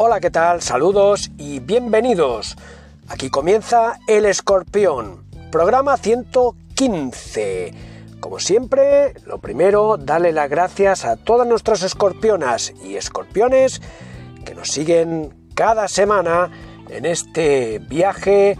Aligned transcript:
Hola, 0.00 0.20
¿qué 0.20 0.30
tal? 0.30 0.62
Saludos 0.62 1.32
y 1.38 1.58
bienvenidos. 1.58 2.56
Aquí 3.08 3.30
comienza 3.30 3.98
El 4.06 4.26
Escorpión, 4.26 5.24
programa 5.50 5.96
115. 5.96 7.74
Como 8.20 8.38
siempre, 8.38 9.14
lo 9.26 9.38
primero, 9.38 9.96
darle 9.96 10.30
las 10.30 10.48
gracias 10.48 11.04
a 11.04 11.16
todas 11.16 11.48
nuestras 11.48 11.82
escorpionas 11.82 12.72
y 12.84 12.94
escorpiones 12.94 13.82
que 14.44 14.54
nos 14.54 14.68
siguen 14.68 15.34
cada 15.56 15.88
semana 15.88 16.48
en 16.90 17.04
este 17.04 17.80
viaje 17.80 18.56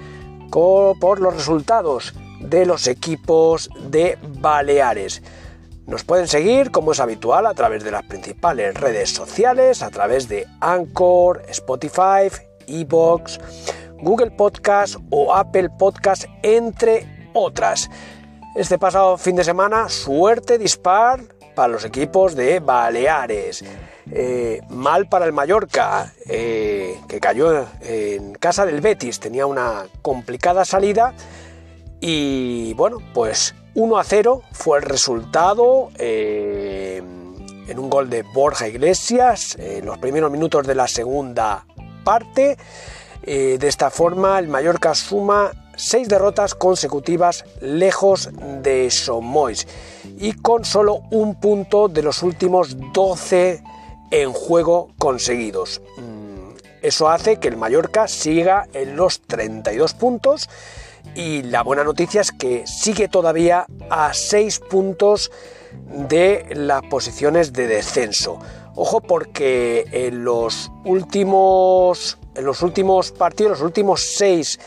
por 0.50 1.20
los 1.20 1.36
resultados 1.36 2.14
de 2.40 2.66
los 2.66 2.88
equipos 2.88 3.70
de 3.88 4.18
Baleares. 4.40 5.22
Nos 5.88 6.04
pueden 6.04 6.28
seguir, 6.28 6.70
como 6.70 6.92
es 6.92 7.00
habitual, 7.00 7.46
a 7.46 7.54
través 7.54 7.82
de 7.82 7.90
las 7.90 8.02
principales 8.02 8.74
redes 8.74 9.08
sociales, 9.08 9.82
a 9.82 9.88
través 9.88 10.28
de 10.28 10.46
Anchor, 10.60 11.42
Spotify, 11.48 12.28
Evox, 12.66 13.40
Google 14.02 14.30
Podcast 14.32 14.96
o 15.08 15.34
Apple 15.34 15.70
Podcast, 15.78 16.24
entre 16.42 17.30
otras. 17.32 17.88
Este 18.54 18.76
pasado 18.76 19.16
fin 19.16 19.34
de 19.34 19.44
semana, 19.44 19.88
suerte 19.88 20.58
dispar 20.58 21.22
para 21.54 21.68
los 21.68 21.86
equipos 21.86 22.36
de 22.36 22.60
Baleares. 22.60 23.64
Eh, 24.12 24.60
mal 24.68 25.08
para 25.08 25.24
el 25.24 25.32
Mallorca, 25.32 26.12
eh, 26.26 27.00
que 27.08 27.18
cayó 27.18 27.66
en 27.80 28.34
casa 28.34 28.66
del 28.66 28.82
Betis, 28.82 29.20
tenía 29.20 29.46
una 29.46 29.86
complicada 30.02 30.66
salida 30.66 31.14
y 31.98 32.74
bueno, 32.74 32.98
pues 33.14 33.54
1 33.74 33.98
a 33.98 34.04
0 34.04 34.42
fue 34.52 34.78
el 34.78 34.84
resultado 34.84 35.90
eh, 35.96 37.02
en 37.68 37.78
un 37.78 37.90
gol 37.90 38.10
de 38.10 38.22
Borja 38.22 38.66
Iglesias 38.66 39.56
en 39.58 39.86
los 39.86 39.98
primeros 39.98 40.30
minutos 40.30 40.66
de 40.66 40.74
la 40.74 40.88
segunda 40.88 41.64
parte. 42.04 42.56
Eh, 43.22 43.58
de 43.58 43.68
esta 43.68 43.90
forma, 43.90 44.38
el 44.38 44.48
Mallorca 44.48 44.94
suma 44.94 45.52
seis 45.76 46.08
derrotas 46.08 46.54
consecutivas 46.54 47.44
lejos 47.60 48.30
de 48.62 48.90
Somois 48.90 49.66
y 50.18 50.32
con 50.32 50.64
solo 50.64 51.02
un 51.10 51.36
punto 51.36 51.88
de 51.88 52.02
los 52.02 52.22
últimos 52.22 52.76
12 52.92 53.62
en 54.10 54.32
juego 54.32 54.88
conseguidos. 54.98 55.80
Mm, 55.96 56.56
eso 56.82 57.08
hace 57.08 57.38
que 57.38 57.48
el 57.48 57.56
Mallorca 57.56 58.08
siga 58.08 58.66
en 58.72 58.96
los 58.96 59.20
32 59.20 59.94
puntos 59.94 60.48
y 61.14 61.42
la 61.42 61.62
buena 61.62 61.84
noticia 61.84 62.20
es 62.20 62.32
que 62.32 62.66
sigue 62.66 63.08
todavía 63.08 63.66
a 63.90 64.12
6 64.14 64.60
puntos 64.70 65.30
de 66.08 66.46
las 66.54 66.82
posiciones 66.82 67.52
de 67.52 67.66
descenso. 67.66 68.38
Ojo 68.74 69.00
porque 69.00 69.86
en 69.90 70.24
los 70.24 70.70
últimos, 70.84 72.18
en 72.34 72.44
los 72.44 72.62
últimos 72.62 73.10
partidos, 73.10 73.52
los 73.52 73.62
últimos 73.62 74.02
6, 74.16 74.60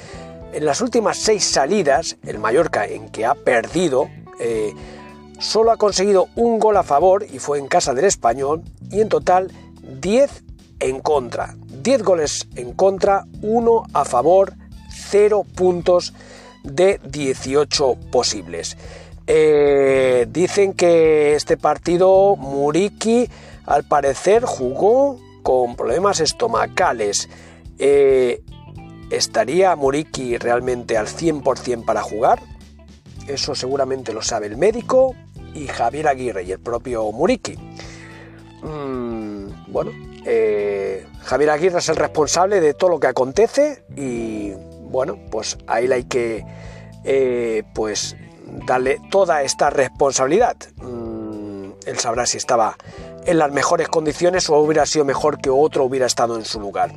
en 0.54 0.66
las 0.66 0.82
últimas 0.82 1.18
6 1.18 1.44
salidas, 1.44 2.18
el 2.26 2.40
Mallorca 2.40 2.86
en 2.86 3.10
que 3.10 3.26
ha 3.26 3.36
perdido, 3.36 4.10
eh, 4.40 4.74
solo 5.40 5.72
ha 5.72 5.78
conseguido 5.78 6.28
un 6.36 6.60
gol 6.60 6.78
a 6.78 6.84
favor 6.84 7.26
y 7.32 7.40
fue 7.40 7.58
en 7.58 7.68
casa 7.68 7.94
del 7.94 8.06
español 8.06 8.64
y 8.90 9.02
en 9.02 9.10
total 9.10 9.52
10 10.02 10.44
en 10.82 11.00
contra. 11.00 11.56
10 11.82 12.04
goles 12.04 12.48
en 12.56 12.74
contra, 12.74 13.26
1 13.42 13.84
a 13.94 14.06
favor, 14.06 14.54
0 15.12 15.46
puntos 15.56 16.14
de 16.64 17.00
18 17.04 17.96
posibles. 18.12 18.78
Eh, 19.28 20.26
dicen 20.30 20.74
que 20.74 21.36
este 21.36 21.58
partido 21.58 22.36
Muriki 22.36 23.30
al 23.66 23.84
parecer 23.84 24.44
jugó 24.46 25.20
con 25.44 25.76
problemas 25.76 26.20
estomacales. 26.20 27.30
Eh, 27.78 28.42
¿Estaría 29.10 29.76
Muriki 29.76 30.38
realmente 30.38 30.98
al 30.98 31.08
100% 31.08 31.86
para 31.86 32.02
jugar? 32.02 32.40
Eso 33.28 33.56
seguramente 33.56 34.14
lo 34.14 34.22
sabe 34.22 34.48
el 34.48 34.58
médico 34.58 35.16
y 35.54 35.68
Javier 35.68 36.08
Aguirre 36.08 36.44
y 36.44 36.52
el 36.52 36.60
propio 36.60 37.12
Muriki. 37.12 37.56
Mm, 38.64 39.72
bueno, 39.72 39.92
eh, 40.26 41.06
Javier 41.24 41.52
Aguirre 41.52 41.80
es 41.80 41.90
el 41.90 41.96
responsable 41.96 42.62
de 42.62 42.74
todo 42.74 42.92
lo 42.92 43.00
que 43.00 43.08
acontece 43.08 43.84
y 43.96 44.54
bueno, 44.92 45.18
pues 45.32 45.58
a 45.68 45.80
él 45.80 45.92
hay 45.92 46.04
que 46.04 46.46
eh, 47.04 47.64
pues 47.74 48.16
darle 48.66 49.00
toda 49.10 49.44
esta 49.44 49.70
responsabilidad. 49.70 50.58
Mm, 50.78 51.72
él 51.86 52.00
sabrá 52.00 52.26
si 52.26 52.38
estaba 52.38 52.76
en 53.26 53.38
las 53.38 53.52
mejores 53.52 53.88
condiciones 53.88 54.50
o 54.50 54.58
hubiera 54.58 54.86
sido 54.86 55.06
mejor 55.06 55.40
que 55.40 55.50
otro 55.50 55.86
hubiera 55.86 56.06
estado 56.06 56.36
en 56.36 56.46
su 56.46 56.60
lugar. 56.60 56.92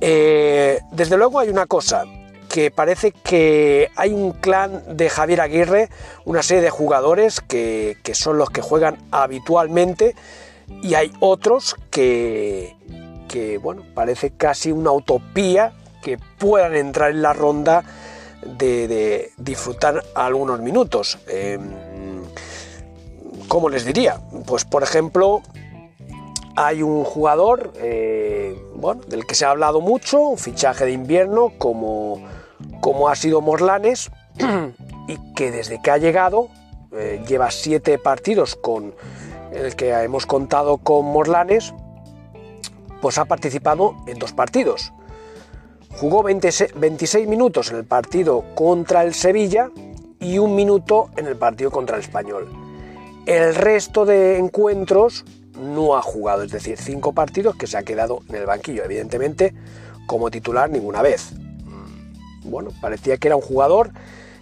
Eh, 0.00 0.80
desde 0.92 1.16
luego 1.16 1.38
hay 1.38 1.50
una 1.50 1.66
cosa, 1.66 2.04
que 2.48 2.70
parece 2.70 3.12
que 3.12 3.90
hay 3.94 4.12
un 4.12 4.32
clan 4.32 4.96
de 4.96 5.08
Javier 5.08 5.40
Aguirre, 5.40 5.88
una 6.24 6.42
serie 6.42 6.62
de 6.62 6.70
jugadores 6.70 7.40
que, 7.40 7.98
que 8.02 8.14
son 8.14 8.38
los 8.38 8.50
que 8.50 8.60
juegan 8.60 8.98
habitualmente 9.12 10.16
y 10.82 10.94
hay 10.94 11.12
otros 11.20 11.76
que, 11.90 12.74
que, 13.28 13.58
bueno, 13.58 13.84
parece 13.94 14.30
casi 14.30 14.72
una 14.72 14.90
utopía 14.90 15.72
que 16.02 16.18
puedan 16.38 16.74
entrar 16.74 17.10
en 17.10 17.22
la 17.22 17.32
ronda 17.32 17.84
de, 18.44 19.32
disfrutar 19.36 20.02
algunos 20.14 20.60
minutos. 20.60 21.18
Em, 21.28 21.60
¿Cómo 23.48 23.68
les 23.68 23.84
diría? 23.84 24.20
Pues 24.46 24.64
por 24.64 24.82
ejemplo, 24.82 25.42
hay 26.56 26.82
un 26.82 27.04
jugador 27.04 27.72
eh, 27.76 28.56
bueno, 28.74 29.02
del 29.08 29.26
que 29.26 29.34
se 29.34 29.44
ha 29.44 29.50
hablado 29.50 29.80
mucho, 29.80 30.20
un 30.20 30.38
fichaje 30.38 30.84
de 30.84 30.92
invierno 30.92 31.52
como, 31.58 32.22
como 32.80 33.08
ha 33.08 33.16
sido 33.16 33.40
Morlanes, 33.40 34.10
y 35.08 35.18
que 35.34 35.50
desde 35.50 35.82
que 35.82 35.90
ha 35.90 35.98
llegado 35.98 36.48
eh, 36.92 37.22
lleva 37.26 37.50
siete 37.50 37.98
partidos 37.98 38.56
con 38.56 38.94
el 39.52 39.74
que 39.74 39.90
hemos 39.90 40.26
contado 40.26 40.78
con 40.78 41.06
Morlanes, 41.06 41.74
pues 43.00 43.18
ha 43.18 43.24
participado 43.24 43.96
en 44.06 44.18
dos 44.18 44.32
partidos. 44.32 44.92
Jugó 45.92 46.22
26 46.22 47.28
minutos 47.28 47.70
en 47.70 47.76
el 47.76 47.84
partido 47.84 48.44
contra 48.54 49.02
el 49.02 49.12
Sevilla 49.12 49.70
y 50.18 50.38
un 50.38 50.54
minuto 50.54 51.10
en 51.16 51.26
el 51.26 51.36
partido 51.36 51.70
contra 51.70 51.96
el 51.96 52.02
Español. 52.02 52.48
El 53.26 53.54
resto 53.54 54.06
de 54.06 54.38
encuentros 54.38 55.24
no 55.60 55.96
ha 55.96 56.02
jugado, 56.02 56.42
es 56.42 56.52
decir, 56.52 56.78
cinco 56.78 57.12
partidos 57.12 57.56
que 57.56 57.66
se 57.66 57.76
ha 57.76 57.82
quedado 57.82 58.20
en 58.28 58.36
el 58.36 58.46
banquillo, 58.46 58.84
evidentemente 58.84 59.54
como 60.06 60.30
titular 60.30 60.70
ninguna 60.70 61.02
vez. 61.02 61.32
Mm, 61.32 62.50
bueno, 62.50 62.70
parecía 62.80 63.16
que 63.18 63.28
era 63.28 63.36
un 63.36 63.42
jugador 63.42 63.90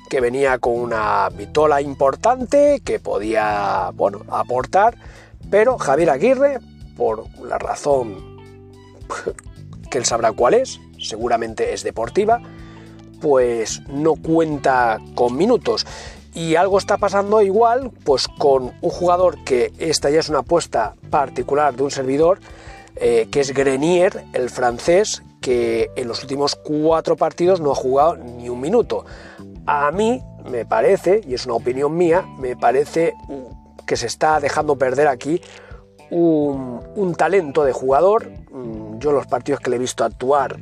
que 0.08 0.20
venía 0.20 0.58
con 0.58 0.74
una 0.74 1.28
vitola 1.30 1.80
importante, 1.80 2.80
que 2.84 2.98
podía, 2.98 3.90
bueno, 3.94 4.22
aportar, 4.30 4.96
pero 5.50 5.76
Javier 5.76 6.10
Aguirre, 6.10 6.60
por 6.96 7.24
la 7.42 7.58
razón 7.58 8.38
que 9.90 9.98
él 9.98 10.04
sabrá 10.04 10.32
cuál 10.32 10.54
es, 10.54 10.80
seguramente 11.00 11.72
es 11.72 11.82
deportiva, 11.82 12.40
pues 13.20 13.82
no 13.88 14.14
cuenta 14.14 14.98
con 15.14 15.36
minutos. 15.36 15.86
Y 16.34 16.54
algo 16.54 16.78
está 16.78 16.98
pasando 16.98 17.42
igual, 17.42 17.90
pues 18.04 18.28
con 18.28 18.72
un 18.80 18.90
jugador 18.90 19.42
que 19.44 19.72
esta 19.78 20.10
ya 20.10 20.20
es 20.20 20.28
una 20.28 20.40
apuesta 20.40 20.94
particular 21.10 21.74
de 21.74 21.82
un 21.82 21.90
servidor, 21.90 22.38
eh, 22.96 23.28
que 23.30 23.40
es 23.40 23.52
Grenier, 23.52 24.24
el 24.34 24.50
francés, 24.50 25.22
que 25.40 25.90
en 25.96 26.08
los 26.08 26.22
últimos 26.22 26.54
cuatro 26.56 27.16
partidos 27.16 27.60
no 27.60 27.72
ha 27.72 27.74
jugado 27.74 28.16
ni 28.16 28.48
un 28.48 28.60
minuto. 28.60 29.04
A 29.66 29.90
mí 29.90 30.22
me 30.50 30.64
parece, 30.64 31.20
y 31.26 31.34
es 31.34 31.46
una 31.46 31.54
opinión 31.54 31.96
mía, 31.96 32.26
me 32.38 32.56
parece 32.56 33.14
que 33.86 33.96
se 33.96 34.06
está 34.06 34.40
dejando 34.40 34.76
perder 34.76 35.08
aquí 35.08 35.40
un, 36.10 37.14
talento 37.16 37.64
de 37.64 37.72
jugador. 37.72 38.30
Mm, 38.50 38.98
yo 38.98 39.12
los 39.12 39.26
partidos 39.26 39.60
que 39.60 39.70
le 39.70 39.76
he 39.76 39.78
visto 39.78 40.04
actuar 40.04 40.58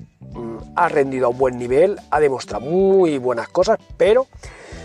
ha 0.75 0.89
rendido 0.89 1.27
a 1.27 1.29
un 1.31 1.39
buen 1.39 1.59
nivel, 1.59 1.99
ha 2.11 2.21
demostrado 2.21 2.65
muy 2.67 3.19
buenas 3.19 3.49
cosas, 3.49 3.79
pero 3.97 4.27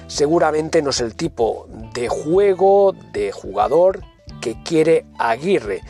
seguramente 0.07 0.81
no 0.81 0.91
es 0.91 1.01
el 1.01 1.15
tipo 1.15 1.67
de 1.93 2.07
juego, 2.07 2.93
de 3.11 3.31
jugador 3.31 4.01
que 4.41 4.61
quiere 4.63 5.05
Aguirre. 5.17 5.81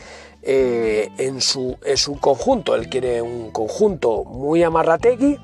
Eh, 0.44 1.08
en, 1.18 1.40
su, 1.40 1.78
su, 1.94 2.18
conjunto, 2.18 2.74
él 2.74 2.88
quiere 2.88 3.22
un 3.22 3.52
conjunto 3.52 4.24
muy 4.24 4.64
amarrategui 4.64 5.38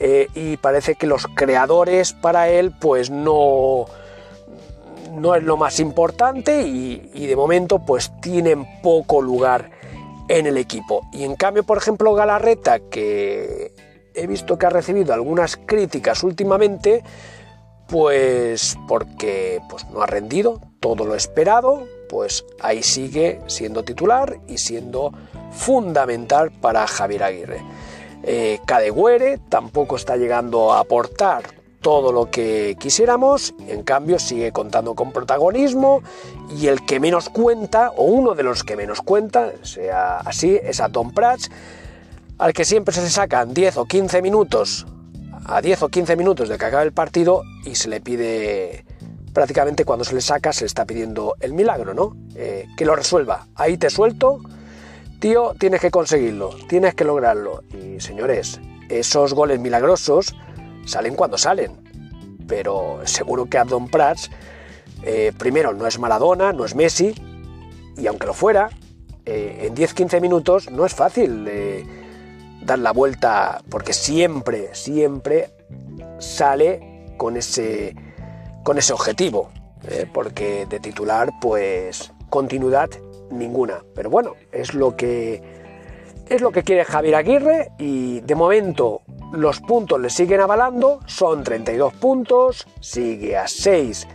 eh, 0.00 0.26
y 0.34 0.56
parece 0.56 0.96
que 0.96 1.06
los 1.06 1.28
creadores 1.36 2.14
para 2.14 2.48
él 2.48 2.72
pues 2.72 3.10
no, 3.10 3.84
no 5.16 5.34
es 5.34 5.42
lo 5.42 5.56
más 5.56 5.80
importante 5.80 6.62
y, 6.62 7.26
de 7.26 7.36
momento 7.36 7.78
pues 7.80 8.12
tienen 8.20 8.66
poco 8.82 9.22
lugar 9.22 9.70
en 10.28 10.46
el 10.46 10.56
equipo. 10.56 11.06
Y 11.12 11.24
en 11.24 11.36
cambio, 11.36 11.64
por 11.64 11.78
ejemplo, 11.78 12.14
Galarreta, 12.14 12.80
que 12.80 13.72
he 14.14 14.26
visto 14.26 14.58
que 14.58 14.66
ha 14.66 14.70
recibido 14.70 15.12
algunas 15.12 15.56
críticas 15.56 16.22
últimamente, 16.22 17.02
Pues 17.86 18.78
porque 18.88 19.60
pues, 19.68 19.84
no 19.90 20.00
ha 20.00 20.06
rendido 20.06 20.58
todo 20.80 21.04
lo 21.04 21.14
esperado, 21.14 21.86
pues 22.08 22.44
ahí 22.60 22.82
sigue 22.82 23.40
siendo 23.46 23.84
titular 23.84 24.40
y 24.48 24.56
siendo 24.56 25.12
fundamental 25.50 26.50
para 26.50 26.86
Javier 26.86 27.24
Aguirre. 27.24 27.62
Eh, 28.22 28.58
tampoco 29.50 29.96
está 29.96 30.16
llegando 30.16 30.72
a 30.72 30.80
aportar 30.80 31.63
todo 31.84 32.12
lo 32.12 32.30
que 32.30 32.78
quisiéramos, 32.80 33.54
en 33.68 33.82
cambio 33.82 34.18
sigue 34.18 34.52
contando 34.52 34.94
con 34.94 35.12
protagonismo 35.12 36.00
y 36.58 36.68
el 36.68 36.86
que 36.86 36.98
menos 36.98 37.28
cuenta, 37.28 37.90
o 37.90 38.04
uno 38.04 38.34
de 38.34 38.42
los 38.42 38.64
que 38.64 38.74
menos 38.74 39.02
cuenta, 39.02 39.52
sea 39.60 40.16
así, 40.20 40.58
es 40.62 40.80
a 40.80 40.88
Tom 40.88 41.12
Prats, 41.12 41.50
al 42.38 42.54
que 42.54 42.64
siempre 42.64 42.94
se 42.94 43.02
le 43.02 43.10
sacan 43.10 43.52
10 43.52 43.76
o 43.76 43.84
15 43.84 44.22
minutos, 44.22 44.86
a 45.44 45.60
10 45.60 45.82
o 45.82 45.88
15 45.90 46.16
minutos 46.16 46.48
de 46.48 46.56
que 46.56 46.64
acabe 46.64 46.84
el 46.84 46.94
partido 46.94 47.42
y 47.66 47.74
se 47.74 47.90
le 47.90 48.00
pide, 48.00 48.86
prácticamente 49.34 49.84
cuando 49.84 50.06
se 50.06 50.14
le 50.14 50.22
saca, 50.22 50.54
se 50.54 50.62
le 50.62 50.68
está 50.68 50.86
pidiendo 50.86 51.34
el 51.40 51.52
milagro, 51.52 51.92
¿no? 51.92 52.16
Eh, 52.34 52.66
que 52.78 52.86
lo 52.86 52.96
resuelva, 52.96 53.46
ahí 53.56 53.76
te 53.76 53.90
suelto, 53.90 54.40
tío, 55.20 55.52
tienes 55.58 55.82
que 55.82 55.90
conseguirlo, 55.90 56.48
tienes 56.66 56.94
que 56.94 57.04
lograrlo. 57.04 57.62
Y 57.74 58.00
señores, 58.00 58.58
esos 58.88 59.34
goles 59.34 59.60
milagrosos, 59.60 60.34
salen 60.84 61.14
cuando 61.14 61.38
salen. 61.38 61.72
Pero 62.46 63.00
seguro 63.04 63.46
que 63.46 63.58
Abdon 63.58 63.88
Prats, 63.88 64.30
eh, 65.02 65.32
primero, 65.36 65.72
no 65.72 65.86
es 65.86 65.98
Maradona, 65.98 66.52
no 66.52 66.64
es 66.64 66.74
Messi, 66.74 67.14
y 67.96 68.06
aunque 68.06 68.26
lo 68.26 68.34
fuera, 68.34 68.70
eh, 69.24 69.66
en 69.66 69.74
10-15 69.74 70.20
minutos 70.20 70.70
no 70.70 70.84
es 70.84 70.94
fácil 70.94 71.46
eh, 71.48 71.84
dar 72.62 72.78
la 72.78 72.92
vuelta, 72.92 73.62
porque 73.70 73.92
siempre, 73.92 74.74
siempre 74.74 75.50
sale 76.18 77.14
con 77.16 77.36
ese, 77.36 77.94
con 78.62 78.78
ese 78.78 78.92
objetivo. 78.92 79.50
porque 80.14 80.64
de 80.64 80.80
titular, 80.80 81.28
pues 81.42 82.10
continuidad 82.30 82.88
ninguna. 83.30 83.84
Pero 83.94 84.08
bueno, 84.08 84.32
es 84.50 84.72
lo 84.72 84.96
que 84.96 85.63
es 86.28 86.40
lo 86.40 86.50
que 86.52 86.62
quiere 86.62 86.84
Javier 86.84 87.16
Aguirre 87.16 87.70
y 87.78 88.20
de 88.20 88.34
momento 88.34 89.02
los 89.32 89.60
puntos 89.60 90.00
le 90.00 90.10
siguen 90.10 90.40
avalando, 90.40 91.00
son 91.06 91.42
32 91.42 91.92
puntos, 91.94 92.66
sigue 92.80 93.36
a 93.36 93.46
6 93.46 94.06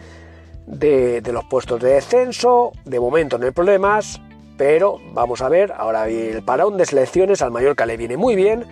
de, 0.65 1.21
los 1.31 1.45
puestos 1.45 1.79
de 1.81 1.93
descenso, 1.93 2.71
de 2.85 2.99
momento 2.99 3.37
no 3.37 3.45
hay 3.45 3.51
problemas, 3.51 4.21
pero 4.57 4.97
vamos 5.13 5.41
a 5.41 5.49
ver, 5.49 5.73
ahora 5.77 6.07
el 6.07 6.43
parón 6.43 6.77
de 6.77 6.85
selecciones 6.85 7.41
al 7.41 7.51
Mallorca 7.51 7.85
le 7.85 7.97
viene 7.97 8.17
muy 8.17 8.35
bien, 8.35 8.65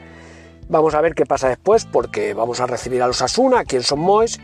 vamos 0.70 0.94
a 0.96 1.02
ver 1.02 1.16
qué 1.16 1.26
pasa 1.26 1.50
después 1.50 1.86
porque 1.86 2.34
vamos 2.34 2.60
a 2.60 2.68
recibir 2.68 3.02
a 3.02 3.08
los 3.08 3.22
Asuna 3.22 3.60
aquí 3.60 3.76
en 3.76 3.84
Son 3.84 4.00
Mois 4.00 4.40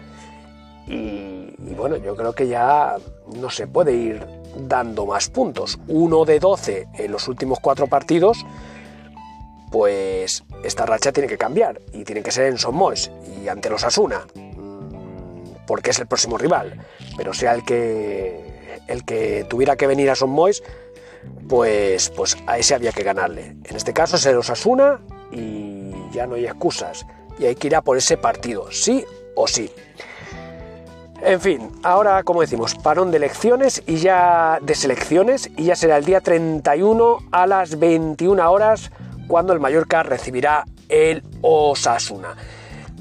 y, 0.87 0.91
y 0.91 1.75
bueno, 1.77 1.97
yo 1.97 2.15
creo 2.15 2.33
que 2.33 2.47
ya 2.47 2.95
no 3.39 3.49
se 3.49 3.67
puede 3.67 3.93
ir 3.93 4.25
dando 4.57 5.05
más 5.05 5.29
puntos, 5.29 5.79
uno 5.87 6.25
de 6.25 6.39
12 6.39 6.87
en 6.93 7.11
los 7.11 7.27
últimos 7.27 7.59
cuatro 7.59 7.87
partidos, 7.87 8.45
pues 9.73 10.43
esta 10.63 10.85
racha 10.85 11.11
tiene 11.11 11.27
que 11.27 11.39
cambiar 11.39 11.81
y 11.93 12.03
tiene 12.03 12.21
que 12.21 12.29
ser 12.29 12.45
en 12.45 12.59
Somos 12.59 13.09
y 13.41 13.47
ante 13.47 13.71
los 13.71 13.83
Asuna, 13.83 14.27
mm, 14.35 15.65
porque 15.65 15.89
es 15.89 15.97
el 15.97 16.05
próximo 16.05 16.37
rival. 16.37 16.79
Pero 17.17 17.33
sea 17.33 17.55
el 17.55 17.65
que, 17.65 18.79
el 18.87 19.03
que 19.03 19.47
tuviera 19.49 19.75
que 19.75 19.87
venir 19.87 20.11
a 20.11 20.15
Son 20.15 20.31
pues, 21.49 22.11
pues 22.11 22.37
a 22.45 22.59
ese 22.59 22.75
había 22.75 22.91
que 22.91 23.01
ganarle. 23.01 23.55
En 23.63 23.75
este 23.75 23.93
caso 23.93 24.17
es 24.17 24.25
el 24.27 24.37
Osasuna 24.37 24.99
y 25.31 25.91
ya 26.11 26.27
no 26.27 26.35
hay 26.35 26.45
excusas. 26.45 27.07
Y 27.39 27.45
hay 27.45 27.55
que 27.55 27.65
ir 27.65 27.75
a 27.75 27.81
por 27.81 27.97
ese 27.97 28.15
partido, 28.15 28.71
sí 28.71 29.03
o 29.35 29.47
sí. 29.47 29.71
En 31.19 31.41
fin, 31.41 31.71
ahora 31.81 32.21
como 32.21 32.41
decimos, 32.41 32.75
parón 32.75 33.09
de 33.09 33.17
elecciones 33.17 33.81
y 33.87 33.95
ya 33.95 34.59
de 34.61 34.75
selecciones 34.75 35.49
y 35.57 35.63
ya 35.63 35.75
será 35.75 35.97
el 35.97 36.05
día 36.05 36.21
31 36.21 37.17
a 37.31 37.47
las 37.47 37.79
21 37.79 38.51
horas 38.51 38.91
cuando 39.33 39.51
el 39.53 39.59
Mallorca 39.59 40.03
recibirá 40.03 40.63
el 40.89 41.23
Osasuna. 41.41 42.35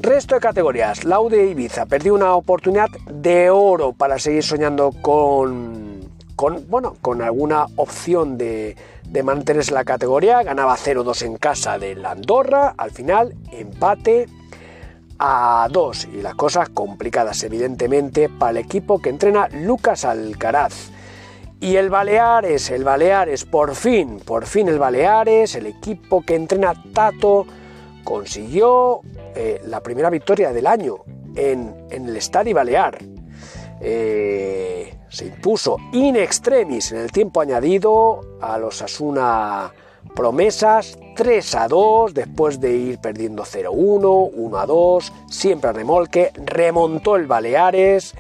Resto 0.00 0.34
de 0.34 0.40
categorías, 0.40 1.05
Laude 1.05 1.44
Ibiza 1.44 1.84
perdió 1.84 2.14
una 2.14 2.37
oportunidad 2.37 2.88
de 2.88 3.50
oro 3.50 3.93
para 3.93 4.19
seguir 4.19 4.43
soñando 4.43 4.93
con, 5.02 6.00
con, 6.34 6.67
bueno, 6.70 6.96
con 7.02 7.20
alguna 7.20 7.67
opción 7.76 8.38
de, 8.38 8.76
de 9.05 9.23
mantenerse 9.23 9.75
la 9.75 9.84
categoría. 9.84 10.43
Ganaba 10.43 10.75
0-2 10.75 11.26
en 11.26 11.37
casa 11.37 11.79
de 11.79 11.96
la 11.96 12.12
Andorra, 12.12 12.73
al 12.78 12.93
final 12.93 13.35
empate 13.52 14.25
a 15.19 15.69
2 15.70 16.08
y 16.14 16.23
las 16.23 16.35
cosas 16.35 16.70
complicadas 16.70 17.43
evidentemente 17.43 18.31
para 18.31 18.52
el 18.52 18.56
equipo 18.56 19.02
que 19.02 19.11
entrena 19.11 19.50
Lucas 19.50 20.06
Alcaraz. 20.06 20.93
Y 21.62 21.76
el 21.76 21.91
Baleares, 21.91 22.70
el 22.70 22.82
Baleares, 22.82 23.44
por 23.44 23.76
fin, 23.76 24.19
por 24.19 24.47
fin 24.47 24.67
el 24.67 24.81
Baleares, 24.81 25.55
el 25.55 25.67
equipo 25.67 26.20
que 26.23 26.35
entrena 26.35 26.75
Tato, 26.93 27.47
consiguió 28.03 29.00
eh, 29.37 29.61
la 29.67 29.81
primera 29.81 30.11
victoria 30.11 30.53
del 30.53 30.67
año 30.67 31.05
en, 31.37 31.87
el 31.88 32.17
Estadio 32.17 32.56
Balear. 32.56 32.99
Eh, 33.81 34.93
se 35.09 35.26
impuso 35.26 35.76
in 35.93 36.17
extremis 36.17 36.91
en 36.91 36.99
el 36.99 37.12
tiempo 37.12 37.41
añadido 37.41 38.38
a 38.41 38.59
los 38.59 38.82
Asuna 38.82 39.73
Promesas 40.17 40.99
3 41.14 41.55
a 41.55 41.69
2 41.69 42.12
después 42.12 42.59
de 42.59 42.75
ir 42.75 42.99
perdiendo 42.99 43.44
0-1, 43.44 44.32
1 44.35 44.59
a 44.59 44.67
2, 44.67 45.12
siempre 45.31 45.70
a 45.70 45.73
remolque, 45.73 46.32
remontó 46.44 47.14
el 47.14 47.29
Baleares 47.29 48.17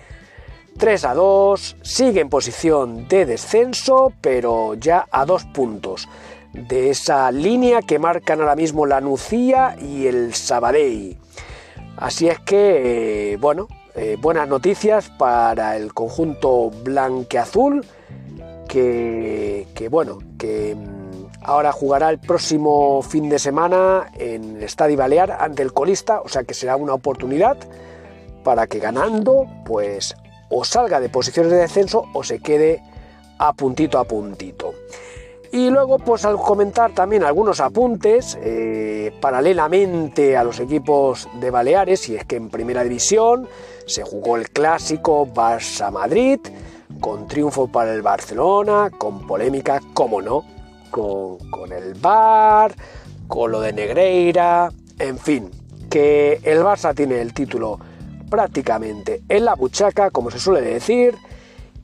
3 0.78 1.04
a 1.04 1.14
2, 1.14 1.76
sigue 1.82 2.20
en 2.20 2.28
posición 2.28 3.06
de 3.08 3.26
descenso, 3.26 4.12
pero 4.20 4.74
ya 4.74 5.06
a 5.10 5.24
dos 5.24 5.44
puntos 5.44 6.08
de 6.52 6.90
esa 6.90 7.30
línea 7.30 7.82
que 7.82 7.98
marcan 7.98 8.40
ahora 8.40 8.56
mismo 8.56 8.86
la 8.86 9.00
Nucía 9.00 9.76
y 9.80 10.06
el 10.06 10.34
Sabadell. 10.34 11.18
Así 11.96 12.28
es 12.28 12.38
que, 12.40 13.32
eh, 13.32 13.36
bueno, 13.36 13.68
eh, 13.94 14.16
buenas 14.20 14.48
noticias 14.48 15.10
para 15.10 15.76
el 15.76 15.94
conjunto 15.94 16.70
blanqueazul, 16.70 17.84
que, 18.68 19.66
que 19.74 19.88
bueno, 19.88 20.18
que 20.38 20.74
mm, 20.74 21.26
ahora 21.42 21.72
jugará 21.72 22.10
el 22.10 22.18
próximo 22.18 23.02
fin 23.02 23.28
de 23.28 23.38
semana 23.38 24.10
en 24.14 24.56
el 24.56 24.62
Estadio 24.62 24.96
Balear 24.96 25.32
ante 25.32 25.62
el 25.62 25.72
colista, 25.72 26.20
o 26.20 26.28
sea 26.28 26.44
que 26.44 26.54
será 26.54 26.76
una 26.76 26.94
oportunidad 26.94 27.56
para 28.42 28.66
que 28.66 28.78
ganando, 28.78 29.46
pues 29.64 30.14
o 30.52 30.64
salga 30.64 31.00
de 31.00 31.08
posiciones 31.08 31.50
de 31.50 31.58
descenso 31.58 32.04
o 32.12 32.22
se 32.22 32.40
quede 32.40 32.82
a 33.38 33.54
puntito 33.54 33.98
a 33.98 34.04
puntito. 34.04 34.74
Y 35.50 35.68
luego, 35.68 35.98
pues 35.98 36.24
al 36.24 36.36
comentar 36.36 36.92
también 36.92 37.24
algunos 37.24 37.60
apuntes 37.60 38.38
eh, 38.40 39.12
paralelamente 39.20 40.36
a 40.36 40.44
los 40.44 40.60
equipos 40.60 41.28
de 41.40 41.50
Baleares, 41.50 42.08
y 42.08 42.16
es 42.16 42.24
que 42.24 42.36
en 42.36 42.48
primera 42.48 42.82
división 42.82 43.48
se 43.86 44.02
jugó 44.02 44.36
el 44.36 44.48
clásico 44.50 45.26
Barça-Madrid, 45.26 46.40
con 47.00 47.26
triunfo 47.26 47.68
para 47.68 47.92
el 47.92 48.00
Barcelona, 48.00 48.90
con 48.96 49.26
polémica, 49.26 49.80
como 49.92 50.22
no, 50.22 50.44
con, 50.90 51.38
con 51.50 51.72
el 51.72 51.94
Bar, 51.94 52.74
con 53.26 53.50
lo 53.52 53.60
de 53.60 53.72
Negreira, 53.72 54.70
en 54.98 55.18
fin, 55.18 55.50
que 55.90 56.40
el 56.44 56.60
Barça 56.60 56.94
tiene 56.94 57.20
el 57.20 57.34
título 57.34 57.78
prácticamente 58.32 59.20
en 59.28 59.44
la 59.44 59.54
buchaca, 59.54 60.10
como 60.10 60.30
se 60.30 60.38
suele 60.38 60.62
decir, 60.62 61.14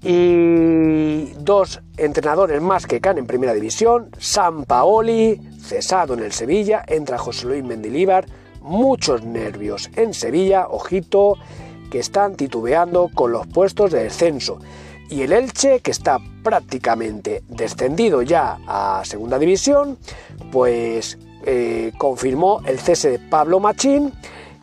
y 0.02 1.26
dos 1.40 1.82
entrenadores 1.98 2.62
más 2.62 2.86
que 2.86 3.02
caen 3.02 3.18
en 3.18 3.26
primera 3.26 3.52
división, 3.52 4.08
San 4.18 4.64
Paoli, 4.64 5.38
cesado 5.60 6.14
en 6.14 6.20
el 6.20 6.32
Sevilla, 6.32 6.82
entra 6.86 7.18
José 7.18 7.48
Luis 7.48 7.62
Mendilíbar, 7.62 8.24
muchos 8.62 9.22
nervios 9.24 9.90
en 9.94 10.14
Sevilla, 10.14 10.68
ojito, 10.70 11.34
que 11.90 11.98
están 11.98 12.34
titubeando 12.34 13.10
con 13.14 13.30
los 13.30 13.46
puestos 13.46 13.90
de 13.90 14.04
descenso. 14.04 14.58
Y 15.10 15.20
el 15.20 15.34
Elche, 15.34 15.80
que 15.80 15.90
está 15.90 16.16
prácticamente 16.42 17.42
descendido 17.46 18.22
ya 18.22 18.58
a 18.66 19.02
segunda 19.04 19.38
división, 19.38 19.98
pues 20.50 21.18
eh, 21.44 21.92
confirmó 21.98 22.62
el 22.64 22.78
cese 22.78 23.10
de 23.10 23.18
Pablo 23.18 23.60
Machín 23.60 24.14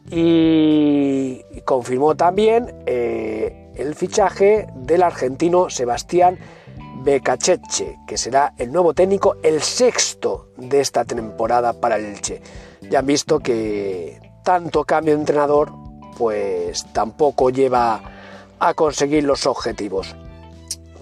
y 0.09 1.41
confirmó 1.65 2.15
también 2.15 2.73
eh, 2.85 3.71
el 3.75 3.95
fichaje 3.95 4.67
del 4.75 5.03
argentino 5.03 5.69
Sebastián 5.69 6.37
Becacheche, 7.03 7.99
que 8.07 8.17
será 8.17 8.53
el 8.57 8.71
nuevo 8.71 8.93
técnico, 8.93 9.35
el 9.43 9.61
sexto 9.61 10.49
de 10.57 10.81
esta 10.81 11.05
temporada 11.05 11.73
para 11.73 11.97
el 11.97 12.05
Elche. 12.05 12.41
Ya 12.89 12.99
han 12.99 13.05
visto 13.05 13.39
que 13.39 14.19
tanto 14.43 14.85
cambio 14.85 15.13
de 15.13 15.19
entrenador, 15.19 15.71
pues 16.17 16.85
tampoco 16.93 17.49
lleva 17.49 18.01
a 18.59 18.73
conseguir 18.73 19.23
los 19.23 19.45
objetivos. 19.45 20.15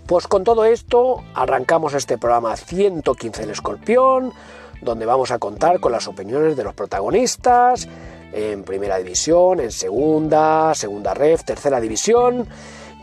Pues 0.08 0.28
con 0.28 0.44
todo 0.44 0.66
esto 0.66 1.24
arrancamos 1.34 1.94
este 1.94 2.18
programa 2.18 2.58
115 2.58 3.42
del 3.42 3.52
Escorpión, 3.52 4.34
donde 4.82 5.06
vamos 5.06 5.32
a 5.32 5.40
contar 5.40 5.80
con 5.80 5.92
las 5.92 6.08
opiniones 6.08 6.58
de 6.58 6.64
los 6.64 6.74
protagonistas, 6.74 7.88
en 8.34 8.64
primera 8.64 8.98
división, 8.98 9.60
en 9.60 9.72
segunda, 9.72 10.74
segunda 10.76 11.14
ref, 11.14 11.44
tercera 11.44 11.80
división. 11.80 12.48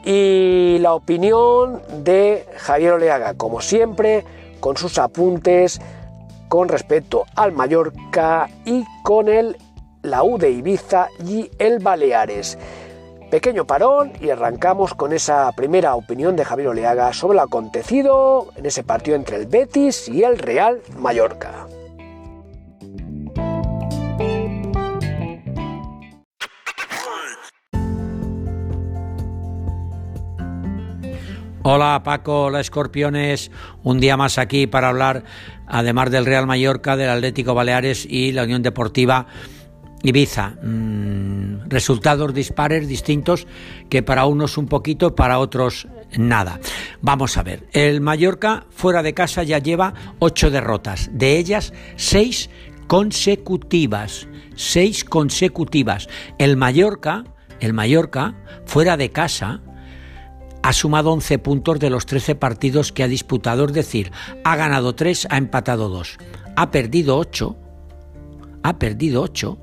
Y 0.05 0.79
la 0.81 0.95
opinión 0.95 1.83
de 2.03 2.47
Javier 2.57 2.95
Oleaga, 2.95 3.35
como 3.35 3.61
siempre, 3.61 4.25
con 4.61 4.77
sus 4.77 4.99
apuntes 4.99 5.81
con 6.49 6.69
respecto 6.69 7.27
al 7.37 7.53
Mallorca 7.53 8.49
y 8.65 8.85
con 9.05 9.29
el 9.29 9.57
la 10.03 10.23
U 10.23 10.39
de 10.39 10.51
Ibiza 10.51 11.09
y 11.25 11.51
el 11.59 11.79
Baleares. 11.79 12.59
Pequeño 13.31 13.67
parón 13.67 14.13
y 14.21 14.31
arrancamos 14.31 14.95
con 14.95 15.13
esa 15.13 15.53
primera 15.53 15.95
opinión 15.95 16.35
de 16.35 16.45
Javier 16.45 16.69
Oleaga 16.69 17.13
sobre 17.13 17.37
lo 17.37 17.43
acontecido 17.43 18.49
en 18.57 18.67
ese 18.67 18.83
partido 18.83 19.17
entre 19.17 19.37
el 19.37 19.47
Betis 19.47 20.09
y 20.09 20.25
el 20.25 20.39
Real 20.39 20.81
Mallorca. 20.97 21.70
Hola 31.63 32.01
Paco, 32.03 32.45
hola 32.45 32.61
Escorpiones, 32.61 33.51
un 33.83 34.01
día 34.01 34.17
más 34.17 34.39
aquí 34.39 34.67
para 34.67 34.89
hablar, 34.89 35.25
además 35.67 36.11
del 36.11 36.25
Real 36.25 36.47
Mallorca, 36.47 36.97
del 36.97 37.11
Atlético 37.11 37.53
Baleares 37.53 38.07
y 38.09 38.33
la 38.33 38.45
Unión 38.45 38.63
Deportiva 38.63 39.27
Ibiza. 40.03 40.55
Mm, 40.63 41.69
resultados 41.69 42.33
dispares, 42.33 42.89
distintos, 42.89 43.47
que 43.91 44.03
para 44.03 44.25
unos 44.25 44.57
un 44.57 44.69
poquito, 44.69 45.15
para 45.15 45.39
otros 45.39 45.87
nada. 46.17 46.61
Vamos 47.03 47.37
a 47.37 47.43
ver, 47.43 47.69
el 47.73 48.01
Mallorca 48.01 48.65
fuera 48.71 49.03
de 49.03 49.13
casa 49.13 49.43
ya 49.43 49.59
lleva 49.59 49.93
ocho 50.19 50.51
derrotas, 50.51 51.11
de 51.13 51.37
ellas 51.37 51.75
seis 51.97 52.49
consecutivas, 52.87 54.29
seis 54.55 55.05
consecutivas. 55.05 56.09
El 56.39 56.57
Mallorca, 56.57 57.25
el 57.61 57.75
Mallorca, 57.75 58.35
fuera 58.65 58.97
de 58.97 59.11
casa, 59.11 59.61
ha 60.63 60.73
sumado 60.73 61.13
11 61.13 61.39
puntos 61.39 61.79
de 61.79 61.91
los 61.91 62.07
13 62.07 62.35
partidos 62.35 62.93
que 62.93 63.03
ha 63.03 63.09
disputado, 63.09 63.65
es 63.65 63.73
decir, 63.73 64.13
ha 64.45 64.57
ganado 64.57 64.95
3, 64.95 65.29
ha 65.31 65.37
empatado 65.39 65.89
2, 65.89 66.19
ha 66.57 66.71
perdido 66.71 67.19
8, 67.19 67.57
ha 68.63 68.79
perdido 68.79 69.23
8, 69.23 69.59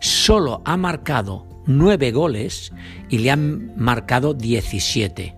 solo 0.00 0.62
ha 0.64 0.76
marcado 0.76 1.46
9 1.66 2.12
goles 2.12 2.72
y 3.08 3.18
le 3.18 3.30
han 3.30 3.72
marcado 3.76 4.34
17. 4.34 5.36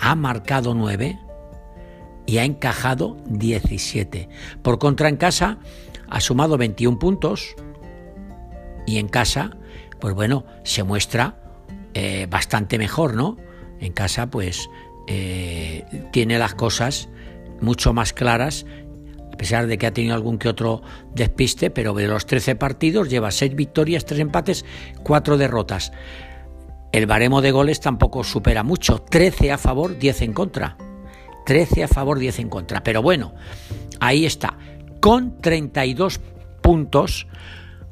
Ha 0.00 0.14
marcado 0.14 0.74
9 0.74 1.18
y 2.26 2.38
ha 2.38 2.44
encajado 2.44 3.16
17. 3.26 4.28
Por 4.62 4.78
contra, 4.78 5.08
en 5.08 5.16
casa 5.16 5.58
ha 6.08 6.20
sumado 6.20 6.56
21 6.56 6.98
puntos 6.98 7.56
y 8.86 8.98
en 8.98 9.08
casa, 9.08 9.56
pues 10.00 10.14
bueno, 10.14 10.44
se 10.62 10.84
muestra 10.84 11.36
eh, 11.94 12.26
bastante 12.30 12.78
mejor, 12.78 13.14
¿no? 13.14 13.36
En 13.80 13.92
casa, 13.92 14.28
pues 14.28 14.68
eh, 15.06 15.84
tiene 16.12 16.38
las 16.38 16.54
cosas 16.54 17.08
mucho 17.60 17.92
más 17.92 18.12
claras, 18.12 18.66
a 19.32 19.36
pesar 19.36 19.66
de 19.66 19.78
que 19.78 19.86
ha 19.86 19.92
tenido 19.92 20.14
algún 20.14 20.38
que 20.38 20.48
otro 20.48 20.82
despiste, 21.14 21.70
pero 21.70 21.94
de 21.94 22.08
los 22.08 22.26
13 22.26 22.56
partidos 22.56 23.08
lleva 23.08 23.30
6 23.30 23.54
victorias, 23.54 24.04
3 24.04 24.20
empates, 24.20 24.64
4 25.02 25.38
derrotas. 25.38 25.92
El 26.92 27.06
baremo 27.06 27.40
de 27.40 27.50
goles 27.50 27.80
tampoco 27.80 28.24
supera 28.24 28.62
mucho, 28.62 28.98
13 29.00 29.52
a 29.52 29.58
favor, 29.58 29.98
10 29.98 30.22
en 30.22 30.32
contra. 30.32 30.76
13 31.46 31.84
a 31.84 31.88
favor, 31.88 32.18
10 32.18 32.40
en 32.40 32.48
contra. 32.48 32.82
Pero 32.82 33.02
bueno, 33.02 33.34
ahí 34.00 34.26
está, 34.26 34.58
con 35.00 35.38
32 35.40 36.20
puntos, 36.62 37.26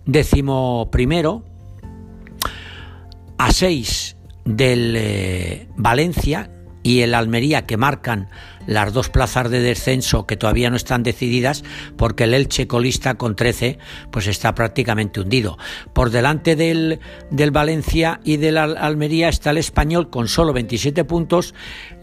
décimo 0.05 0.89
primero, 0.91 1.45
a 3.39 3.53
6 3.53 4.16
del 4.47 4.95
eh, 4.97 5.69
Valencia 5.77 6.51
y 6.83 7.01
el 7.01 7.15
Almería 7.15 7.67
que 7.67 7.77
marcan 7.77 8.29
las 8.67 8.93
dos 8.93 9.11
plazas 9.11 9.51
de 9.51 9.61
descenso 9.61 10.25
que 10.25 10.37
todavía 10.37 10.71
no 10.71 10.77
están 10.77 11.03
decididas 11.03 11.65
porque 11.97 12.25
el 12.25 12.35
Elche 12.35 12.69
colista 12.69 13.17
con 13.17 13.35
13 13.35 13.79
pues 14.13 14.29
está 14.29 14.55
prácticamente 14.55 15.21
hundido. 15.21 15.59
Por 15.93 16.11
delante 16.11 16.55
del, 16.55 17.01
del 17.31 17.51
Valencia 17.51 18.21
y 18.23 18.37
del 18.37 18.57
Almería 18.57 19.29
está 19.29 19.51
el 19.51 19.59
Español 19.59 20.11
con 20.11 20.29
solo 20.29 20.53
27 20.53 21.05
puntos. 21.05 21.55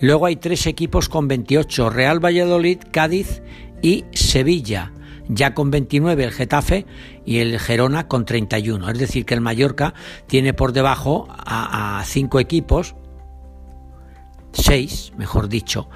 Luego 0.01 0.25
hay 0.25 0.35
tres 0.35 0.67
equipos 0.67 1.07
con 1.07 1.29
28, 1.29 1.89
Real 1.89 2.23
Valladolid, 2.23 2.79
Cádiz 2.91 3.41
y 3.81 4.03
Sevilla 4.11 4.91
ya 5.27 5.53
con 5.53 5.71
29 5.71 6.23
el 6.23 6.31
Getafe 6.31 6.85
y 7.25 7.39
el 7.39 7.59
Gerona 7.59 8.07
con 8.07 8.25
31. 8.25 8.89
Es 8.89 8.99
decir, 8.99 9.25
que 9.25 9.33
el 9.33 9.41
Mallorca 9.41 9.93
tiene 10.27 10.53
por 10.53 10.73
debajo 10.73 11.27
a, 11.29 12.03
cinco 12.05 12.39
equipos, 12.39 12.95
seis, 14.51 15.13
mejor 15.17 15.49
dicho, 15.49 15.89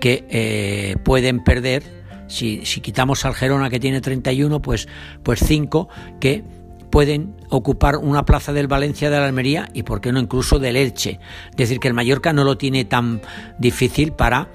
que 0.00 0.26
eh, 0.30 0.96
pueden 1.04 1.44
perder. 1.44 2.02
Si, 2.28 2.62
quitamos 2.62 3.26
al 3.26 3.34
Gerona 3.34 3.68
que 3.68 3.78
tiene 3.78 4.00
31, 4.00 4.62
pues, 4.62 4.88
pues 5.22 5.40
cinco 5.44 5.88
que 6.18 6.42
pueden 6.90 7.36
ocupar 7.50 7.96
una 7.96 8.24
plaza 8.24 8.52
del 8.52 8.68
Valencia 8.68 9.10
de 9.10 9.18
la 9.18 9.26
Almería 9.26 9.68
y, 9.74 9.82
por 9.82 10.00
qué 10.00 10.12
no, 10.12 10.20
incluso 10.20 10.58
del 10.58 10.76
Elche. 10.76 11.20
Es 11.50 11.56
decir, 11.56 11.78
que 11.78 11.88
el 11.88 11.94
Mallorca 11.94 12.32
no 12.32 12.44
lo 12.44 12.56
tiene 12.56 12.84
tan 12.84 13.20
difícil 13.58 14.12
para 14.12 14.48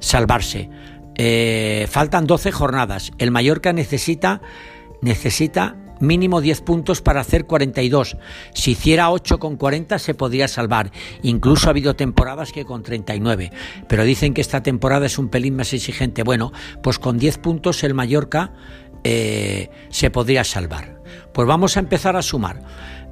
salvarse. 0.00 0.68
Eh, 1.16 1.86
faltan 1.90 2.26
12 2.26 2.52
jornadas. 2.52 3.12
El 3.18 3.30
Mallorca 3.30 3.72
necesita, 3.72 4.40
necesita 5.00 5.76
mínimo 6.02 6.40
10 6.40 6.60
puntos 6.62 7.00
para 7.00 7.20
hacer 7.20 7.46
42. 7.46 8.16
Si 8.54 8.72
hiciera 8.72 9.10
8 9.10 9.38
con 9.38 9.56
40 9.56 9.98
se 9.98 10.14
podría 10.14 10.48
salvar. 10.48 10.90
Incluso 11.22 11.68
ha 11.68 11.70
habido 11.70 11.94
temporadas 11.94 12.52
que 12.52 12.64
con 12.64 12.82
39. 12.82 13.52
Pero 13.88 14.04
dicen 14.04 14.34
que 14.34 14.40
esta 14.40 14.62
temporada 14.62 15.06
es 15.06 15.18
un 15.18 15.28
pelín 15.28 15.56
más 15.56 15.72
exigente. 15.72 16.22
Bueno, 16.22 16.52
pues 16.82 16.98
con 16.98 17.18
10 17.18 17.38
puntos 17.38 17.84
el 17.84 17.94
Mallorca 17.94 18.52
eh, 19.04 19.70
se 19.90 20.10
podría 20.10 20.44
salvar. 20.44 21.00
Pues 21.32 21.46
vamos 21.46 21.76
a 21.76 21.80
empezar 21.80 22.16
a 22.16 22.22
sumar. 22.22 22.62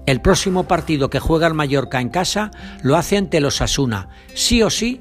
El 0.06 0.20
próximo 0.20 0.64
partido 0.64 1.10
que 1.10 1.20
juega 1.20 1.46
el 1.46 1.54
Mallorca 1.54 2.00
en 2.00 2.08
casa 2.08 2.50
lo 2.82 2.96
hace 2.96 3.16
ante 3.16 3.40
los 3.40 3.60
Asuna. 3.60 4.08
Sí 4.34 4.62
o 4.62 4.70
sí 4.70 5.00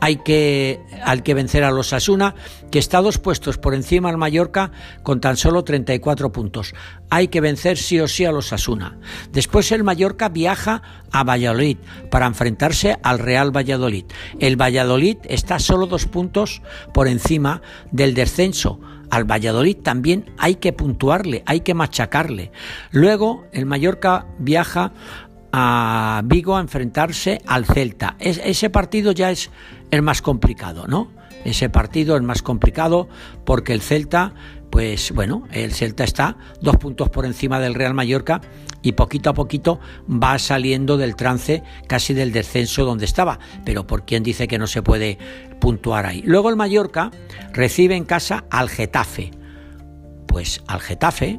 hay 0.00 0.16
que, 0.16 0.80
al 1.04 1.22
que 1.22 1.34
vencer 1.34 1.64
a 1.64 1.70
los 1.70 1.92
Asuna, 1.92 2.34
que 2.70 2.78
está 2.78 3.00
dos 3.00 3.18
puestos 3.18 3.58
por 3.58 3.74
encima 3.74 4.08
al 4.08 4.18
Mallorca 4.18 4.70
con 5.02 5.20
tan 5.20 5.36
solo 5.36 5.64
34 5.64 6.32
puntos. 6.32 6.74
Hay 7.10 7.28
que 7.28 7.40
vencer 7.40 7.78
sí 7.78 8.00
o 8.00 8.08
sí 8.08 8.24
a 8.24 8.32
los 8.32 8.52
Asuna. 8.52 8.98
Después 9.32 9.70
el 9.72 9.84
Mallorca 9.84 10.28
viaja 10.28 10.82
a 11.12 11.24
Valladolid 11.24 11.78
para 12.10 12.26
enfrentarse 12.26 12.96
al 13.02 13.18
Real 13.18 13.56
Valladolid. 13.56 14.04
El 14.40 14.60
Valladolid 14.60 15.18
está 15.24 15.58
solo 15.58 15.86
dos 15.86 16.06
puntos 16.06 16.62
por 16.92 17.08
encima 17.08 17.62
del 17.90 18.14
descenso. 18.14 18.80
Al 19.10 19.24
Valladolid 19.24 19.76
también 19.76 20.32
hay 20.36 20.56
que 20.56 20.72
puntuarle, 20.72 21.42
hay 21.46 21.60
que 21.60 21.74
machacarle. 21.74 22.50
Luego 22.90 23.46
el 23.52 23.64
Mallorca 23.64 24.26
viaja 24.38 24.92
a 25.52 26.22
Vigo 26.24 26.56
a 26.56 26.60
enfrentarse 26.60 27.40
al 27.46 27.64
Celta. 27.64 28.16
ese 28.18 28.68
partido 28.68 29.12
ya 29.12 29.30
es 29.30 29.50
el 29.90 30.02
más 30.02 30.22
complicado, 30.22 30.86
¿no? 30.86 31.10
Ese 31.44 31.68
partido 31.68 32.16
es 32.16 32.22
más 32.22 32.42
complicado 32.42 33.08
porque 33.44 33.72
el 33.72 33.80
Celta, 33.80 34.34
pues 34.70 35.12
bueno, 35.12 35.44
el 35.52 35.72
Celta 35.72 36.02
está 36.02 36.36
dos 36.60 36.76
puntos 36.76 37.08
por 37.08 37.24
encima 37.24 37.60
del 37.60 37.74
Real 37.74 37.94
Mallorca 37.94 38.40
y 38.82 38.92
poquito 38.92 39.30
a 39.30 39.34
poquito 39.34 39.78
va 40.10 40.38
saliendo 40.40 40.96
del 40.96 41.14
trance 41.14 41.62
casi 41.86 42.14
del 42.14 42.32
descenso 42.32 42.84
donde 42.84 43.04
estaba. 43.04 43.38
Pero 43.64 43.86
¿por 43.86 44.04
quién 44.04 44.24
dice 44.24 44.48
que 44.48 44.58
no 44.58 44.66
se 44.66 44.82
puede 44.82 45.18
puntuar 45.60 46.06
ahí? 46.06 46.22
Luego 46.24 46.50
el 46.50 46.56
Mallorca 46.56 47.12
recibe 47.52 47.94
en 47.94 48.04
casa 48.04 48.44
al 48.50 48.68
Getafe. 48.68 49.30
Pues 50.26 50.62
al 50.66 50.80
Getafe 50.80 51.38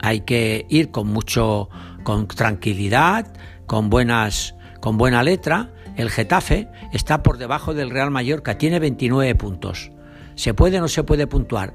hay 0.00 0.22
que 0.22 0.66
ir 0.68 0.90
con 0.90 1.06
mucho, 1.06 1.68
con 2.02 2.26
tranquilidad, 2.26 3.32
con 3.66 3.90
buenas, 3.90 4.56
con 4.80 4.98
buena 4.98 5.22
letra 5.22 5.70
el 6.00 6.10
Getafe 6.10 6.68
está 6.92 7.22
por 7.22 7.38
debajo 7.38 7.74
del 7.74 7.90
Real 7.90 8.10
Mallorca, 8.10 8.58
tiene 8.58 8.78
29 8.78 9.34
puntos. 9.34 9.92
¿Se 10.34 10.54
puede 10.54 10.78
o 10.78 10.80
no 10.80 10.88
se 10.88 11.04
puede 11.04 11.26
puntuar? 11.26 11.74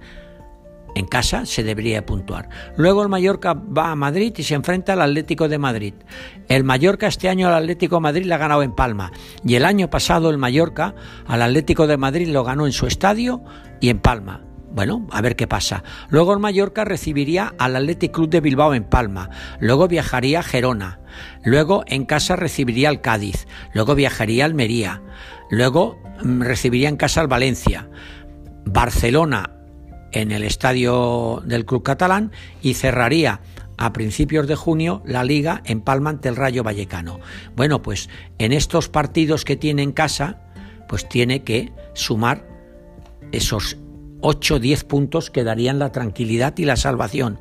En 0.95 1.05
casa 1.05 1.45
se 1.45 1.63
debería 1.63 2.05
puntuar. 2.05 2.47
Luego 2.77 3.03
el 3.03 3.09
Mallorca 3.09 3.53
va 3.53 3.91
a 3.91 3.95
Madrid 3.95 4.33
y 4.37 4.43
se 4.43 4.55
enfrenta 4.55 4.93
al 4.93 5.01
Atlético 5.01 5.49
de 5.49 5.57
Madrid. 5.57 5.93
El 6.47 6.63
Mallorca 6.63 7.07
este 7.07 7.27
año 7.27 7.49
al 7.49 7.55
Atlético 7.55 7.97
de 7.97 8.01
Madrid 8.01 8.25
le 8.25 8.33
ha 8.33 8.37
ganado 8.37 8.63
en 8.63 8.73
Palma. 8.73 9.11
Y 9.43 9.55
el 9.55 9.65
año 9.65 9.89
pasado 9.89 10.29
el 10.29 10.37
Mallorca 10.37 10.95
al 11.27 11.41
Atlético 11.41 11.85
de 11.85 11.97
Madrid 11.97 12.29
lo 12.29 12.45
ganó 12.45 12.65
en 12.65 12.71
su 12.71 12.87
estadio 12.87 13.43
y 13.81 13.89
en 13.89 13.99
Palma. 13.99 14.44
Bueno, 14.75 15.07
a 15.09 15.21
ver 15.21 15.37
qué 15.37 15.47
pasa. 15.47 15.85
Luego 16.09 16.33
el 16.33 16.39
Mallorca 16.39 16.83
recibiría 16.83 17.55
al 17.57 17.77
Athletic 17.77 18.11
Club 18.11 18.29
de 18.29 18.41
Bilbao 18.41 18.73
en 18.73 18.83
Palma. 18.83 19.29
Luego 19.61 19.87
viajaría 19.87 20.39
a 20.39 20.43
Gerona. 20.43 20.99
Luego 21.45 21.85
en 21.87 22.03
casa 22.03 22.35
recibiría 22.35 22.89
al 22.89 22.99
Cádiz. 22.99 23.47
Luego 23.73 23.95
viajaría 23.95 24.43
a 24.43 24.47
Almería. 24.47 25.01
Luego 25.49 25.97
mm, 26.21 26.41
recibiría 26.41 26.89
en 26.89 26.97
casa 26.97 27.21
al 27.21 27.29
Valencia. 27.29 27.87
Barcelona 28.65 29.51
en 30.11 30.33
el 30.33 30.43
estadio 30.43 31.41
del 31.45 31.65
club 31.65 31.83
catalán 31.83 32.33
y 32.61 32.73
cerraría 32.73 33.39
a 33.77 33.93
principios 33.93 34.45
de 34.45 34.55
junio 34.55 35.01
la 35.05 35.23
liga 35.23 35.61
en 35.63 35.79
Palma 35.79 36.09
ante 36.09 36.27
el 36.27 36.35
Rayo 36.35 36.63
Vallecano. 36.63 37.21
Bueno, 37.55 37.81
pues 37.81 38.09
en 38.39 38.51
estos 38.51 38.89
partidos 38.89 39.45
que 39.45 39.55
tiene 39.55 39.83
en 39.83 39.93
casa, 39.93 40.41
pues 40.89 41.07
tiene 41.07 41.43
que 41.43 41.71
sumar 41.93 42.45
esos 43.31 43.77
8 44.25 44.55
o 44.55 44.59
10 44.59 44.83
puntos 44.85 45.29
que 45.29 45.43
darían 45.43 45.79
la 45.79 45.91
tranquilidad 45.91 46.57
y 46.57 46.65
la 46.65 46.75
salvación. 46.75 47.39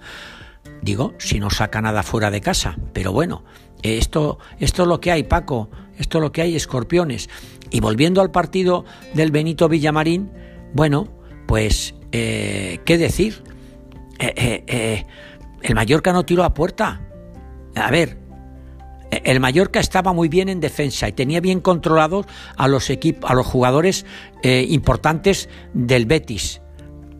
Digo, 0.83 1.15
si 1.19 1.41
no 1.41 1.51
saca 1.51 1.81
nada 1.81 2.03
fuera 2.03 2.31
de 2.31 2.41
casa, 2.41 2.77
pero 2.93 3.13
bueno, 3.13 3.45
esto, 3.83 4.39
esto 4.59 4.83
es 4.83 4.89
lo 4.89 5.01
que 5.01 5.11
hay, 5.11 5.23
Paco, 5.23 5.71
esto 5.99 6.19
es 6.19 6.23
lo 6.23 6.33
que 6.33 6.43
hay, 6.43 6.57
escorpiones. 6.57 7.31
Y 7.71 7.81
volviendo 7.81 8.21
al 8.21 8.31
partido 8.31 8.85
del 9.15 9.31
Benito 9.31 9.69
Villamarín, 9.69 10.31
bueno, 10.75 11.09
pues, 11.47 11.95
eh, 12.13 12.81
¿qué 12.85 12.99
decir? 12.99 13.43
Eh, 14.19 14.65
eh, 14.67 15.07
el 15.63 15.75
Mallorca 15.75 16.13
no 16.13 16.25
tiró 16.25 16.45
a 16.45 16.53
puerta. 16.53 17.01
A 17.75 17.91
ver, 17.91 18.19
el 19.23 19.41
Mallorca 19.41 19.81
estaba 19.81 20.13
muy 20.13 20.29
bien 20.29 20.49
en 20.49 20.61
defensa 20.61 21.09
y 21.09 21.13
tenía 21.13 21.41
bien 21.41 21.61
controlados 21.61 22.27
a 22.57 22.69
los 22.69 22.91
a 22.91 23.35
los 23.35 23.47
jugadores 23.47 24.07
eh, 24.43 24.67
importantes 24.69 25.49
del 25.73 26.07
Betis, 26.07 26.61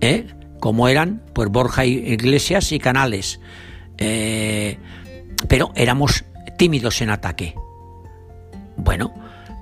¿eh? 0.01 0.27
como 0.61 0.89
eran 0.89 1.23
pues 1.33 1.51
Borja 1.51 1.85
Iglesias 1.85 2.73
y 2.73 2.79
Canales. 2.79 3.41
Eh, 3.99 4.79
pero 5.49 5.73
éramos 5.75 6.25
tímidos 6.57 7.01
en 7.03 7.11
ataque. 7.11 7.55
Bueno, 8.77 9.15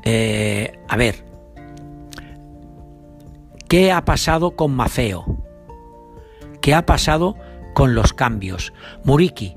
a 0.04 0.96
ver, 0.96 1.24
¿qué 3.68 3.92
ha 3.92 4.04
pasado 4.04 4.56
con 4.56 4.72
Mafeo? 4.72 5.42
¿Qué 6.60 6.74
ha 6.74 6.86
pasado 6.86 7.36
con 7.74 7.94
los 7.94 8.12
cambios? 8.12 8.72
Muriki, 9.04 9.56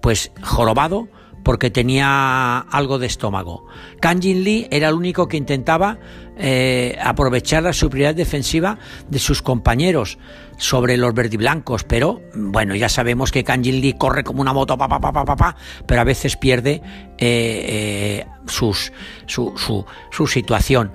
pues 0.00 0.32
jorobado 0.42 1.08
porque 1.46 1.70
tenía 1.70 2.58
algo 2.58 2.98
de 2.98 3.06
estómago. 3.06 3.68
Kanjin 4.00 4.42
Lee 4.42 4.66
era 4.68 4.88
el 4.88 4.94
único 4.94 5.28
que 5.28 5.36
intentaba 5.36 5.96
eh, 6.36 6.98
aprovechar 7.00 7.62
la 7.62 7.72
superioridad 7.72 8.16
defensiva 8.16 8.80
de 9.08 9.20
sus 9.20 9.42
compañeros 9.42 10.18
sobre 10.56 10.96
los 10.96 11.14
verdiblancos, 11.14 11.84
pero 11.84 12.20
bueno, 12.34 12.74
ya 12.74 12.88
sabemos 12.88 13.30
que 13.30 13.44
Kanjin 13.44 13.80
Lee 13.80 13.92
corre 13.92 14.24
como 14.24 14.40
una 14.40 14.52
moto, 14.52 14.76
pa, 14.76 14.88
pa, 14.88 14.98
pa, 14.98 15.12
pa, 15.12 15.36
pa 15.36 15.56
pero 15.86 16.00
a 16.00 16.04
veces 16.04 16.36
pierde 16.36 16.82
eh, 17.16 18.24
eh, 18.26 18.26
sus, 18.48 18.92
su, 19.26 19.54
su, 19.56 19.86
su, 20.10 20.26
situación. 20.26 20.90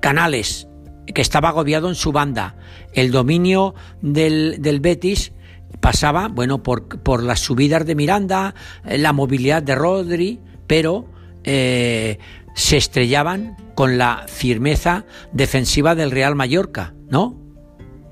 Canales, 0.00 0.66
que 1.14 1.22
estaba 1.22 1.50
agobiado 1.50 1.88
en 1.88 1.94
su 1.94 2.10
banda, 2.10 2.56
el 2.92 3.12
dominio 3.12 3.76
del, 4.00 4.56
del 4.60 4.80
Betis, 4.80 5.32
pasaba, 5.80 6.28
bueno, 6.28 6.62
por, 6.62 7.00
por 7.00 7.22
las 7.22 7.40
subidas 7.40 7.86
de 7.86 7.94
Miranda, 7.94 8.54
eh, 8.84 8.98
la 8.98 9.12
movilidad 9.12 9.62
de 9.62 9.74
Rodri, 9.74 10.40
pero 10.66 11.06
eh, 11.44 12.18
se 12.54 12.76
estrellaban 12.76 13.56
con 13.74 13.98
la 13.98 14.26
firmeza 14.28 15.04
defensiva 15.32 15.94
del 15.94 16.10
Real 16.10 16.34
Mallorca, 16.34 16.94
¿no? 17.08 17.36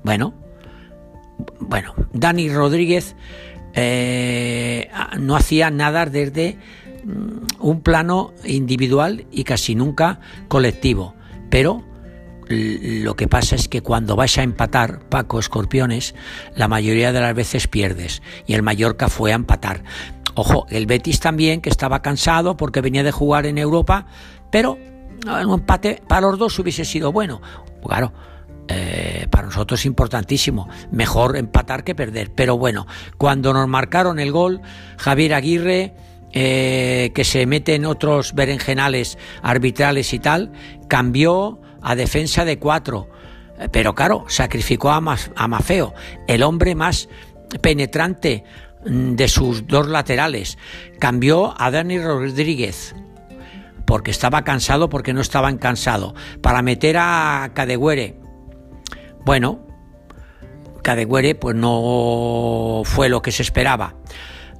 Bueno, 0.03 0.33
bueno, 1.59 1.93
Dani 2.13 2.49
Rodríguez 2.49 3.15
eh, 3.73 4.89
no 5.19 5.35
hacía 5.35 5.69
nada 5.69 6.05
desde 6.05 6.57
mm, 7.05 7.65
un 7.65 7.81
plano 7.81 8.33
individual 8.43 9.25
y 9.31 9.43
casi 9.43 9.75
nunca 9.75 10.19
colectivo, 10.47 11.15
pero 11.49 11.83
lo 12.51 13.15
que 13.15 13.27
pasa 13.27 13.55
es 13.55 13.67
que 13.67 13.81
cuando 13.81 14.15
vas 14.15 14.37
a 14.37 14.43
empatar, 14.43 15.07
Paco 15.09 15.39
Escorpiones, 15.39 16.15
la 16.55 16.67
mayoría 16.67 17.11
de 17.11 17.21
las 17.21 17.33
veces 17.33 17.67
pierdes. 17.67 18.21
Y 18.45 18.53
el 18.53 18.63
Mallorca 18.63 19.09
fue 19.09 19.31
a 19.31 19.35
empatar. 19.35 19.83
Ojo, 20.35 20.65
el 20.69 20.85
Betis 20.85 21.19
también, 21.19 21.61
que 21.61 21.69
estaba 21.69 22.01
cansado 22.01 22.57
porque 22.57 22.81
venía 22.81 23.03
de 23.03 23.11
jugar 23.11 23.45
en 23.45 23.57
Europa, 23.57 24.05
pero 24.49 24.77
un 25.25 25.53
empate 25.53 26.01
para 26.07 26.21
los 26.21 26.39
dos 26.39 26.57
hubiese 26.59 26.85
sido 26.85 27.11
bueno. 27.11 27.41
Claro, 27.85 28.13
eh, 28.67 29.27
para 29.29 29.47
nosotros 29.47 29.79
es 29.79 29.85
importantísimo. 29.85 30.69
Mejor 30.91 31.37
empatar 31.37 31.83
que 31.83 31.95
perder. 31.95 32.31
Pero 32.33 32.57
bueno, 32.57 32.87
cuando 33.17 33.53
nos 33.53 33.67
marcaron 33.67 34.19
el 34.19 34.31
gol, 34.31 34.61
Javier 34.97 35.33
Aguirre, 35.33 35.93
eh, 36.33 37.11
que 37.13 37.23
se 37.25 37.45
mete 37.45 37.75
en 37.75 37.85
otros 37.85 38.33
berenjenales 38.33 39.17
arbitrales 39.41 40.13
y 40.13 40.19
tal, 40.19 40.51
cambió 40.87 41.59
a 41.81 41.95
defensa 41.95 42.45
de 42.45 42.59
cuatro. 42.59 43.09
Eh, 43.59 43.69
pero 43.71 43.93
claro, 43.95 44.25
sacrificó 44.27 44.91
a, 44.91 45.01
Mafeo, 45.01 45.93
el 46.27 46.43
hombre 46.43 46.75
más 46.75 47.09
penetrante 47.61 48.43
mm, 48.85 49.13
de 49.13 49.27
sus 49.27 49.67
dos 49.67 49.87
laterales. 49.87 50.57
Cambió 50.99 51.53
a 51.59 51.71
Dani 51.71 51.99
Rodríguez, 51.99 52.95
porque 53.85 54.11
estaba 54.11 54.43
cansado, 54.43 54.89
porque 54.89 55.13
no 55.13 55.21
estaba 55.21 55.55
cansado, 55.57 56.15
para 56.41 56.61
meter 56.61 56.97
a 56.97 57.51
Cadegüere. 57.53 58.17
Bueno, 59.25 59.67
Cadegüere 60.81 61.35
pues 61.35 61.55
no 61.55 62.81
fue 62.85 63.09
lo 63.09 63.21
que 63.21 63.31
se 63.31 63.43
esperaba. 63.43 63.95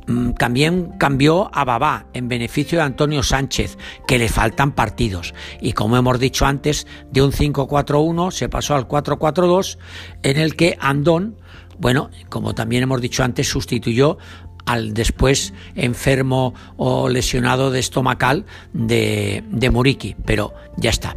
Mm, 0.08 0.32
también 0.32 0.92
cambió 0.98 1.50
a 1.54 1.64
Babá 1.64 2.06
en 2.14 2.28
beneficio 2.28 2.80
de 2.80 2.86
Antonio 2.86 3.24
Sánchez, 3.24 3.78
que 4.08 4.18
le 4.18 4.30
faltan 4.30 4.72
partidos. 4.74 5.34
Y 5.62 5.74
como 5.74 5.98
hemos 5.98 6.20
dicho 6.20 6.46
antes, 6.46 6.88
de 7.12 7.22
un 7.22 7.32
5-4-1 7.32 8.32
se 8.32 8.50
pasó 8.50 8.76
al 8.76 8.88
4-4-2, 8.88 9.78
en 10.24 10.38
el 10.38 10.56
que 10.56 10.78
Andón, 10.80 11.38
bueno, 11.78 12.10
como 12.30 12.54
también 12.54 12.84
hemos 12.84 13.02
dicho 13.02 13.24
antes, 13.24 13.48
sustituyó 13.48 14.18
al 14.66 14.94
después 14.94 15.54
enfermo 15.76 16.54
o 16.78 17.10
lesionado 17.10 17.72
de 17.72 17.80
estomacal 17.80 18.46
de, 18.74 19.44
de 19.50 19.70
Muriqui. 19.70 20.16
Pero 20.26 20.54
ya 20.78 20.90
está. 20.90 21.16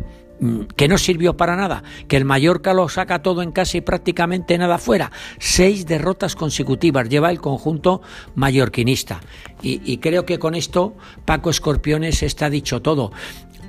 Que 0.77 0.89
no 0.89 0.99
sirvió 0.99 1.37
para 1.37 1.57
nada, 1.57 1.83
que 2.09 2.17
el 2.17 2.25
Mallorca 2.25 2.75
lo 2.75 2.89
saca 2.89 3.23
todo 3.23 3.43
en 3.43 3.53
casa 3.53 3.79
y 3.79 3.81
prácticamente 3.81 4.59
nada 4.59 4.79
fuera. 4.79 5.11
Seis 5.39 5.87
derrotas 5.87 6.37
consecutivas 6.37 7.09
lleva 7.09 7.31
el 7.31 7.41
conjunto 7.41 8.03
mallorquinista. 8.35 9.21
Y, 9.63 9.97
creo 9.99 10.27
que 10.27 10.39
con 10.39 10.55
esto 10.55 10.95
Paco 11.25 11.49
Escorpiones 11.49 12.23
está 12.23 12.51
dicho 12.51 12.83
todo. 12.83 13.13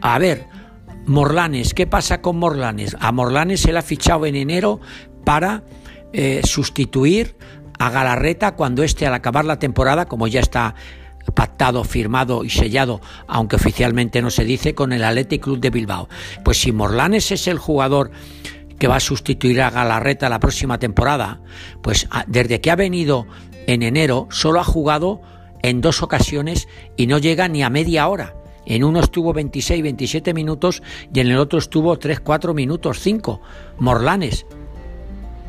A 0.01 0.19
ver, 0.19 0.47
Morlanes, 1.05 1.73
¿qué 1.73 1.88
pasa 1.88 2.21
con 2.21 2.38
Morlanes? 2.38 2.97
A 2.99 3.11
Morlanes 3.11 3.61
se 3.61 3.71
le 3.71 3.79
ha 3.79 3.81
fichado 3.81 4.25
en 4.25 4.35
enero 4.35 4.81
para 5.23 5.63
eh, 6.11 6.41
sustituir 6.43 7.35
a 7.79 7.89
Galarreta 7.89 8.55
cuando 8.55 8.83
esté 8.83 9.07
al 9.07 9.13
acabar 9.13 9.45
la 9.45 9.59
temporada, 9.59 10.05
como 10.05 10.27
ya 10.27 10.39
está 10.39 10.75
pactado, 11.33 11.83
firmado 11.83 12.43
y 12.43 12.49
sellado, 12.49 13.01
aunque 13.27 13.55
oficialmente 13.55 14.21
no 14.21 14.29
se 14.29 14.45
dice, 14.45 14.75
con 14.75 14.93
el 14.93 15.03
Athletic 15.03 15.43
Club 15.43 15.59
de 15.59 15.69
Bilbao. 15.69 16.09
Pues 16.43 16.59
si 16.59 16.71
Morlanes 16.71 17.31
es 17.31 17.47
el 17.47 17.57
jugador 17.57 18.11
que 18.79 18.88
va 18.88 18.97
a 18.97 19.01
sustituir 19.01 19.61
a 19.61 19.69
Galarreta 19.69 20.29
la 20.29 20.39
próxima 20.39 20.79
temporada, 20.79 21.41
pues 21.81 22.07
ah, 22.11 22.25
desde 22.27 22.61
que 22.61 22.71
ha 22.71 22.75
venido 22.75 23.25
en 23.67 23.83
enero 23.83 24.27
solo 24.29 24.59
ha 24.59 24.63
jugado 24.63 25.21
en 25.63 25.81
dos 25.81 26.03
ocasiones 26.03 26.67
y 26.97 27.07
no 27.07 27.17
llega 27.17 27.47
ni 27.47 27.63
a 27.63 27.69
media 27.69 28.07
hora. 28.07 28.35
En 28.65 28.83
uno 28.83 28.99
estuvo 28.99 29.31
26, 29.31 29.81
27 29.83 30.33
minutos 30.33 30.81
y 31.13 31.19
en 31.19 31.27
el 31.27 31.38
otro 31.38 31.59
estuvo 31.59 31.97
3, 31.97 32.19
4 32.19 32.53
minutos, 32.53 32.99
5. 32.99 33.41
Morlanes 33.77 34.45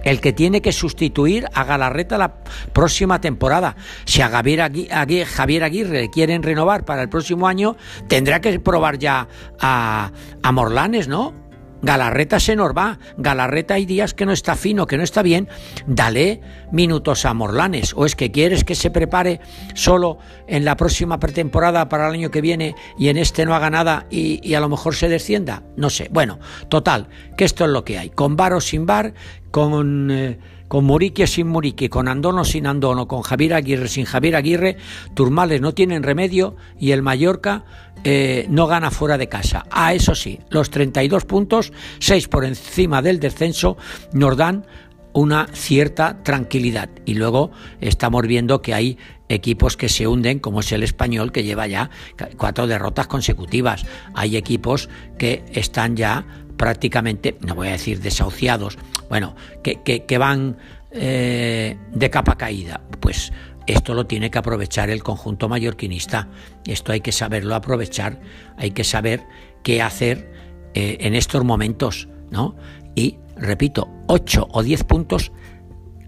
el 0.06 0.20
que 0.20 0.32
tiene 0.32 0.62
que 0.62 0.72
sustituir 0.72 1.46
a 1.52 1.64
Galarreta 1.64 2.16
la 2.16 2.36
próxima 2.72 3.20
temporada. 3.20 3.76
Si 4.04 4.22
a 4.22 4.28
Javier 4.28 4.62
Aguirre, 4.62 6.00
le 6.02 6.10
quieren 6.10 6.44
renovar 6.44 6.84
para 6.84 7.02
el 7.02 7.08
próximo 7.08 7.48
año, 7.48 7.76
tendrá 8.06 8.40
que 8.40 8.58
probar 8.60 8.98
ya 8.98 9.26
a, 9.60 10.12
a 10.42 10.52
Morlanes, 10.52 11.08
¿no? 11.08 11.45
Galarreta 11.82 12.40
se 12.40 12.56
nos 12.56 12.70
va. 12.70 12.98
Galarreta 13.16 13.74
hay 13.74 13.86
días 13.86 14.14
que 14.14 14.26
no 14.26 14.32
está 14.32 14.56
fino, 14.56 14.86
que 14.86 14.96
no 14.96 15.02
está 15.02 15.22
bien. 15.22 15.48
Dale 15.86 16.40
minutos 16.72 17.24
a 17.24 17.34
Morlanes. 17.34 17.94
¿O 17.96 18.06
es 18.06 18.16
que 18.16 18.30
quieres 18.30 18.64
que 18.64 18.74
se 18.74 18.90
prepare 18.90 19.40
solo 19.74 20.18
en 20.46 20.64
la 20.64 20.76
próxima 20.76 21.18
pretemporada 21.18 21.88
para 21.88 22.08
el 22.08 22.14
año 22.14 22.30
que 22.30 22.40
viene 22.40 22.74
y 22.98 23.08
en 23.08 23.16
este 23.16 23.44
no 23.44 23.54
haga 23.54 23.70
nada 23.70 24.06
y, 24.10 24.54
a 24.54 24.60
lo 24.60 24.68
mejor 24.68 24.94
se 24.94 25.08
descienda? 25.08 25.62
No 25.76 25.90
sé. 25.90 26.08
Bueno, 26.10 26.38
total, 26.68 27.08
que 27.36 27.44
esto 27.44 27.64
es 27.64 27.70
lo 27.70 27.84
que 27.84 27.98
hay. 27.98 28.10
Con 28.10 28.36
bar 28.36 28.54
o 28.54 28.60
sin 28.60 28.86
bar, 28.86 29.14
con, 29.50 30.10
eh, 30.10 30.38
con 30.68 30.84
Muriqui 30.84 31.22
o 31.22 31.26
sin 31.26 31.48
Muriqui, 31.48 31.88
con 31.88 32.08
Andono 32.08 32.44
sin 32.44 32.66
Andono, 32.66 33.06
con 33.06 33.22
Javier 33.22 33.54
Aguirre 33.54 33.88
sin 33.88 34.04
Javier 34.04 34.36
Aguirre, 34.36 34.76
Turmales 35.14 35.60
no 35.60 35.74
tienen 35.74 36.02
remedio 36.02 36.56
y 36.78 36.92
el 36.92 37.02
Mallorca 37.02 37.64
eh, 38.04 38.46
no 38.48 38.66
gana 38.66 38.90
fuera 38.90 39.18
de 39.18 39.28
casa. 39.28 39.64
Ah, 39.70 39.94
eso 39.94 40.14
sí, 40.14 40.40
los 40.50 40.70
32 40.70 41.24
puntos, 41.24 41.72
6 41.98 42.28
por 42.28 42.44
encima 42.44 43.02
del 43.02 43.20
descenso, 43.20 43.76
nos 44.12 44.36
dan 44.36 44.66
una 45.12 45.46
cierta 45.52 46.22
tranquilidad. 46.22 46.90
Y 47.06 47.14
luego 47.14 47.50
estamos 47.80 48.26
viendo 48.26 48.60
que 48.60 48.74
hay 48.74 48.98
equipos 49.28 49.76
que 49.76 49.88
se 49.88 50.06
hunden, 50.06 50.40
como 50.40 50.60
es 50.60 50.70
el 50.72 50.82
español, 50.82 51.32
que 51.32 51.42
lleva 51.42 51.66
ya 51.66 51.90
cuatro 52.36 52.66
derrotas 52.66 53.06
consecutivas. 53.06 53.86
Hay 54.14 54.36
equipos 54.36 54.90
que 55.18 55.42
están 55.52 55.96
ya 55.96 56.26
prácticamente, 56.56 57.36
no 57.40 57.54
voy 57.54 57.68
a 57.68 57.72
decir 57.72 58.00
desahuciados, 58.00 58.78
bueno, 59.08 59.34
que, 59.62 59.82
que, 59.82 60.18
van 60.18 60.56
eh, 60.90 61.76
de 61.92 62.10
capa 62.10 62.36
caída. 62.36 62.80
Pues 63.00 63.32
esto 63.66 63.94
lo 63.94 64.06
tiene 64.06 64.30
que 64.30 64.38
aprovechar 64.38 64.90
el 64.90 65.02
conjunto 65.02 65.48
mallorquinista. 65.48 66.28
Esto 66.64 66.92
hay 66.92 67.00
que 67.00 67.12
saberlo 67.12 67.54
aprovechar, 67.54 68.20
hay 68.56 68.70
que 68.70 68.84
saber 68.84 69.24
qué 69.62 69.82
hacer 69.82 70.32
eh, 70.74 70.98
en 71.00 71.14
estos 71.14 71.44
momentos, 71.44 72.08
¿no? 72.30 72.56
Y 72.94 73.18
repito, 73.36 73.88
8 74.06 74.48
o 74.50 74.62
10 74.62 74.84
puntos 74.84 75.32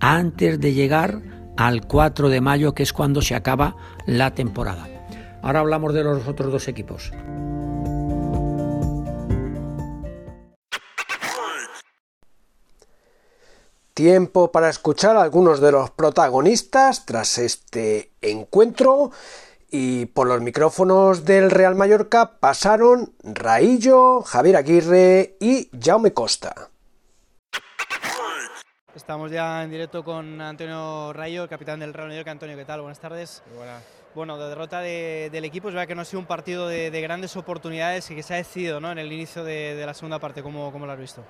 antes 0.00 0.60
de 0.60 0.72
llegar 0.72 1.22
al 1.56 1.86
4 1.86 2.28
de 2.28 2.40
mayo, 2.40 2.74
que 2.74 2.84
es 2.84 2.92
cuando 2.92 3.20
se 3.20 3.34
acaba 3.34 3.76
la 4.06 4.32
temporada. 4.34 4.86
Ahora 5.42 5.60
hablamos 5.60 5.92
de 5.94 6.04
los 6.04 6.26
otros 6.28 6.52
dos 6.52 6.68
equipos. 6.68 7.12
Tiempo 13.98 14.52
para 14.52 14.68
escuchar 14.68 15.16
a 15.16 15.22
algunos 15.22 15.60
de 15.60 15.72
los 15.72 15.90
protagonistas 15.90 17.04
tras 17.04 17.36
este 17.36 18.12
encuentro 18.20 19.10
y 19.72 20.06
por 20.06 20.28
los 20.28 20.40
micrófonos 20.40 21.24
del 21.24 21.50
Real 21.50 21.74
Mallorca 21.74 22.38
pasaron 22.38 23.12
Raillo, 23.24 24.22
Javier 24.22 24.54
Aguirre 24.54 25.36
y 25.40 25.68
Jaume 25.82 26.12
Costa. 26.12 26.68
Estamos 28.94 29.32
ya 29.32 29.64
en 29.64 29.70
directo 29.72 30.04
con 30.04 30.40
Antonio 30.42 31.12
Rayo, 31.12 31.42
el 31.42 31.48
capitán 31.48 31.80
del 31.80 31.92
Real 31.92 32.06
Mallorca. 32.06 32.30
Antonio, 32.30 32.56
¿qué 32.56 32.64
tal? 32.64 32.80
Buenas 32.82 33.00
tardes. 33.00 33.42
Bueno, 34.14 34.38
de 34.38 34.48
derrota 34.48 34.80
del 34.80 35.44
equipo, 35.44 35.70
es 35.70 35.74
verdad 35.74 35.88
que 35.88 35.96
no 35.96 36.02
ha 36.02 36.04
sido 36.04 36.20
un 36.20 36.26
partido 36.26 36.68
de, 36.68 37.00
grandes 37.00 37.36
oportunidades 37.36 38.08
y 38.12 38.14
que 38.14 38.22
se 38.22 38.34
ha 38.34 38.36
decidido 38.36 38.78
¿no? 38.78 38.92
en 38.92 38.98
el 38.98 39.12
inicio 39.12 39.42
de, 39.42 39.82
la 39.84 39.92
segunda 39.92 40.20
parte. 40.20 40.40
¿Cómo, 40.40 40.70
¿Cómo 40.70 40.86
lo 40.86 40.92
has 40.92 41.00
visto? 41.00 41.24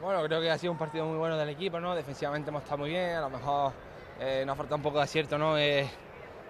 Bueno, 0.00 0.22
creo 0.22 0.40
que 0.40 0.48
ha 0.48 0.56
sido 0.56 0.70
un 0.70 0.78
partido 0.78 1.04
muy 1.06 1.18
bueno 1.18 1.36
del 1.36 1.48
equipo, 1.48 1.80
¿no? 1.80 1.92
Defensivamente 1.92 2.50
hemos 2.50 2.62
estado 2.62 2.78
muy 2.78 2.90
bien, 2.90 3.16
a 3.16 3.20
lo 3.22 3.30
mejor 3.30 3.72
eh, 4.20 4.44
nos 4.46 4.56
falta 4.56 4.76
un 4.76 4.82
poco 4.82 4.98
de 4.98 5.02
acierto, 5.04 5.36
¿no? 5.36 5.58
Eh, 5.58 5.90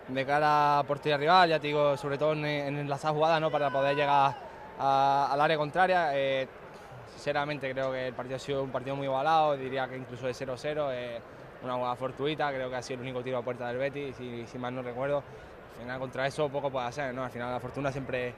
de 0.07 0.27
cara 0.27 0.81
a 0.81 0.83
portería 0.83 1.17
rival, 1.17 1.49
ya 1.49 1.59
te 1.59 1.69
digo, 1.69 1.97
sobre 1.97 2.19
todo 2.19 2.35
en, 2.35 2.45
en 2.45 2.89
las 2.89 3.01
jugadas, 3.01 3.41
¿no? 3.41 3.51
Para 3.51 3.71
poder 3.71 3.97
llegar 3.97 4.37
al 4.79 5.41
área 5.41 5.57
contraria. 5.57 6.11
Eh, 6.15 6.47
sinceramente 7.11 7.73
creo 7.73 7.91
que 7.91 8.09
el 8.09 8.15
partido 8.15 8.37
ha 8.37 8.39
sido 8.39 8.63
un 8.63 8.71
partido 8.71 8.97
muy 8.97 9.07
igualado, 9.07 9.57
diría 9.57 9.89
que 9.89 9.97
incluso 9.97 10.27
de 10.27 10.35
0-0, 10.35 11.21
una 11.63 11.75
jugada 11.75 11.97
fortuita, 11.97 12.51
creo 12.51 12.69
que 12.69 12.77
ha 12.77 12.83
sido 12.83 12.97
el 13.01 13.07
único 13.09 13.23
tiro 13.23 13.39
a 13.39 13.43
puerta 13.43 13.69
del 13.69 13.79
Betis, 13.79 14.15
si, 14.17 14.47
si 14.47 14.59
mal 14.59 14.75
no 14.75 14.83
recuerdo. 14.83 15.23
Al 15.77 15.83
final 15.83 15.99
contra 15.99 16.27
eso 16.27 16.51
poco 16.51 16.71
puede 16.71 16.87
hacer, 16.87 17.15
¿no? 17.15 17.25
Al 17.25 17.31
final 17.31 17.51
la 17.51 17.61
fortuna 17.61 17.91
siempre, 17.93 18.35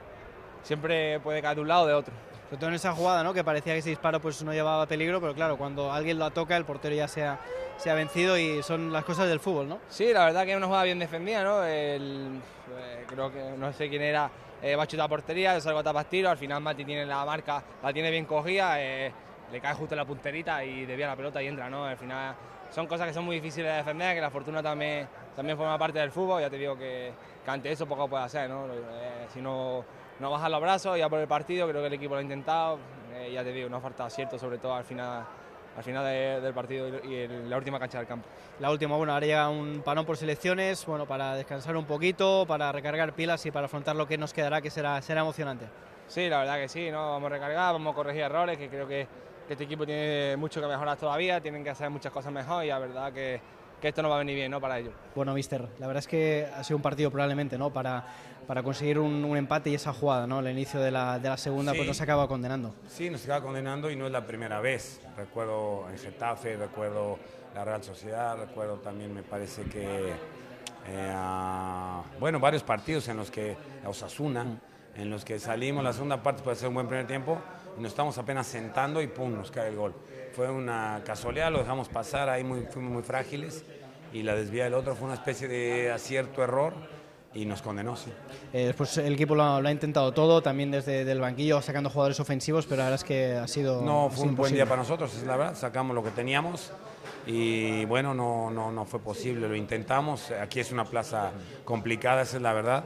siempre 0.63 1.19
puede 1.19 1.41
caer 1.41 1.55
de 1.55 1.61
un 1.63 1.67
lado 1.67 1.83
o 1.83 1.87
de 1.87 1.93
otro 1.95 2.30
sobre 2.51 2.59
todo 2.59 2.69
en 2.71 2.75
esa 2.75 2.91
jugada, 2.91 3.23
¿no? 3.23 3.33
que 3.33 3.45
parecía 3.45 3.71
que 3.71 3.79
ese 3.79 3.91
disparo 3.91 4.19
pues, 4.19 4.43
no 4.43 4.51
llevaba 4.51 4.85
peligro, 4.85 5.21
pero 5.21 5.33
claro, 5.33 5.57
cuando 5.57 5.89
alguien 5.89 6.19
lo 6.19 6.29
toca, 6.31 6.57
el 6.57 6.65
portero 6.65 6.93
ya 6.93 7.07
se 7.07 7.23
ha, 7.23 7.39
se 7.77 7.89
ha 7.89 7.93
vencido 7.93 8.37
y 8.37 8.61
son 8.61 8.91
las 8.91 9.05
cosas 9.05 9.29
del 9.29 9.39
fútbol, 9.39 9.69
¿no? 9.69 9.79
Sí, 9.87 10.11
la 10.11 10.25
verdad 10.25 10.43
que 10.43 10.51
es 10.51 10.57
una 10.57 10.65
jugada 10.65 10.83
bien 10.83 10.99
defendida, 10.99 11.45
¿no? 11.45 11.63
El, 11.63 12.41
eh, 12.77 13.05
creo 13.07 13.31
que 13.31 13.53
no 13.57 13.71
sé 13.71 13.87
quién 13.87 14.01
era, 14.01 14.29
eh, 14.61 14.75
va 14.75 14.83
a 14.83 14.87
chutar 14.87 15.07
portería, 15.07 15.61
salgo 15.61 15.79
a 15.79 15.83
tapas 15.83 16.09
tiro, 16.09 16.29
al 16.29 16.37
final 16.37 16.61
Mati 16.61 16.83
tiene 16.83 17.05
la 17.05 17.23
marca, 17.23 17.63
la 17.81 17.93
tiene 17.93 18.11
bien 18.11 18.25
cogida, 18.25 18.81
eh, 18.81 19.13
le 19.49 19.61
cae 19.61 19.73
justo 19.73 19.95
la 19.95 20.03
punterita 20.03 20.61
y 20.65 20.85
desvía 20.85 21.07
la 21.07 21.15
pelota 21.15 21.41
y 21.41 21.47
entra, 21.47 21.69
¿no? 21.69 21.85
Al 21.85 21.95
final 21.95 22.35
son 22.69 22.85
cosas 22.85 23.07
que 23.07 23.13
son 23.13 23.23
muy 23.23 23.37
difíciles 23.37 23.71
de 23.71 23.77
defender, 23.77 24.13
que 24.13 24.19
la 24.19 24.29
fortuna 24.29 24.61
también, 24.61 25.07
también 25.37 25.57
forma 25.57 25.77
parte 25.77 25.99
del 25.99 26.11
fútbol, 26.11 26.41
ya 26.41 26.49
te 26.49 26.57
digo 26.57 26.77
que, 26.77 27.13
que 27.45 27.49
ante 27.49 27.71
eso 27.71 27.85
poco 27.85 28.09
puede 28.09 28.25
hacer, 28.25 28.49
¿no? 28.49 28.65
si 29.33 29.39
no 29.39 29.85
no 30.19 30.31
bajar 30.31 30.51
los 30.51 30.61
brazos 30.61 30.97
ya 30.97 31.09
por 31.09 31.19
el 31.19 31.27
partido, 31.27 31.67
creo 31.67 31.81
que 31.81 31.87
el 31.87 31.93
equipo 31.93 32.13
lo 32.13 32.19
ha 32.19 32.23
intentado, 32.23 32.79
eh, 33.13 33.31
ya 33.33 33.43
te 33.43 33.51
digo, 33.51 33.69
no 33.69 33.77
ha 33.77 33.81
faltado 33.81 34.07
acierto, 34.07 34.37
sobre 34.37 34.57
todo 34.57 34.73
al 34.73 34.83
final, 34.83 35.25
al 35.75 35.83
final 35.83 36.05
del 36.41 36.53
partido 36.53 36.87
y 37.03 37.15
en 37.15 37.49
la 37.49 37.57
última 37.57 37.79
cancha 37.79 37.97
del 37.97 38.07
campo. 38.07 38.27
La 38.59 38.71
última, 38.71 38.95
bueno, 38.95 39.13
ahora 39.13 39.25
llega 39.25 39.49
un 39.49 39.81
parón 39.83 40.05
por 40.05 40.17
selecciones, 40.17 40.85
bueno, 40.85 41.05
para 41.05 41.35
descansar 41.35 41.75
un 41.75 41.85
poquito, 41.85 42.45
para 42.47 42.71
recargar 42.71 43.13
pilas 43.13 43.45
y 43.45 43.51
para 43.51 43.65
afrontar 43.65 43.95
lo 43.95 44.07
que 44.07 44.17
nos 44.17 44.33
quedará, 44.33 44.61
que 44.61 44.69
será, 44.69 45.01
será 45.01 45.21
emocionante. 45.21 45.65
Sí, 46.07 46.27
la 46.27 46.39
verdad 46.39 46.57
que 46.57 46.67
sí, 46.67 46.91
¿no? 46.91 47.11
vamos 47.11 47.31
a 47.31 47.35
recargar, 47.35 47.73
vamos 47.73 47.93
a 47.93 47.95
corregir 47.95 48.23
errores, 48.23 48.57
que 48.57 48.69
creo 48.69 48.87
que, 48.87 49.07
que 49.47 49.53
este 49.53 49.63
equipo 49.63 49.85
tiene 49.85 50.35
mucho 50.37 50.59
que 50.59 50.67
mejorar 50.67 50.97
todavía, 50.97 51.39
tienen 51.39 51.63
que 51.63 51.69
hacer 51.69 51.89
muchas 51.89 52.11
cosas 52.11 52.33
mejor 52.33 52.65
y 52.65 52.67
la 52.67 52.79
verdad 52.79 53.13
que 53.13 53.39
que 53.81 53.87
esto 53.89 54.01
no 54.01 54.09
va 54.09 54.15
a 54.15 54.19
venir 54.19 54.35
bien 54.35 54.51
¿no? 54.51 54.61
para 54.61 54.79
ellos. 54.79 54.93
Bueno, 55.15 55.33
mister, 55.33 55.67
la 55.79 55.87
verdad 55.87 55.99
es 55.99 56.07
que 56.07 56.47
ha 56.55 56.63
sido 56.63 56.77
un 56.77 56.83
partido 56.83 57.09
probablemente 57.09 57.57
¿no? 57.57 57.73
para, 57.73 58.05
para 58.47 58.61
conseguir 58.61 58.99
un, 58.99 59.35
empate 59.35 59.71
y 59.71 59.75
esa 59.75 59.91
jugada, 59.91 60.27
¿no? 60.27 60.39
el 60.39 60.49
inicio 60.49 60.79
de 60.79 60.91
la, 60.91 61.17
de 61.17 61.27
la 61.27 61.37
segunda, 61.37 61.73
pues 61.73 61.87
nos 61.87 61.99
acaba 61.99 62.27
condenando. 62.27 62.75
Sí, 62.87 63.09
nos 63.09 63.25
acaba 63.25 63.41
condenando 63.41 63.89
y 63.89 63.95
no 63.95 64.05
es 64.05 64.11
la 64.11 64.25
primera 64.25 64.61
vez. 64.61 65.01
Recuerdo 65.17 65.89
en 65.89 65.97
Getafe, 65.97 66.55
recuerdo 66.55 67.17
la 67.55 67.65
Real 67.65 67.83
Sociedad, 67.83 68.37
recuerdo 68.37 68.75
también, 68.77 69.13
me 69.13 69.23
parece 69.23 69.63
que, 69.63 70.11
eh, 70.87 71.15
bueno, 72.19 72.39
varios 72.39 72.63
partidos 72.63 73.07
en 73.07 73.17
los 73.17 73.31
que, 73.31 73.57
Osasuna, 73.85 74.45
en 74.95 75.09
los 75.09 75.25
que 75.25 75.39
salimos 75.39 75.83
la 75.83 75.93
segunda 75.93 76.21
parte 76.21 76.43
puede 76.43 76.55
ser 76.55 76.67
un 76.67 76.75
buen 76.75 76.87
primer 76.87 77.07
tiempo 77.07 77.39
y 77.77 77.81
nos 77.81 77.91
estamos 77.91 78.17
apenas 78.17 78.45
sentando 78.45 79.01
y 79.01 79.07
pum, 79.07 79.33
nos 79.33 79.49
cae 79.49 79.69
el 79.69 79.75
gol 79.75 79.95
fue 80.33 80.49
una 80.49 81.01
casualidad, 81.05 81.51
lo 81.51 81.59
dejamos 81.59 81.89
pasar, 81.89 82.29
ahí 82.29 82.43
muy, 82.43 82.61
fuimos 82.61 82.91
muy 82.91 83.03
frágiles 83.03 83.63
y 84.13 84.23
la 84.23 84.35
desvía 84.35 84.65
del 84.65 84.73
otro 84.73 84.95
fue 84.95 85.05
una 85.05 85.15
especie 85.15 85.47
de 85.47 85.91
acierto 85.91 86.43
error 86.43 86.73
y 87.33 87.45
nos 87.45 87.61
condenó, 87.61 87.95
sí. 87.95 88.11
Eh, 88.51 88.65
después 88.67 88.97
el 88.97 89.13
equipo 89.13 89.35
lo, 89.35 89.43
ha 89.43 89.71
intentado 89.71 90.13
todo, 90.13 90.41
también 90.41 90.69
desde 90.71 91.09
el 91.09 91.21
banquillo 91.21 91.61
sacando 91.61 91.89
jugadores 91.89 92.19
ofensivos, 92.19 92.65
pero 92.65 92.79
la 92.79 92.83
verdad 92.85 92.99
es 92.99 93.03
que 93.05 93.35
ha 93.35 93.47
sido... 93.47 93.81
No, 93.81 94.09
fue 94.09 94.25
un 94.27 94.35
buen 94.35 94.53
día 94.53 94.65
para 94.65 94.81
nosotros, 94.81 95.15
es 95.15 95.23
la 95.23 95.37
verdad, 95.37 95.55
sacamos 95.55 95.95
lo 95.95 96.03
que 96.03 96.11
teníamos 96.11 96.71
y 97.25 97.85
bueno, 97.85 98.13
no, 98.13 98.49
no, 98.51 98.71
no 98.71 98.85
fue 98.85 98.99
posible, 98.99 99.47
lo 99.47 99.55
intentamos, 99.55 100.31
aquí 100.31 100.59
es 100.59 100.71
una 100.71 100.85
plaza 100.85 101.31
complicada, 101.63 102.23
esa 102.23 102.37
es 102.37 102.43
la 102.43 102.53
verdad, 102.53 102.83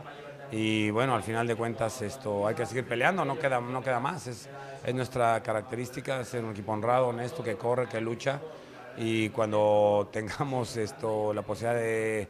y 0.51 0.89
bueno, 0.91 1.15
al 1.15 1.23
final 1.23 1.47
de 1.47 1.55
cuentas 1.55 2.01
esto 2.01 2.47
hay 2.47 2.55
que 2.55 2.65
seguir 2.65 2.85
peleando, 2.85 3.25
no 3.25 3.37
queda, 3.39 3.59
no 3.59 3.81
queda 3.81 3.99
más, 3.99 4.27
es, 4.27 4.49
es 4.85 4.93
nuestra 4.93 5.41
característica, 5.41 6.23
ser 6.23 6.43
un 6.43 6.51
equipo 6.51 6.71
honrado, 6.71 7.07
honesto, 7.07 7.43
que 7.43 7.55
corre, 7.55 7.87
que 7.87 7.99
lucha. 7.99 8.39
Y 8.97 9.29
cuando 9.29 10.09
tengamos 10.13 10.77
esto, 10.77 11.33
la 11.33 11.41
posibilidad 11.41 11.79
de, 11.79 12.27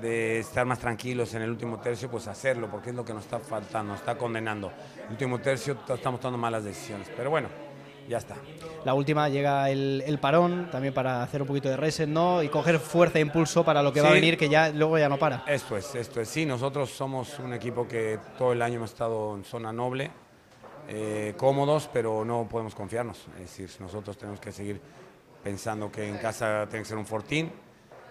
de, 0.00 0.38
estar 0.40 0.66
más 0.66 0.78
tranquilos 0.78 1.34
en 1.34 1.42
el 1.42 1.50
último 1.50 1.78
tercio, 1.78 2.10
pues 2.10 2.26
hacerlo, 2.26 2.68
porque 2.70 2.90
es 2.90 2.96
lo 2.96 3.04
que 3.04 3.12
nos 3.14 3.24
está 3.24 3.38
faltando, 3.38 3.92
nos 3.92 4.00
está 4.00 4.16
condenando. 4.16 4.72
El 5.04 5.12
último 5.12 5.38
tercio 5.38 5.76
estamos 5.88 6.20
tomando 6.20 6.38
malas 6.38 6.64
decisiones, 6.64 7.10
pero 7.16 7.30
bueno, 7.30 7.48
ya 8.08 8.18
está. 8.18 8.36
La 8.84 8.94
última 8.94 9.28
llega 9.28 9.70
el, 9.70 10.02
el, 10.06 10.18
parón, 10.18 10.68
también 10.70 10.94
para 10.94 11.22
hacer 11.22 11.42
un 11.42 11.48
poquito 11.48 11.68
de 11.68 11.76
reset, 11.76 12.08
¿no? 12.08 12.42
Y 12.42 12.48
coger 12.48 12.78
fuerza 12.78 13.18
e 13.18 13.22
impulso 13.22 13.64
para 13.64 13.82
lo 13.82 13.92
que 13.92 14.00
va 14.00 14.08
a 14.08 14.12
venir, 14.12 14.38
que 14.38 14.48
ya 14.48 14.70
luego 14.70 14.98
ya 14.98 15.08
no 15.08 15.18
para. 15.18 15.44
Esto 15.46 15.76
es, 15.76 15.94
esto 15.94 16.20
es. 16.20 16.28
Sí, 16.28 16.46
nosotros 16.46 16.90
somos 16.90 17.38
un 17.38 17.52
equipo 17.52 17.86
que 17.86 18.18
todo 18.38 18.52
el 18.52 18.62
año 18.62 18.76
hemos 18.76 18.90
estado 18.90 19.36
en 19.36 19.44
zona 19.44 19.72
noble, 19.72 20.10
eh, 20.88 21.34
cómodos, 21.36 21.90
pero 21.92 22.24
no 22.24 22.48
podemos 22.48 22.74
confiarnos. 22.74 23.26
Es 23.34 23.40
decir, 23.40 23.70
nosotros 23.80 24.16
tenemos 24.16 24.40
que 24.40 24.52
seguir 24.52 24.80
pensando 25.44 25.92
que 25.92 26.08
en 26.08 26.16
casa 26.16 26.66
tiene 26.68 26.82
que 26.82 26.88
ser 26.88 26.98
un 26.98 27.06
fortín 27.06 27.52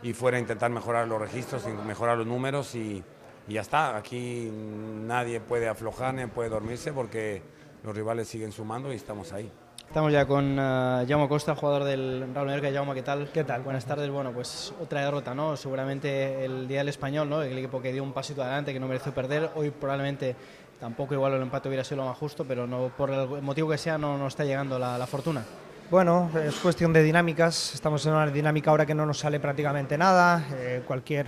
y 0.04 0.14
fuera 0.14 0.38
intentar 0.38 0.70
mejorar 0.70 1.08
los 1.08 1.20
registros, 1.20 1.66
mejorar 1.86 2.18
los 2.18 2.28
números 2.28 2.76
y, 2.76 3.04
ya 3.48 3.62
está. 3.62 3.96
Aquí 3.96 4.52
nadie 4.52 5.40
puede 5.40 5.70
aflojar 5.70 6.14
ni 6.14 6.26
puede 6.28 6.50
dormirse 6.50 6.92
porque 6.92 7.42
los 7.84 7.96
rivales 7.96 8.28
siguen 8.28 8.52
sumando 8.52 8.92
y 8.92 8.98
estamos 8.98 9.32
ahí. 9.32 9.50
Estamos 9.88 10.12
ya 10.12 10.26
con 10.26 10.60
uh, 10.60 11.08
Jaume 11.08 11.28
Costa, 11.28 11.56
jugador 11.56 11.84
del 11.84 12.30
Real 12.34 12.46
Mallorca. 12.46 12.70
Jaume, 12.72 12.94
¿qué 12.94 13.02
tal? 13.02 13.30
¿Qué 13.34 13.44
tal? 13.44 13.62
Buenas 13.62 13.86
tardes. 13.86 14.10
Bueno, 14.10 14.32
pues 14.32 14.74
otra 14.82 15.02
derrota, 15.02 15.34
¿no? 15.34 15.58
Seguramente 15.58 16.46
el 16.46 16.68
día 16.68 16.80
del 16.80 16.90
español, 16.90 17.30
¿no? 17.30 17.42
El 17.42 17.58
equipo 17.58 17.82
que 17.82 17.92
dio 17.92 18.04
un 18.04 18.14
pasito 18.14 18.44
adelante, 18.44 18.74
que 18.74 18.80
no 18.80 18.88
mereció 18.88 19.14
perder. 19.14 19.50
Hoy 19.56 19.72
probablemente 19.72 20.36
Tampoco 20.80 21.16
igual 21.16 21.34
el 21.34 21.42
empate 21.42 21.70
hubiera 21.70 21.84
sido 21.84 21.98
lo 21.98 22.06
más 22.06 22.18
justo, 22.18 22.46
pero 22.46 22.68
no, 22.68 22.92
por 22.96 23.10
el 23.10 23.42
motivo 23.42 23.70
que 23.70 23.80
sea 23.80 23.98
no, 23.98 24.18
no 24.18 24.28
está 24.28 24.46
llegando 24.46 24.78
la, 24.78 25.06
fortuna. 25.08 25.44
Bueno, 25.90 26.30
es 26.46 26.56
cuestión 26.56 26.94
de 26.94 27.02
dinámicas. 27.02 27.74
Estamos 27.74 28.06
en 28.06 28.14
una 28.14 28.28
dinámica 28.28 28.70
ahora 28.70 28.86
que 28.86 28.94
no 28.94 29.06
nos 29.06 29.18
sale 29.18 29.40
prácticamente 29.40 29.98
nada. 29.98 30.46
Eh, 30.54 30.84
cualquier 30.86 31.28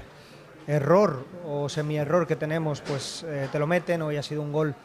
error 0.67 1.25
o 1.47 1.67
semi-error 1.67 2.27
que 2.27 2.35
tenemos, 2.35 2.81
pues 2.81 3.25
eh, 3.27 3.47
te 3.51 3.57
lo 3.57 3.65
meten. 3.65 4.03
Hoy 4.03 4.17
ha 4.17 4.23
sido 4.23 4.43
un 4.43 4.51
gol 4.51 4.75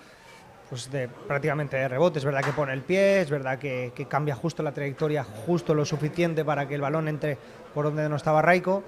pues 0.75 0.91
prácticamente 1.29 1.77
de 1.77 1.87
rebote. 1.87 2.19
Es 2.19 2.25
verdad 2.25 2.43
que 2.43 2.51
pone 2.51 2.73
el 2.73 2.83
pie, 2.83 3.21
es 3.21 3.31
verdad 3.31 3.61
que, 3.61 3.93
que, 3.95 4.07
cambia 4.07 4.35
justo 4.35 4.61
la 4.65 4.73
trayectoria, 4.73 5.23
justo 5.23 5.73
lo 5.73 5.85
suficiente 5.85 6.45
para 6.45 6.67
que 6.67 6.75
el 6.75 6.81
balón 6.81 7.07
entre 7.07 7.39
por 7.73 7.85
donde 7.85 8.09
no 8.09 8.17
estaba 8.17 8.43
Raico 8.43 8.83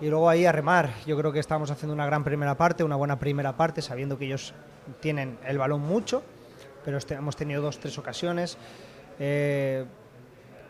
y 0.00 0.08
luego 0.08 0.28
ahí 0.28 0.46
a 0.46 0.50
remar. 0.50 0.90
Yo 1.06 1.16
creo 1.16 1.30
que 1.30 1.38
estamos 1.38 1.70
haciendo 1.70 1.94
una 1.94 2.06
gran 2.06 2.24
primera 2.24 2.56
parte, 2.56 2.82
una 2.82 2.96
buena 2.96 3.20
primera 3.20 3.56
parte, 3.56 3.82
sabiendo 3.82 4.18
que 4.18 4.24
ellos 4.24 4.52
tienen 4.98 5.38
el 5.46 5.58
balón 5.58 5.82
mucho, 5.82 6.24
pero 6.84 6.98
este, 6.98 7.14
hemos 7.14 7.36
tenido 7.36 7.62
dos, 7.62 7.78
tres 7.78 7.96
ocasiones. 7.98 8.58
Eh, 9.20 9.84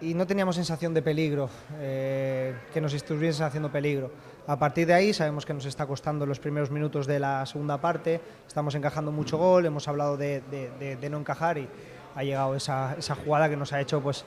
y 0.02 0.12
no 0.12 0.26
teníamos 0.26 0.56
sensación 0.56 0.92
de 0.92 1.00
peligro, 1.00 1.48
eh, 1.80 2.54
que 2.74 2.80
nos 2.82 2.92
estuviesen 2.92 3.46
haciendo 3.46 3.72
peligro. 3.72 4.10
A 4.46 4.58
partir 4.58 4.86
de 4.86 4.94
ahí 4.94 5.12
sabemos 5.12 5.46
que 5.46 5.54
nos 5.54 5.66
está 5.66 5.86
costando 5.86 6.26
los 6.26 6.40
primeros 6.40 6.70
minutos 6.70 7.06
de 7.06 7.20
la 7.20 7.46
segunda 7.46 7.80
parte, 7.80 8.20
estamos 8.46 8.74
encajando 8.74 9.12
mucho 9.12 9.38
gol, 9.38 9.66
hemos 9.66 9.86
hablado 9.86 10.16
de, 10.16 10.42
de, 10.50 11.10
no 11.10 11.18
encajar 11.18 11.58
y 11.58 11.68
ha 12.14 12.24
llegado 12.24 12.54
esa, 12.56 12.96
esa, 12.98 13.14
jugada 13.14 13.48
que 13.48 13.56
nos 13.56 13.72
ha 13.72 13.80
hecho 13.80 14.00
pues 14.00 14.24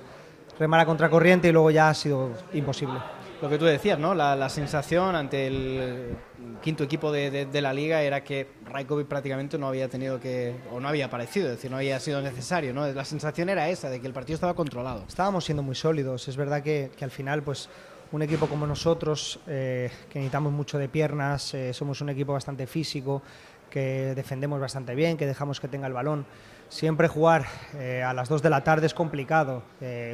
remar 0.57 0.79
a 0.79 0.85
contracorriente 0.85 1.49
y 1.49 1.51
luego 1.51 1.69
ya 1.69 1.89
ha 1.89 1.93
sido 1.93 2.31
imposible. 2.53 2.95
lo 3.41 3.49
que 3.49 3.57
tú 3.57 3.65
decías, 3.65 3.99
¿no? 3.99 4.15
La, 4.15 4.49
sensación 4.49 5.15
ante 5.15 5.47
el 5.47 6.15
quinto 6.61 6.83
equipo 6.83 7.11
de, 7.11 7.61
la 7.61 7.73
liga 7.73 8.01
era 8.01 8.23
que 8.23 8.47
Raikovic 8.65 9.07
prácticamente 9.07 9.57
no 9.57 9.67
había 9.67 9.89
tenido 9.89 10.19
que, 10.19 10.55
o 10.71 10.79
no 10.79 10.87
había 10.87 11.05
aparecido, 11.05 11.47
es 11.47 11.53
decir, 11.53 11.69
no 11.69 11.77
había 11.77 11.99
sido 11.99 12.21
necesario, 12.21 12.73
¿no? 12.73 12.87
La 12.87 13.05
sensación 13.05 13.49
era 13.49 13.69
esa, 13.69 13.89
de 13.89 13.99
que 13.99 14.07
el 14.07 14.13
partido 14.13 14.35
estaba 14.35 14.53
controlado. 14.53 15.03
Estábamos 15.07 15.45
siendo 15.45 15.61
muy 15.61 15.75
sólidos, 15.75 16.27
es 16.27 16.37
verdad 16.37 16.63
que, 16.63 16.89
al 17.01 17.11
final, 17.11 17.43
pues 17.43 17.69
un 18.15 18.21
equipo 18.21 18.47
como 18.47 18.65
nosotros, 18.65 19.41
eh, 19.45 19.91
que 20.09 20.19
necesitamos 20.19 20.53
mucho 20.53 20.77
de 20.77 20.87
piernas, 20.87 21.53
eh, 21.53 21.73
somos 21.73 21.99
un 21.99 22.09
equipo 22.09 22.31
bastante 22.31 22.65
físico, 22.65 23.21
que 23.69 24.13
defendemos 24.15 24.59
bastante 24.61 24.95
bien, 24.95 25.17
que 25.17 25.25
dejamos 25.25 25.59
que 25.59 25.67
tenga 25.67 25.85
el 25.87 25.93
balón. 25.93 26.25
Siempre 26.69 27.09
jugar 27.09 27.45
eh, 27.75 28.03
a 28.03 28.13
las 28.13 28.29
2 28.29 28.41
de 28.41 28.49
la 28.49 28.63
tarde 28.63 28.87
es 28.87 28.93
complicado. 28.93 29.63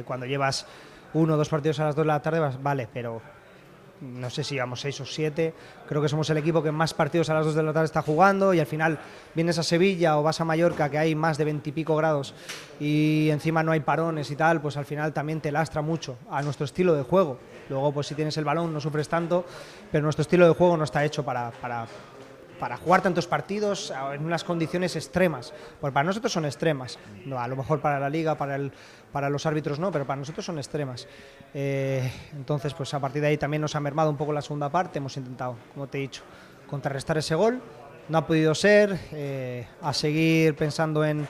cuando 0.04 0.26
llevas 0.26 0.66
uno 1.14 1.34
o 1.34 1.36
dos 1.36 1.48
partidos 1.48 1.78
a 1.78 1.84
las 1.84 1.94
2 1.94 2.02
de 2.04 2.08
la 2.08 2.20
tarde, 2.20 2.40
vale, 2.60 2.88
pero 2.92 3.22
no 4.02 4.30
sé 4.30 4.42
si 4.42 4.58
vamos 4.58 4.80
seis 4.80 5.00
o 5.00 5.06
siete, 5.06 5.54
creo 5.88 6.02
que 6.02 6.08
somos 6.08 6.28
el 6.30 6.36
equipo 6.36 6.62
que 6.62 6.72
más 6.72 6.92
partidos 6.92 7.30
a 7.30 7.34
las 7.34 7.46
2 7.46 7.54
de 7.54 7.62
la 7.62 7.72
tarde 7.72 7.86
está 7.86 8.02
jugando 8.02 8.52
y 8.52 8.58
al 8.58 8.66
final 8.66 8.98
vienes 9.34 9.58
a 9.58 9.62
Sevilla 9.62 10.18
o 10.18 10.22
vas 10.22 10.40
a 10.40 10.44
Mallorca 10.44 10.90
que 10.90 10.98
hay 10.98 11.14
más 11.14 11.38
de 11.38 11.44
veintipico 11.44 11.94
grados 11.94 12.34
y 12.80 13.28
encima 13.30 13.62
no 13.62 13.72
hay 13.72 13.80
parones 13.80 14.30
y 14.30 14.36
tal, 14.36 14.60
pues 14.60 14.76
al 14.76 14.84
final 14.84 15.12
también 15.12 15.40
te 15.40 15.52
lastra 15.52 15.82
mucho 15.82 16.16
a 16.30 16.42
nuestro 16.42 16.64
estilo 16.64 16.94
de 16.94 17.02
juego. 17.02 17.38
Luego 17.68 17.92
pues 17.92 18.08
si 18.08 18.14
tienes 18.14 18.36
el 18.36 18.44
balón 18.44 18.72
no 18.72 18.80
sufres 18.80 19.08
tanto, 19.08 19.44
pero 19.90 20.02
nuestro 20.02 20.22
estilo 20.22 20.48
de 20.48 20.54
juego 20.54 20.76
no 20.76 20.84
está 20.84 21.04
hecho 21.04 21.24
para, 21.24 21.50
para 21.52 21.86
para 22.62 22.76
jugar 22.76 23.02
tantos 23.02 23.26
partidos 23.26 23.92
en 24.14 24.24
unas 24.24 24.44
condiciones 24.44 24.94
extremas. 24.94 25.52
Porque 25.80 25.92
para 25.92 26.04
nosotros 26.04 26.32
son 26.32 26.44
extremas. 26.44 26.96
A 27.36 27.48
lo 27.48 27.56
mejor 27.56 27.80
para 27.80 27.98
la 27.98 28.08
liga, 28.08 28.36
para, 28.36 28.54
el, 28.54 28.70
para 29.10 29.28
los 29.28 29.46
árbitros 29.46 29.80
no, 29.80 29.90
pero 29.90 30.06
para 30.06 30.20
nosotros 30.20 30.46
son 30.46 30.58
extremas. 30.58 31.08
Eh, 31.54 32.08
entonces, 32.32 32.72
pues 32.72 32.94
a 32.94 33.00
partir 33.00 33.20
de 33.20 33.26
ahí 33.26 33.36
también 33.36 33.62
nos 33.62 33.74
ha 33.74 33.80
mermado 33.80 34.10
un 34.10 34.16
poco 34.16 34.32
la 34.32 34.42
segunda 34.42 34.68
parte. 34.68 35.00
Hemos 35.00 35.16
intentado, 35.16 35.56
como 35.74 35.88
te 35.88 35.98
he 35.98 36.02
dicho, 36.02 36.22
contrarrestar 36.68 37.18
ese 37.18 37.34
gol. 37.34 37.60
No 38.08 38.18
ha 38.18 38.26
podido 38.28 38.54
ser. 38.54 38.96
Eh, 39.10 39.66
a 39.80 39.92
seguir 39.92 40.54
pensando 40.54 41.04
en, 41.04 41.26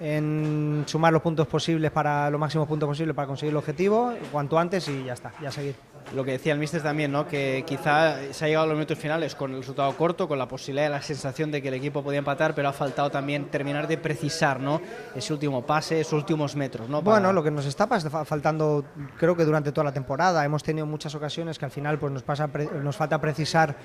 en 0.00 0.84
sumar 0.86 1.12
los 1.12 1.20
puntos 1.20 1.46
posibles 1.48 1.90
para 1.90 2.30
los 2.30 2.40
máximos 2.40 2.66
puntos 2.66 2.88
posibles 2.88 3.14
para 3.14 3.26
conseguir 3.26 3.50
el 3.50 3.58
objetivo 3.58 4.14
cuanto 4.32 4.58
antes 4.58 4.88
y 4.88 5.04
ya 5.04 5.12
está, 5.12 5.34
ya 5.42 5.50
seguir 5.50 5.74
lo 6.14 6.24
que 6.24 6.32
decía 6.32 6.52
el 6.52 6.58
míster 6.58 6.82
también, 6.82 7.12
¿no? 7.12 7.26
que 7.26 7.64
quizá 7.66 8.16
se 8.32 8.44
ha 8.44 8.48
llegado 8.48 8.64
a 8.64 8.68
los 8.68 8.76
minutos 8.76 8.98
finales 8.98 9.34
con 9.34 9.52
el 9.52 9.58
resultado 9.58 9.96
corto, 9.96 10.28
con 10.28 10.38
la 10.38 10.46
posibilidad, 10.46 10.90
la 10.90 11.02
sensación 11.02 11.50
de 11.50 11.62
que 11.62 11.68
el 11.68 11.74
equipo 11.74 12.02
podía 12.02 12.18
empatar, 12.18 12.54
pero 12.54 12.68
ha 12.68 12.72
faltado 12.72 13.10
también 13.10 13.46
terminar 13.46 13.86
de 13.86 13.98
precisar 13.98 14.60
¿no? 14.60 14.80
ese 15.14 15.32
último 15.32 15.64
pase, 15.64 16.00
esos 16.00 16.14
últimos 16.14 16.56
metros. 16.56 16.88
¿no? 16.88 17.02
Bueno, 17.02 17.32
lo 17.32 17.42
que 17.42 17.50
nos 17.50 17.66
está 17.66 17.86
faltando, 17.86 18.84
creo 19.18 19.36
que 19.36 19.44
durante 19.44 19.72
toda 19.72 19.84
la 19.84 19.92
temporada, 19.92 20.44
hemos 20.44 20.62
tenido 20.62 20.86
muchas 20.86 21.14
ocasiones 21.14 21.58
que 21.58 21.64
al 21.64 21.70
final 21.70 21.98
pues, 21.98 22.12
nos, 22.12 22.22
pasa, 22.22 22.48
nos 22.82 22.96
falta 22.96 23.20
precisar 23.20 23.76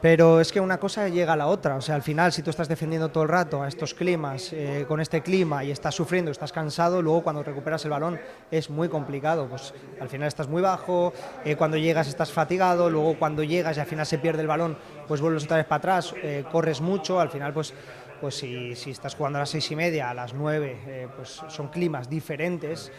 pero 0.00 0.40
es 0.40 0.52
que 0.52 0.60
una 0.60 0.78
cosa 0.78 1.08
llega 1.08 1.32
a 1.32 1.36
la 1.36 1.46
otra. 1.46 1.76
O 1.76 1.80
sea, 1.80 1.94
al 1.94 2.02
final, 2.02 2.32
si 2.32 2.42
tú 2.42 2.50
estás 2.50 2.68
defendiendo 2.68 3.08
todo 3.08 3.22
el 3.22 3.28
rato 3.28 3.62
a 3.62 3.68
estos 3.68 3.94
climas, 3.94 4.52
eh, 4.52 4.84
con 4.86 5.00
este 5.00 5.22
clima, 5.22 5.64
y 5.64 5.70
estás 5.70 5.94
sufriendo, 5.94 6.30
estás 6.30 6.52
cansado, 6.52 7.00
luego 7.00 7.22
cuando 7.22 7.42
recuperas 7.42 7.84
el 7.84 7.90
balón 7.90 8.20
es 8.50 8.68
muy 8.68 8.88
complicado. 8.88 9.46
Pues 9.48 9.72
al 10.00 10.08
final 10.08 10.28
estás 10.28 10.48
muy 10.48 10.62
bajo, 10.62 11.12
eh, 11.44 11.56
cuando 11.56 11.76
llegas 11.76 12.08
estás 12.08 12.30
fatigado, 12.30 12.90
luego 12.90 13.18
cuando 13.18 13.42
llegas 13.42 13.76
y 13.76 13.80
al 13.80 13.86
final 13.86 14.06
se 14.06 14.18
pierde 14.18 14.42
el 14.42 14.48
balón, 14.48 14.76
pues 15.08 15.20
vuelves 15.20 15.44
otra 15.44 15.56
vez 15.56 15.66
para 15.66 15.78
atrás, 15.78 16.14
eh, 16.22 16.44
corres 16.50 16.80
mucho, 16.80 17.20
al 17.20 17.30
final 17.30 17.52
pues 17.52 17.74
pues 18.20 18.34
si, 18.34 18.74
si, 18.74 18.92
estás 18.92 19.14
jugando 19.14 19.38
a 19.38 19.40
las 19.40 19.50
seis 19.50 19.70
y 19.70 19.76
media, 19.76 20.08
a 20.08 20.14
las 20.14 20.32
nueve, 20.32 21.06
pues 21.16 21.42
son 21.48 21.68
climas 21.68 22.08
diferentes. 22.08 22.90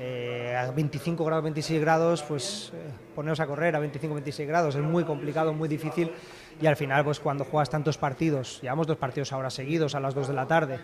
A 0.00 0.70
25 0.70 1.24
grados, 1.24 1.44
26 1.44 1.80
grados, 1.80 2.22
pues 2.22 2.72
poneros 3.14 3.40
a 3.40 3.46
correr 3.46 3.76
a 3.76 3.80
25, 3.80 4.14
26 4.14 4.48
grados 4.48 4.74
es 4.74 4.82
muy 4.82 5.04
complicado, 5.04 5.52
muy 5.52 5.68
difícil 5.68 6.10
y 6.60 6.66
al 6.66 6.76
final 6.76 7.04
pues 7.04 7.20
cuando 7.20 7.44
juegas 7.44 7.70
tantos 7.70 7.96
partidos, 7.96 8.60
llevamos 8.60 8.86
dos 8.86 8.98
partidos 8.98 9.32
ahora 9.32 9.50
seguidos 9.50 9.94
a 9.94 10.00
las 10.00 10.14
2 10.14 10.28
de 10.28 10.34
la 10.34 10.46
tarde, 10.46 10.78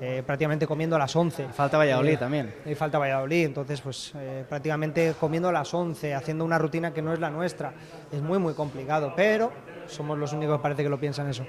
eh, 0.00 0.22
prácticamente 0.26 0.66
comiendo 0.66 0.96
a 0.96 0.98
las 0.98 1.14
11. 1.14 1.48
falta 1.48 1.78
Valladolid 1.78 2.14
eh, 2.14 2.16
también. 2.18 2.54
Y 2.66 2.74
falta 2.74 2.98
Valladolid, 2.98 3.46
entonces 3.46 3.80
pues 3.80 4.12
eh, 4.16 4.44
prácticamente 4.48 5.14
comiendo 5.18 5.48
a 5.48 5.52
las 5.52 5.72
11, 5.72 6.14
haciendo 6.14 6.44
una 6.44 6.58
rutina 6.58 6.92
que 6.92 7.02
no 7.02 7.12
es 7.12 7.20
la 7.20 7.30
nuestra, 7.30 7.72
es 8.10 8.20
muy 8.20 8.38
muy 8.38 8.54
complicado, 8.54 9.14
pero 9.16 9.52
somos 9.86 10.18
los 10.18 10.32
únicos 10.32 10.58
que 10.58 10.62
parece 10.62 10.82
que 10.82 10.88
lo 10.88 10.98
piensan 10.98 11.28
eso. 11.28 11.44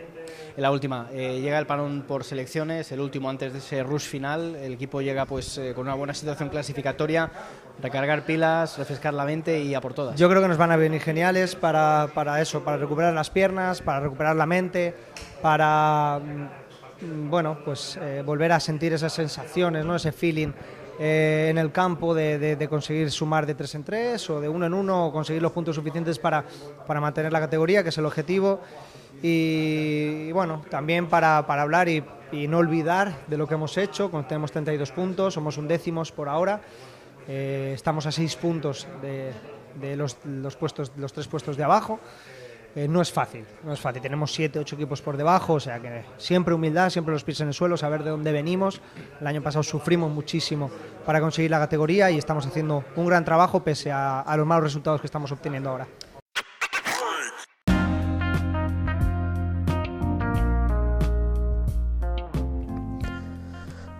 La 0.58 0.72
última, 0.72 1.10
llega 1.12 1.58
el 1.58 1.66
parón 1.66 2.04
por 2.08 2.24
selecciones, 2.24 2.92
el 2.92 3.00
último 3.00 3.30
antes 3.30 3.54
de 3.54 3.60
ese 3.60 3.84
rush 3.84 4.08
final, 4.08 4.56
el 4.56 4.74
equipo 4.74 5.02
llega 5.02 5.26
pues 5.26 5.60
con 5.74 5.88
una 5.88 5.96
buena 5.96 6.14
situación 6.14 6.50
clasificatoria, 6.50 7.32
recargar 7.82 8.26
pilas, 8.26 8.78
refrescar 8.78 9.14
la 9.14 9.26
mente 9.26 9.62
y 9.62 9.74
a 9.74 9.82
por 9.82 9.94
todas. 9.94 10.20
Yo 10.20 10.30
creo 10.30 10.42
que 10.42 10.48
nos 10.48 10.58
van 10.58 10.72
a 10.72 10.78
venir 10.78 11.02
geniales 11.02 11.56
para, 11.56 12.08
para 12.14 12.42
eso, 12.42 12.64
para 12.64 12.78
recuperar 12.78 13.14
las 13.14 13.30
piernas, 13.30 13.82
para 13.82 14.00
recuperar 14.02 14.36
la 14.36 14.46
mente, 14.46 14.96
para 15.42 16.20
mm, 16.20 17.30
bueno, 17.30 17.60
pues 17.66 17.98
eh, 18.02 18.22
volver 18.26 18.52
a 18.52 18.60
sentir 18.60 18.94
esas 18.94 19.14
sensaciones, 19.14 19.86
¿no? 19.86 19.96
ese 19.96 20.12
feeling 20.12 20.52
eh, 21.00 21.48
en 21.50 21.58
el 21.58 21.72
campo 21.72 22.14
de, 22.14 22.68
conseguir 22.70 23.10
sumar 23.12 23.46
de 23.46 23.56
tres 23.56 23.74
en 23.76 23.84
tres 23.84 24.30
o 24.30 24.40
de 24.40 24.48
uno 24.48 24.66
en 24.66 24.74
uno 24.74 25.08
o 25.08 25.12
conseguir 25.12 25.42
los 25.42 25.52
puntos 25.52 25.76
suficientes 25.76 26.20
para, 26.20 26.46
para 26.86 27.02
mantener 27.02 27.32
la 27.32 27.40
categoría, 27.40 27.84
que 27.84 27.90
es 27.90 27.98
el 27.98 28.06
objetivo. 28.06 28.60
Y, 29.22 30.32
bueno, 30.34 30.64
también 30.70 31.08
para, 31.08 31.38
hablar 31.38 31.88
y, 31.88 32.04
no 32.48 32.58
olvidar 32.58 33.16
de 33.28 33.38
lo 33.38 33.48
que 33.48 33.54
hemos 33.54 33.78
hecho, 33.78 34.10
tenemos 34.28 34.52
32 34.52 34.92
puntos, 34.92 35.36
somos 35.36 35.58
un 35.58 35.68
décimos 35.68 36.12
por 36.12 36.28
ahora, 36.28 36.62
eh, 37.28 37.72
estamos 37.76 38.08
a 38.08 38.12
seis 38.12 38.36
puntos 38.36 38.88
de, 39.02 39.96
los, 39.96 40.18
los, 40.26 40.56
puestos, 40.56 40.92
los 40.98 41.14
tres 41.14 41.28
puestos 41.28 41.58
de 41.58 41.64
abajo. 41.64 42.00
Eh, 42.76 42.88
no 42.88 43.02
es 43.02 43.12
fácil, 43.12 43.46
no 43.64 43.72
es 43.72 43.80
fácil. 43.80 44.02
Tenemos 44.02 44.34
siete, 44.34 44.58
ocho 44.58 44.76
equipos 44.76 45.00
por 45.02 45.16
debajo, 45.16 45.54
o 45.54 45.60
sea 45.60 45.80
que 45.80 46.04
siempre 46.18 46.56
humildad, 46.56 46.90
siempre 46.90 47.14
los 47.14 47.24
pies 47.24 47.40
en 47.42 47.50
el 47.50 47.54
suelo, 47.54 47.78
saber 47.78 48.04
de 48.04 48.10
dónde 48.10 48.32
venimos. 48.32 48.82
El 49.22 49.28
año 49.28 49.44
pasado 49.44 49.62
sufrimos 49.62 50.12
muchísimo 50.12 50.72
para 51.06 51.22
conseguir 51.22 51.52
la 51.52 51.60
categoría 51.60 52.10
y 52.10 52.18
estamos 52.18 52.48
haciendo 52.48 52.84
un 52.96 53.06
gran 53.06 53.26
trabajo 53.26 53.64
pese 53.64 53.92
a, 53.92 54.26
los 54.36 54.48
malos 54.48 54.64
resultados 54.64 55.02
que 55.02 55.08
estamos 55.08 55.32
obteniendo 55.32 55.70
ahora. 55.70 55.88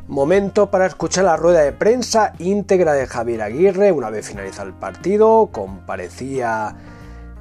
Momento 0.08 0.70
para 0.70 0.88
escuchar 0.88 1.26
la 1.26 1.38
rueda 1.38 1.62
de 1.62 1.74
prensa 1.74 2.34
íntegra 2.40 2.94
de 2.94 3.06
Javier 3.08 3.42
Aguirre. 3.42 3.92
Una 3.92 4.10
vez 4.10 4.28
finalizado 4.28 4.68
el 4.68 4.76
partido, 4.76 5.50
comparecía 5.52 6.76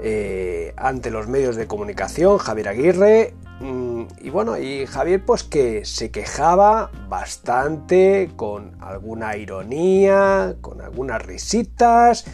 eh, 0.00 0.74
ante 0.76 1.10
los 1.10 1.28
medios 1.28 1.56
de 1.56 1.66
comunicación, 1.66 2.38
Javier 2.38 2.68
Aguirre. 2.68 3.34
Mm, 3.60 4.04
y 4.20 4.30
bueno, 4.30 4.58
y 4.58 4.86
Javier 4.86 5.24
pues 5.24 5.44
que 5.44 5.84
se 5.84 6.10
quejaba 6.10 6.90
bastante, 7.08 8.30
con 8.36 8.76
alguna 8.80 9.36
ironía, 9.36 10.56
con 10.60 10.80
algunas 10.80 11.22
risitas, 11.22 12.24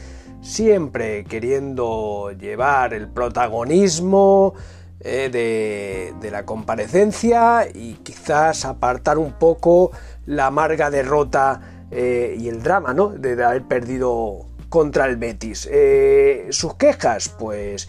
siempre 0.40 1.24
queriendo 1.24 2.32
llevar 2.32 2.94
el 2.94 3.08
protagonismo 3.08 4.54
eh, 5.00 6.14
de, 6.20 6.30
la 6.30 6.44
comparecencia 6.44 7.68
y 7.72 7.94
quizás 8.02 8.64
apartar 8.64 9.18
un 9.18 9.32
poco 9.32 9.92
la 10.26 10.46
amarga 10.46 10.90
derrota 10.90 11.86
eh, 11.90 12.36
y 12.38 12.48
el 12.48 12.62
drama 12.62 12.94
¿no? 12.94 13.10
de 13.10 13.42
haber 13.44 13.62
perdido 13.62 14.47
contra 14.68 15.06
el 15.06 15.16
Betis. 15.16 15.68
Eh, 15.70 16.48
sus 16.50 16.74
quejas, 16.74 17.28
pues, 17.28 17.88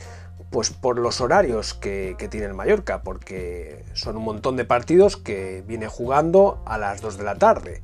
pues 0.49 0.69
por 0.69 0.97
los 0.97 1.21
horarios 1.21 1.73
que, 1.73 2.15
tiene 2.29 2.47
el 2.47 2.53
Mallorca, 2.53 3.01
porque 3.01 3.85
son 3.93 4.17
un 4.17 4.23
montón 4.23 4.55
de 4.55 4.65
partidos 4.65 5.17
que 5.17 5.63
viene 5.67 5.87
jugando 5.87 6.61
a 6.65 6.77
las 6.77 7.01
2 7.01 7.17
de 7.17 7.23
la 7.23 7.35
tarde. 7.35 7.81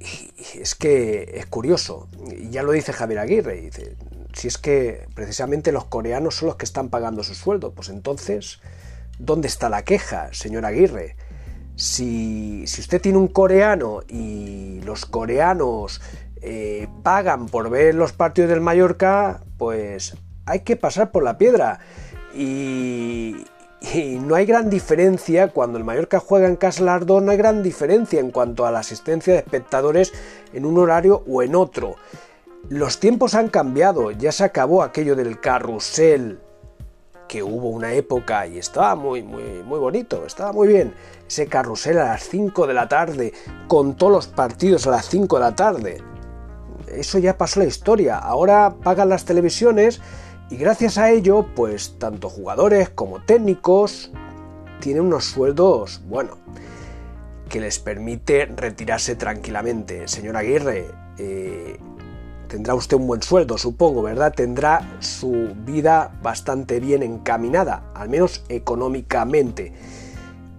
Y, 0.00 0.32
es 0.58 0.74
que 0.74 1.32
es 1.34 1.46
curioso, 1.46 2.08
y 2.36 2.50
ya 2.50 2.62
lo 2.62 2.72
dice 2.72 2.92
Javier 2.92 3.20
Aguirre, 3.20 3.60
dice, 3.60 3.96
si 4.32 4.48
es 4.48 4.58
que 4.58 5.06
precisamente 5.14 5.72
los 5.72 5.84
coreanos 5.84 6.36
son 6.36 6.48
los 6.48 6.56
que 6.56 6.64
están 6.64 6.88
pagando 6.88 7.22
su 7.22 7.34
sueldo, 7.34 7.72
pues 7.72 7.88
entonces, 7.88 8.60
¿dónde 9.18 9.48
está 9.48 9.68
la 9.68 9.84
queja, 9.84 10.32
señor 10.32 10.64
Aguirre? 10.66 11.16
Si, 11.76 12.66
si 12.66 12.80
usted 12.80 13.00
tiene 13.00 13.18
un 13.18 13.28
coreano 13.28 14.02
y 14.08 14.80
los 14.82 15.06
coreanos 15.06 16.00
eh, 16.44 16.88
pagan 17.04 17.46
por 17.46 17.70
ver 17.70 17.94
los 17.94 18.12
partidos 18.12 18.50
del 18.50 18.60
Mallorca, 18.60 19.42
pues 19.58 20.16
hay 20.44 20.60
que 20.60 20.76
pasar 20.76 21.12
por 21.12 21.22
la 21.22 21.38
piedra. 21.38 21.78
Y, 22.34 23.44
no 24.20 24.36
hay 24.36 24.46
gran 24.46 24.70
diferencia 24.70 25.48
cuando 25.48 25.76
el 25.76 25.84
Mallorca 25.84 26.20
juega 26.20 26.46
en 26.46 26.54
casa 26.54 26.84
las 26.84 27.04
no 27.04 27.30
hay 27.30 27.36
gran 27.36 27.64
diferencia 27.64 28.20
en 28.20 28.30
cuanto 28.30 28.64
a 28.64 28.70
la 28.70 28.78
asistencia 28.78 29.32
de 29.32 29.40
espectadores 29.40 30.12
en 30.52 30.64
un 30.64 30.78
horario 30.78 31.24
o 31.28 31.42
en 31.42 31.56
otro. 31.56 31.96
Los 32.68 33.00
tiempos 33.00 33.34
han 33.34 33.48
cambiado, 33.48 34.12
ya 34.12 34.30
se 34.30 34.44
acabó 34.44 34.82
aquello 34.82 35.16
del 35.16 35.40
carrusel 35.40 36.38
que 37.28 37.42
hubo 37.42 37.70
una 37.70 37.92
época 37.92 38.46
y 38.46 38.58
estaba 38.58 38.94
muy, 38.94 39.22
muy, 39.24 39.62
muy 39.64 39.80
bonito, 39.80 40.24
estaba 40.26 40.52
muy 40.52 40.68
bien. 40.68 40.94
Ese 41.26 41.48
carrusel 41.48 41.98
a 41.98 42.04
las 42.04 42.22
5 42.28 42.68
de 42.68 42.74
la 42.74 42.88
tarde, 42.88 43.32
con 43.66 43.96
todos 43.96 44.12
los 44.12 44.26
partidos 44.28 44.86
a 44.86 44.92
las 44.92 45.08
5 45.08 45.38
de 45.38 45.42
la 45.42 45.56
tarde 45.56 46.11
eso 46.92 47.18
ya 47.18 47.36
pasó 47.36 47.60
la 47.60 47.66
historia. 47.66 48.18
Ahora 48.18 48.74
pagan 48.82 49.08
las 49.08 49.24
televisiones 49.24 50.00
y 50.50 50.56
gracias 50.56 50.98
a 50.98 51.10
ello, 51.10 51.46
pues 51.54 51.98
tanto 51.98 52.28
jugadores 52.28 52.90
como 52.90 53.22
técnicos 53.22 54.10
tienen 54.80 55.04
unos 55.04 55.24
sueldos, 55.24 56.02
bueno, 56.08 56.36
que 57.48 57.60
les 57.60 57.78
permite 57.78 58.46
retirarse 58.46 59.14
tranquilamente. 59.14 60.08
Señor 60.08 60.36
Aguirre, 60.36 60.90
eh, 61.18 61.78
tendrá 62.48 62.74
usted 62.74 62.96
un 62.96 63.06
buen 63.06 63.22
sueldo, 63.22 63.56
supongo, 63.56 64.02
¿verdad? 64.02 64.34
Tendrá 64.34 64.96
su 65.00 65.54
vida 65.64 66.18
bastante 66.22 66.80
bien 66.80 67.02
encaminada, 67.02 67.90
al 67.94 68.08
menos 68.08 68.44
económicamente. 68.48 69.72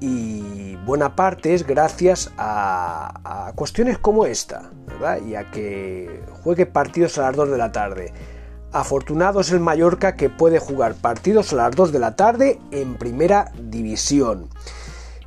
Y 0.05 0.75
buena 0.85 1.15
parte 1.15 1.53
es 1.53 1.65
gracias 1.65 2.29
a, 2.37 3.53
cuestiones 3.55 3.97
como 3.97 4.25
esta, 4.25 4.69
¿verdad? 4.85 5.21
Y 5.25 5.35
a 5.35 5.49
que 5.49 6.25
juegue 6.43 6.65
partidos 6.65 7.17
a 7.17 7.21
las 7.21 7.37
2 7.37 7.51
de 7.51 7.57
la 7.57 7.71
tarde. 7.71 8.13
Afortunado 8.73 9.39
es 9.39 9.53
el 9.53 9.61
Mallorca 9.61 10.17
que 10.17 10.29
puede 10.29 10.59
jugar 10.59 10.95
partidos 10.95 11.53
a 11.53 11.55
las 11.55 11.75
2 11.77 11.93
de 11.93 11.99
la 11.99 12.17
tarde 12.17 12.59
en 12.71 12.95
primera 12.95 13.53
división. 13.57 14.49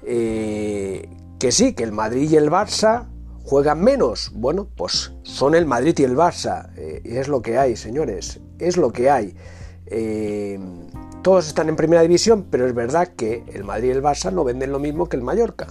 Eh, 0.02 1.08
que 1.40 1.52
sí, 1.52 1.72
que 1.72 1.82
el 1.82 1.92
Madrid 1.92 2.30
y 2.30 2.36
el 2.36 2.50
Barça 2.50 3.06
juegan 3.44 3.80
menos. 3.80 4.30
Bueno, 4.34 4.68
pues 4.76 5.14
son 5.22 5.54
el 5.54 5.64
Madrid 5.64 5.94
y 6.00 6.02
el 6.02 6.14
Barça. 6.14 6.68
Eh, 6.76 7.00
es 7.02 7.28
lo 7.28 7.40
que 7.40 7.56
hay, 7.56 7.76
señores. 7.76 8.40
Es 8.58 8.76
lo 8.76 8.92
que 8.92 9.08
hay. 9.08 9.34
Eh, 9.86 10.60
todos 11.26 11.48
están 11.48 11.68
en 11.68 11.74
primera 11.74 12.02
división, 12.02 12.46
pero 12.52 12.68
es 12.68 12.72
verdad 12.72 13.08
que 13.08 13.42
el 13.52 13.64
Madrid 13.64 13.88
y 13.88 13.90
el 13.90 14.00
Barça 14.00 14.32
no 14.32 14.44
venden 14.44 14.70
lo 14.70 14.78
mismo 14.78 15.08
que 15.08 15.16
el 15.16 15.24
Mallorca. 15.24 15.66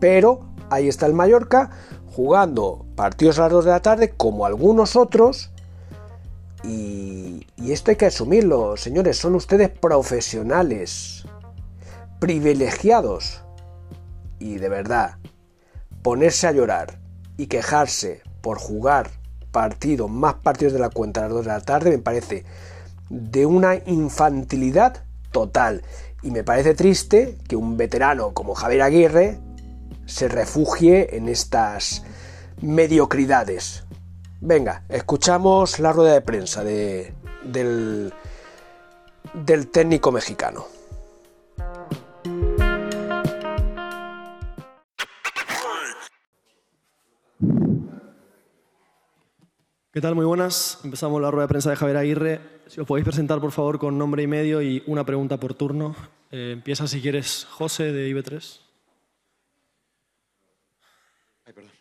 Pero 0.00 0.52
ahí 0.68 0.88
está 0.88 1.06
el 1.06 1.14
Mallorca 1.14 1.70
jugando 2.06 2.86
partidos 2.96 3.38
a 3.38 3.42
las 3.42 3.52
2 3.52 3.66
de 3.66 3.70
la 3.70 3.82
tarde 3.82 4.10
como 4.16 4.46
algunos 4.46 4.96
otros. 4.96 5.52
Y, 6.64 7.46
y 7.56 7.70
esto 7.70 7.92
hay 7.92 7.98
que 7.98 8.06
asumirlo, 8.06 8.76
señores. 8.76 9.16
Son 9.16 9.36
ustedes 9.36 9.68
profesionales, 9.68 11.24
privilegiados 12.18 13.44
y 14.40 14.56
de 14.56 14.68
verdad, 14.68 15.18
ponerse 16.02 16.48
a 16.48 16.52
llorar 16.52 16.98
y 17.36 17.46
quejarse 17.46 18.22
por 18.40 18.58
jugar 18.58 19.08
partidos, 19.52 20.10
más 20.10 20.34
partidos 20.34 20.72
de 20.72 20.80
la 20.80 20.90
cuenta 20.90 21.20
a 21.20 21.22
las 21.28 21.32
2 21.32 21.44
de 21.44 21.52
la 21.52 21.60
tarde, 21.60 21.90
me 21.90 21.98
parece 21.98 22.44
de 23.10 23.44
una 23.44 23.74
infantilidad 23.86 25.04
total. 25.32 25.82
Y 26.22 26.30
me 26.30 26.44
parece 26.44 26.74
triste 26.74 27.36
que 27.48 27.56
un 27.56 27.76
veterano 27.76 28.32
como 28.32 28.54
Javier 28.54 28.82
Aguirre 28.82 29.38
se 30.06 30.28
refugie 30.28 31.16
en 31.16 31.28
estas 31.28 32.02
mediocridades. 32.62 33.84
Venga, 34.40 34.84
escuchamos 34.88 35.78
la 35.80 35.92
rueda 35.92 36.14
de 36.14 36.20
prensa 36.22 36.64
de, 36.64 37.12
del, 37.44 38.12
del 39.34 39.68
técnico 39.68 40.12
mexicano. 40.12 40.64
¿Qué 49.92 50.00
tal? 50.00 50.14
Muy 50.14 50.24
buenas. 50.24 50.78
Empezamos 50.84 51.20
la 51.20 51.32
rueda 51.32 51.46
de 51.46 51.48
prensa 51.48 51.70
de 51.70 51.76
Javier 51.76 51.96
Aguirre. 51.96 52.59
Si 52.70 52.78
os 52.78 52.86
podéis 52.86 53.02
presentar, 53.02 53.40
por 53.40 53.50
favor, 53.50 53.80
con 53.80 53.98
nombre 53.98 54.22
y 54.22 54.28
medio 54.28 54.62
y 54.62 54.80
una 54.86 55.02
pregunta 55.02 55.40
por 55.40 55.54
turno. 55.54 55.96
Eh, 56.30 56.52
empieza, 56.52 56.86
si 56.86 57.00
quieres, 57.00 57.44
José, 57.50 57.90
de 57.90 58.08
IB3. 58.08 58.60
Ay, 61.46 61.52
perdón. 61.52 61.72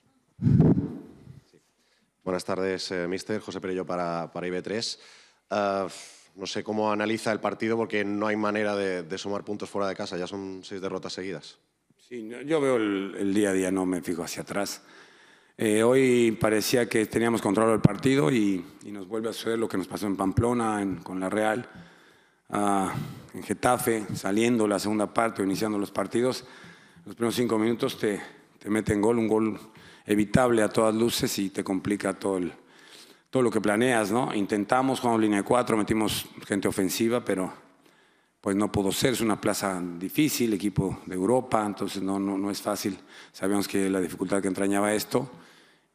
Buenas 2.24 2.44
tardes, 2.44 2.90
eh, 2.90 3.08
mister. 3.08 3.40
José 3.40 3.62
Perello 3.62 3.86
para, 3.86 4.32
para 4.34 4.48
IB3. 4.48 4.98
Uh, 5.52 6.40
no 6.40 6.48
sé 6.48 6.64
cómo 6.64 6.92
analiza 6.92 7.32
el 7.32 7.40
partido 7.40 7.78
porque 7.78 8.04
no 8.04 8.26
hay 8.26 8.36
manera 8.36 8.76
de, 8.76 9.04
de, 9.04 9.18
sumar 9.20 9.44
puntos 9.44 9.70
fuera 9.70 9.88
de 9.88 9.96
casa. 9.96 10.18
Ya 10.18 10.26
son 10.26 10.62
seis 10.64 10.82
derrotas 10.82 11.14
seguidas. 11.14 11.60
Sí, 11.98 12.28
yo 12.48 12.60
veo 12.60 12.78
el, 12.78 13.16
el 13.16 13.32
día 13.36 13.52
a 13.52 13.54
día, 13.54 13.70
no 13.70 13.86
me 13.86 14.02
fijo 14.02 14.24
hacia 14.24 14.42
atrás. 14.42 14.82
Eh, 15.62 15.84
hoy 15.84 16.32
parecía 16.40 16.88
que 16.88 17.06
teníamos 17.06 17.42
control 17.42 17.72
del 17.72 17.82
partido 17.82 18.32
y, 18.32 18.64
nos 18.86 19.10
vuelve 19.10 19.28
a 19.28 19.34
suceder 19.34 19.60
lo 19.60 19.68
que 19.68 19.78
nos 19.78 19.90
pasó 19.90 20.08
en 20.08 20.16
Pamplona, 20.16 20.82
con 21.04 21.20
la 21.20 21.30
Real, 21.30 21.70
uh, 22.48 22.88
en 23.34 23.44
Getafe, 23.44 24.06
saliendo 24.16 24.70
la 24.70 24.80
segunda 24.80 25.14
parte 25.14 25.42
o 25.42 25.46
iniciando 25.46 25.78
los 25.78 25.92
partidos. 25.92 26.46
Los 27.06 27.14
primeros 27.14 27.36
cinco 27.36 27.60
minutos 27.60 27.98
te, 27.98 28.22
te 28.58 28.70
meten 28.70 29.02
gol, 29.02 29.20
un 29.20 29.28
gol 29.28 29.60
evitable 30.06 30.62
a 30.62 30.70
todas 30.70 30.96
luces 30.96 31.38
y 31.40 31.50
te 31.50 31.62
complica 31.62 32.14
todo, 32.14 32.38
el, 32.38 32.54
todo 33.30 33.44
lo 33.44 33.52
que 33.52 33.60
planeas. 33.60 34.12
¿no? 34.12 34.34
Intentamos, 34.34 35.02
jugamos 35.02 35.20
línea 35.20 35.40
de 35.40 35.44
cuatro, 35.44 35.76
metimos 35.76 36.26
gente 36.48 36.70
ofensiva, 36.70 37.26
pero 37.26 37.52
pues 38.40 38.56
no 38.56 38.72
pudo 38.72 38.94
ser. 38.94 39.12
Es 39.12 39.20
una 39.20 39.42
plaza 39.42 39.84
difícil, 40.00 40.54
equipo 40.54 41.02
de 41.06 41.16
Europa, 41.16 41.66
entonces 41.66 42.02
no, 42.02 42.18
no, 42.18 42.38
no 42.38 42.50
es 42.50 42.62
fácil. 42.62 42.98
Sabíamos 43.34 43.68
que 43.68 43.90
la 43.90 44.00
dificultad 44.00 44.42
que 44.42 44.48
entrañaba 44.48 44.94
esto 44.94 45.30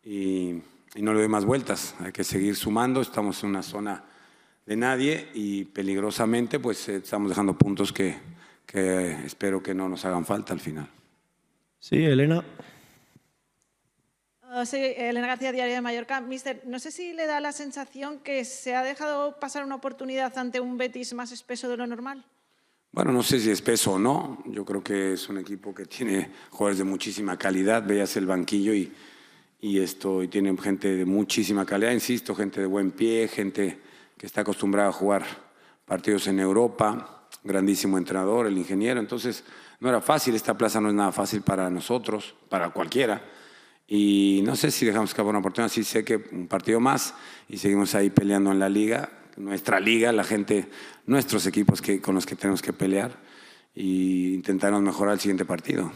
y, 0.04 0.62
y, 0.94 1.02
no 1.02 1.12
le 1.12 1.20
doy 1.20 1.28
más 1.28 1.44
vueltas. 1.44 1.94
Hay 2.00 2.12
que 2.12 2.24
seguir 2.24 2.56
sumando. 2.56 3.00
Estamos 3.00 3.42
en 3.42 3.50
una 3.50 3.62
zona 3.62 4.04
de 4.66 4.76
nadie 4.76 5.28
y 5.34 5.64
peligrosamente 5.64 6.58
pues 6.58 6.88
estamos 6.88 7.28
dejando 7.28 7.56
puntos 7.56 7.92
que, 7.92 8.16
que 8.66 9.12
espero 9.24 9.62
que 9.62 9.74
no 9.74 9.88
nos 9.88 10.04
hagan 10.04 10.24
falta 10.24 10.52
al 10.52 10.60
final. 10.60 10.88
Sí, 11.78 12.02
Elena. 12.02 12.42
Uh, 14.42 14.64
soy 14.64 14.80
Elena 14.96 15.26
García, 15.26 15.52
Diario 15.52 15.74
de 15.74 15.80
Mallorca. 15.80 16.20
Mister, 16.20 16.62
no 16.64 16.78
sé 16.78 16.90
si 16.90 17.12
le 17.12 17.26
da 17.26 17.40
la 17.40 17.52
sensación 17.52 18.20
que 18.20 18.44
se 18.44 18.74
ha 18.74 18.82
dejado 18.82 19.38
pasar 19.38 19.64
una 19.64 19.74
oportunidad 19.74 20.36
ante 20.38 20.60
un 20.60 20.78
Betis 20.78 21.12
más 21.12 21.32
espeso 21.32 21.68
de 21.68 21.76
lo 21.76 21.86
normal. 21.86 22.24
Bueno, 22.92 23.10
no 23.10 23.24
sé 23.24 23.40
si 23.40 23.50
espeso 23.50 23.94
o 23.94 23.98
no. 23.98 24.42
Yo 24.46 24.64
creo 24.64 24.82
que 24.82 25.14
es 25.14 25.28
un 25.28 25.38
equipo 25.38 25.74
que 25.74 25.86
tiene 25.86 26.30
jugadores 26.50 26.78
de 26.78 26.84
muchísima 26.84 27.36
calidad. 27.36 27.84
Veas 27.84 28.16
el 28.16 28.26
banquillo 28.26 28.72
y, 28.72 28.92
y 29.64 29.80
esto 29.80 30.22
y 30.22 30.28
tienen 30.28 30.58
gente 30.58 30.94
de 30.94 31.06
muchísima 31.06 31.64
calidad, 31.64 31.90
insisto, 31.90 32.34
gente 32.34 32.60
de 32.60 32.66
buen 32.66 32.90
pie, 32.90 33.28
gente 33.28 33.80
que 34.18 34.26
está 34.26 34.42
acostumbrada 34.42 34.90
a 34.90 34.92
jugar 34.92 35.24
partidos 35.86 36.26
en 36.26 36.38
Europa, 36.38 37.26
grandísimo 37.42 37.96
entrenador, 37.96 38.46
el 38.46 38.58
ingeniero, 38.58 39.00
entonces 39.00 39.42
no 39.80 39.88
era 39.88 40.02
fácil, 40.02 40.34
esta 40.34 40.52
plaza 40.52 40.82
no 40.82 40.90
es 40.90 40.94
nada 40.94 41.12
fácil 41.12 41.40
para 41.40 41.70
nosotros, 41.70 42.34
para 42.50 42.74
cualquiera. 42.74 43.22
Y 43.88 44.42
no 44.44 44.54
sé 44.54 44.70
si 44.70 44.84
dejamos 44.84 45.10
escapar 45.10 45.30
una 45.30 45.38
oportunidad, 45.38 45.72
sí 45.72 45.82
sé 45.82 46.04
que 46.04 46.16
un 46.30 46.46
partido 46.46 46.78
más 46.78 47.14
y 47.48 47.56
seguimos 47.56 47.94
ahí 47.94 48.10
peleando 48.10 48.52
en 48.52 48.58
la 48.58 48.68
liga, 48.68 49.08
nuestra 49.38 49.80
liga, 49.80 50.12
la 50.12 50.24
gente, 50.24 50.68
nuestros 51.06 51.46
equipos 51.46 51.80
que, 51.80 52.02
con 52.02 52.14
los 52.14 52.26
que 52.26 52.36
tenemos 52.36 52.60
que 52.60 52.74
pelear 52.74 53.18
e 53.74 53.82
intentarnos 54.34 54.82
mejorar 54.82 55.14
el 55.14 55.20
siguiente 55.20 55.46
partido. 55.46 55.90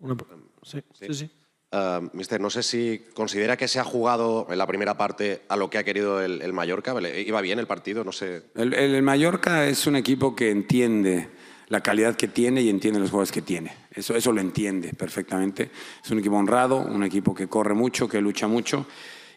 Una, 0.00 0.14
sí, 0.62 0.82
sí, 0.92 1.14
sí. 1.14 1.30
Uh, 1.72 2.08
mister, 2.12 2.40
no 2.40 2.48
sé 2.48 2.62
si 2.62 3.02
considera 3.12 3.56
que 3.56 3.66
se 3.66 3.80
ha 3.80 3.84
jugado 3.84 4.46
en 4.50 4.56
la 4.56 4.68
primera 4.68 4.96
parte 4.96 5.42
a 5.48 5.56
lo 5.56 5.68
que 5.68 5.78
ha 5.78 5.84
querido 5.84 6.22
el, 6.22 6.40
el 6.40 6.52
Mallorca. 6.52 6.94
¿Iba 7.00 7.40
bien 7.40 7.58
el 7.58 7.66
partido? 7.66 8.04
No 8.04 8.12
sé. 8.12 8.44
El, 8.54 9.02
Mallorca 9.02 9.66
es 9.66 9.86
un 9.88 9.96
equipo 9.96 10.36
que 10.36 10.50
entiende 10.50 11.28
la 11.68 11.80
calidad 11.80 12.14
que 12.14 12.28
tiene 12.28 12.62
y 12.62 12.70
entiende 12.70 13.00
los 13.00 13.10
jugadores 13.10 13.32
que 13.32 13.42
tiene. 13.42 13.74
Eso, 13.92 14.14
eso 14.14 14.30
lo 14.30 14.40
entiende 14.40 14.92
perfectamente. 14.94 15.70
Es 16.04 16.10
un 16.12 16.20
equipo 16.20 16.36
honrado, 16.36 16.78
un 16.78 17.02
equipo 17.02 17.34
que 17.34 17.48
corre 17.48 17.74
mucho, 17.74 18.08
que 18.08 18.20
lucha 18.20 18.46
mucho 18.46 18.86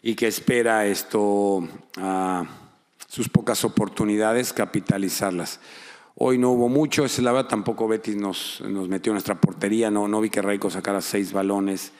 y 0.00 0.14
que 0.14 0.28
espera 0.28 0.86
esto, 0.86 1.56
uh, 1.56 2.44
sus 3.08 3.28
pocas 3.28 3.64
oportunidades, 3.64 4.52
capitalizarlas. 4.52 5.58
Hoy 6.14 6.38
no 6.38 6.50
hubo 6.50 6.68
mucho, 6.68 7.04
es 7.04 7.18
la 7.18 7.32
verdad, 7.32 7.48
tampoco 7.48 7.88
Betis 7.88 8.14
nos, 8.14 8.60
nos 8.60 8.88
metió 8.88 9.10
en 9.10 9.14
nuestra 9.14 9.40
portería, 9.40 9.90
no, 9.90 10.06
no 10.06 10.20
vi 10.20 10.30
que 10.30 10.42
Raico 10.42 10.70
sacara 10.70 11.00
seis 11.00 11.32
balones 11.32 11.92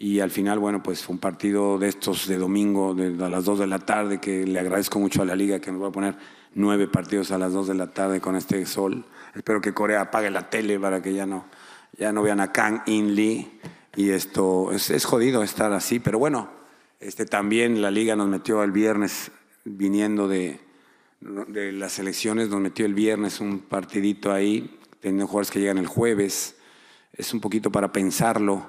y 0.00 0.20
al 0.20 0.30
final, 0.30 0.60
bueno, 0.60 0.80
pues 0.80 1.02
fue 1.02 1.14
un 1.14 1.18
partido 1.18 1.76
de 1.76 1.88
estos 1.88 2.28
de 2.28 2.38
domingo, 2.38 2.94
de, 2.94 3.24
a 3.24 3.28
las 3.28 3.44
2 3.44 3.58
de 3.58 3.66
la 3.66 3.80
tarde, 3.80 4.20
que 4.20 4.46
le 4.46 4.60
agradezco 4.60 5.00
mucho 5.00 5.22
a 5.22 5.24
la 5.24 5.34
liga 5.34 5.58
que 5.58 5.72
nos 5.72 5.82
va 5.82 5.88
a 5.88 5.92
poner 5.92 6.14
nueve 6.54 6.86
partidos 6.86 7.32
a 7.32 7.38
las 7.38 7.52
2 7.52 7.66
de 7.66 7.74
la 7.74 7.88
tarde 7.88 8.20
con 8.20 8.36
este 8.36 8.64
sol. 8.64 9.04
Espero 9.34 9.60
que 9.60 9.74
Corea 9.74 10.02
apague 10.02 10.30
la 10.30 10.50
tele 10.50 10.78
para 10.78 11.02
que 11.02 11.12
ya 11.14 11.26
no, 11.26 11.46
ya 11.98 12.12
no 12.12 12.22
vean 12.22 12.38
a 12.38 12.52
Kang 12.52 12.82
In 12.86 13.16
Lee. 13.16 13.58
Y 13.96 14.10
esto 14.10 14.70
es, 14.70 14.88
es 14.90 15.04
jodido 15.04 15.42
estar 15.42 15.72
así, 15.72 15.98
pero 15.98 16.20
bueno, 16.20 16.48
este, 17.00 17.26
también 17.26 17.82
la 17.82 17.90
liga 17.90 18.14
nos 18.14 18.28
metió 18.28 18.62
el 18.62 18.70
viernes 18.70 19.32
viniendo 19.64 20.28
de, 20.28 20.60
de 21.48 21.72
las 21.72 21.98
elecciones, 21.98 22.50
nos 22.50 22.60
metió 22.60 22.86
el 22.86 22.94
viernes 22.94 23.40
un 23.40 23.58
partidito 23.58 24.32
ahí, 24.32 24.78
teniendo 25.00 25.26
jugadores 25.26 25.50
que 25.50 25.58
llegan 25.58 25.78
el 25.78 25.88
jueves. 25.88 26.54
Es 27.12 27.34
un 27.34 27.40
poquito 27.40 27.72
para 27.72 27.90
pensarlo. 27.90 28.68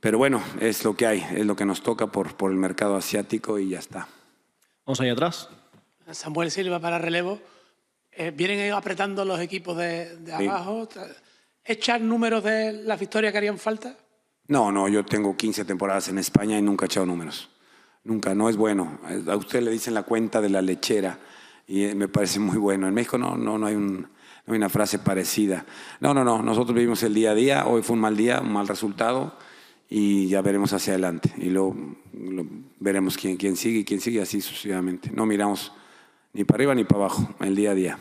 Pero 0.00 0.16
bueno, 0.16 0.42
es 0.60 0.82
lo 0.84 0.96
que 0.96 1.06
hay, 1.06 1.26
es 1.34 1.44
lo 1.44 1.54
que 1.54 1.66
nos 1.66 1.82
toca 1.82 2.06
por, 2.06 2.34
por 2.34 2.50
el 2.50 2.56
mercado 2.56 2.96
asiático 2.96 3.58
y 3.58 3.68
ya 3.68 3.78
está. 3.78 4.08
Vamos 4.86 5.00
ahí 5.00 5.10
atrás. 5.10 5.48
Samuel 6.10 6.50
Silva 6.50 6.80
para 6.80 6.98
relevo. 6.98 7.38
Eh, 8.10 8.32
vienen 8.34 8.72
apretando 8.72 9.24
los 9.24 9.38
equipos 9.40 9.76
de, 9.76 10.16
de 10.16 10.36
sí. 10.36 10.46
abajo. 10.46 10.88
¿Echar 11.64 12.00
números 12.00 12.42
de 12.42 12.72
las 12.72 12.98
victorias 12.98 13.30
que 13.30 13.38
harían 13.38 13.58
falta? 13.58 13.94
No, 14.48 14.72
no, 14.72 14.88
yo 14.88 15.04
tengo 15.04 15.36
15 15.36 15.64
temporadas 15.64 16.08
en 16.08 16.18
España 16.18 16.58
y 16.58 16.62
nunca 16.62 16.84
he 16.84 16.86
echado 16.86 17.06
números. 17.06 17.50
nunca, 18.02 18.34
no 18.34 18.48
es 18.48 18.56
bueno. 18.56 18.98
A 19.28 19.36
usted 19.36 19.62
le 19.62 19.70
dicen 19.70 19.94
la 19.94 20.02
cuenta 20.02 20.40
de 20.40 20.48
la 20.48 20.62
lechera 20.62 21.18
y 21.66 21.84
eh, 21.84 21.94
me 21.94 22.08
parece 22.08 22.40
muy 22.40 22.56
bueno. 22.56 22.88
En 22.88 22.94
México 22.94 23.18
no, 23.18 23.36
no, 23.36 23.58
no, 23.58 23.66
hay, 23.66 23.74
un, 23.74 24.00
no 24.00 24.54
hay 24.54 24.56
una 24.56 24.70
frase 24.70 24.98
parecida. 24.98 25.66
No, 26.00 26.14
no, 26.14 26.24
no, 26.24 26.42
nosotros 26.42 26.74
vivimos 26.74 27.02
el 27.02 27.12
día 27.12 27.32
a 27.32 27.34
día, 27.34 27.66
hoy 27.66 27.82
fue 27.82 27.94
un 27.94 28.00
mal 28.00 28.16
día, 28.16 28.40
un 28.40 28.52
mal 28.52 28.66
resultado 28.66 29.36
y 29.92 30.28
ya 30.28 30.40
veremos 30.40 30.72
hacia 30.72 30.92
adelante 30.94 31.32
y 31.36 31.50
luego 31.50 31.76
lo 32.14 32.46
veremos 32.78 33.16
quién, 33.18 33.36
quién 33.36 33.56
sigue 33.56 33.80
y 33.80 33.84
quién 33.84 34.00
sigue 34.00 34.20
así 34.22 34.40
sucesivamente. 34.40 35.10
No 35.12 35.26
miramos 35.26 35.72
ni 36.32 36.44
para 36.44 36.56
arriba 36.58 36.74
ni 36.74 36.84
para 36.84 37.00
abajo, 37.00 37.28
el 37.40 37.56
día 37.56 37.72
a 37.72 37.74
día. 37.74 37.98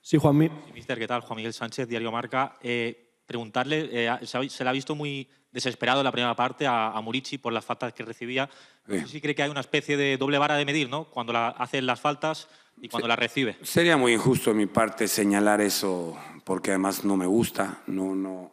Sí, 0.00 0.16
Juanmi. 0.16 0.48
Sí, 0.48 0.72
mister, 0.72 0.98
¿qué 0.98 1.06
tal? 1.06 1.20
Juan 1.20 1.36
Miguel 1.36 1.52
Sánchez, 1.52 1.86
Diario 1.88 2.10
Marca. 2.10 2.56
Eh, 2.62 3.18
preguntarle, 3.26 3.88
eh, 3.92 4.10
se, 4.24 4.38
ha- 4.38 4.48
se 4.48 4.64
le 4.64 4.70
ha 4.70 4.72
visto 4.72 4.94
muy 4.94 5.28
desesperado 5.52 6.00
en 6.00 6.04
la 6.04 6.12
primera 6.12 6.34
parte 6.36 6.66
a, 6.66 6.88
a 6.92 7.00
Murici 7.00 7.38
por 7.38 7.52
las 7.52 7.64
faltas 7.64 7.92
que 7.92 8.04
recibía. 8.04 8.48
No 8.86 9.00
sé 9.00 9.08
si 9.08 9.20
cree 9.20 9.34
que 9.34 9.42
hay 9.42 9.50
una 9.50 9.60
especie 9.60 9.96
de 9.96 10.16
doble 10.16 10.38
vara 10.38 10.56
de 10.56 10.64
medir, 10.64 10.88
¿no? 10.88 11.04
Cuando 11.10 11.32
la, 11.32 11.48
hacen 11.48 11.84
las 11.86 12.00
faltas 12.00 12.48
y 12.80 12.88
cuando 12.88 13.08
las 13.08 13.18
recibe. 13.18 13.56
Sería 13.62 13.96
muy 13.96 14.12
injusto 14.14 14.50
de 14.50 14.56
mi 14.56 14.66
parte 14.66 15.08
señalar 15.08 15.60
eso 15.60 16.16
porque 16.44 16.70
además 16.70 17.04
no 17.04 17.16
me 17.16 17.26
gusta, 17.26 17.82
no, 17.88 18.14
no, 18.14 18.52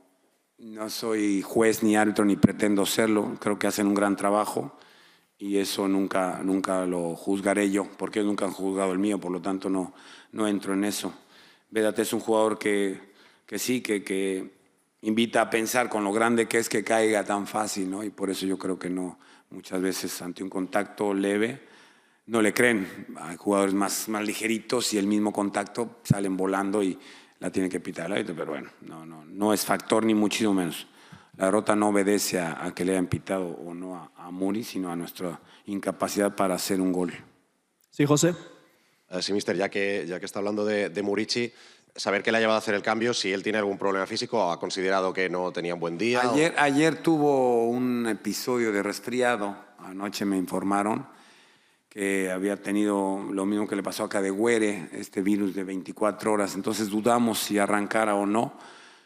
no 0.58 0.90
soy 0.90 1.42
juez 1.42 1.84
ni 1.84 1.96
árbitro 1.96 2.26
ni 2.26 2.36
pretendo 2.36 2.86
serlo, 2.86 3.36
creo 3.40 3.60
que 3.60 3.68
hacen 3.68 3.88
un 3.88 3.94
gran 3.94 4.16
trabajo 4.16 4.78
y 5.38 5.58
eso 5.58 5.88
nunca, 5.88 6.42
nunca 6.44 6.86
lo 6.86 7.16
juzgaré 7.16 7.70
yo, 7.70 7.88
porque 7.98 8.24
nunca 8.24 8.46
han 8.46 8.52
juzgado 8.52 8.94
el 8.94 9.00
mío, 9.00 9.20
por 9.20 9.32
lo 9.32 9.42
tanto 9.42 9.70
no, 9.70 9.94
no 10.32 10.48
entro 10.48 10.74
en 10.74 10.86
eso. 10.86 11.14
Vedate 11.70 12.04
es 12.04 12.14
un 12.14 12.20
jugador 12.20 12.58
que, 12.58 13.14
que 13.46 13.60
sí, 13.60 13.82
que, 13.82 14.04
que 14.04 14.54
invita 15.02 15.42
a 15.42 15.50
pensar 15.50 15.90
con 15.90 16.04
lo 16.04 16.14
grande 16.14 16.48
que 16.48 16.60
es 16.60 16.70
que 16.70 16.84
caiga 16.84 17.26
tan 17.26 17.46
fácil, 17.46 17.90
¿no? 17.90 18.04
Y 18.04 18.10
por 18.10 18.30
eso 18.30 18.46
yo 18.46 18.58
creo 18.58 18.80
que 18.80 18.90
no, 18.90 19.20
muchas 19.50 19.82
veces 19.82 20.22
ante 20.22 20.44
un 20.44 20.50
contacto 20.50 21.14
leve, 21.14 21.62
no 22.28 22.42
le 22.42 22.54
creen. 22.54 23.08
Hay 23.18 23.36
jugadores 23.36 23.74
más, 23.74 24.08
más 24.08 24.26
ligeritos 24.26 24.94
y 24.94 24.98
el 24.98 25.08
mismo 25.08 25.34
contacto 25.34 26.00
salen 26.04 26.38
volando 26.38 26.82
y 26.82 26.98
la 27.44 27.52
tiene 27.52 27.68
que 27.68 27.82
pitar 27.82 28.06
el 28.06 28.14
árbitro, 28.14 28.36
pero 28.36 28.52
bueno, 28.52 28.70
no, 28.88 29.06
no, 29.06 29.26
no 29.26 29.54
es 29.54 29.66
factor 29.66 30.06
ni 30.06 30.14
muchísimo 30.16 30.54
menos. 30.54 30.88
La 31.36 31.46
derrota 31.48 31.76
no 31.76 31.90
obedece 31.90 32.40
a, 32.40 32.64
a 32.66 32.74
que 32.74 32.86
le 32.86 32.94
hayan 32.94 33.08
pitado 33.08 33.46
o 33.48 33.74
no 33.74 33.98
a, 33.98 34.12
a 34.16 34.32
Muri, 34.32 34.64
sino 34.64 34.90
a 34.90 34.96
nuestra 34.96 35.42
incapacidad 35.66 36.36
para 36.38 36.56
hacer 36.56 36.80
un 36.80 36.94
gol. 36.94 37.12
Sí, 37.90 38.06
José. 38.06 38.34
Eh, 39.10 39.22
sí, 39.22 39.34
mister, 39.34 39.58
ya 39.58 39.68
que, 39.70 40.06
ya 40.08 40.22
que 40.22 40.26
está 40.26 40.40
hablando 40.40 40.64
de, 40.64 40.88
de 40.90 41.04
Murici, 41.04 41.52
saber 41.94 42.24
qué 42.24 42.32
le 42.32 42.38
ha 42.38 42.40
llevado 42.40 42.56
a 42.56 42.60
hacer 42.60 42.76
el 42.76 42.82
cambio, 42.82 43.14
si 43.14 43.34
él 43.34 43.44
tiene 43.44 43.58
algún 43.58 43.78
problema 43.78 44.08
físico 44.08 44.40
o 44.40 44.50
ha 44.52 44.58
considerado 44.58 45.12
que 45.12 45.30
no 45.30 45.52
tenía 45.52 45.74
un 45.74 45.82
buen 45.82 45.98
día. 45.98 46.22
o- 46.26 46.34
Ayer, 46.34 46.54
ayer 46.58 46.96
tuvo 47.04 47.68
un 47.68 48.08
episodio 48.08 48.72
de 48.72 48.82
resfriado, 48.82 49.58
anoche 49.80 50.24
me 50.24 50.38
informaron 50.38 51.06
que 51.94 52.32
había 52.32 52.58
tenido 52.58 53.24
lo 53.32 53.46
mismo 53.46 53.68
que 53.68 53.76
le 53.76 53.84
pasó 53.84 54.06
acá 54.06 54.20
de 54.20 54.32
Güere, 54.32 54.90
este 54.94 55.22
virus 55.22 55.54
de 55.54 55.64
24 55.64 56.34
horas, 56.34 56.56
entonces 56.56 56.90
dudamos 56.90 57.38
si 57.38 57.60
arrancara 57.60 58.16
o 58.16 58.26
no. 58.26 58.58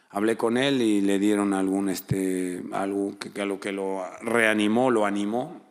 Hablé 0.10 0.38
con 0.38 0.56
él 0.56 0.82
y 0.82 1.02
le 1.02 1.20
dieron 1.20 1.54
algún 1.54 1.90
este 1.90 2.64
algo 2.72 3.20
que, 3.20 3.34
que 3.34 3.44
lo 3.44 3.60
que 3.60 3.74
lo 3.74 4.06
reanimó, 4.22 4.90
lo 4.90 5.06
animó. 5.06 5.62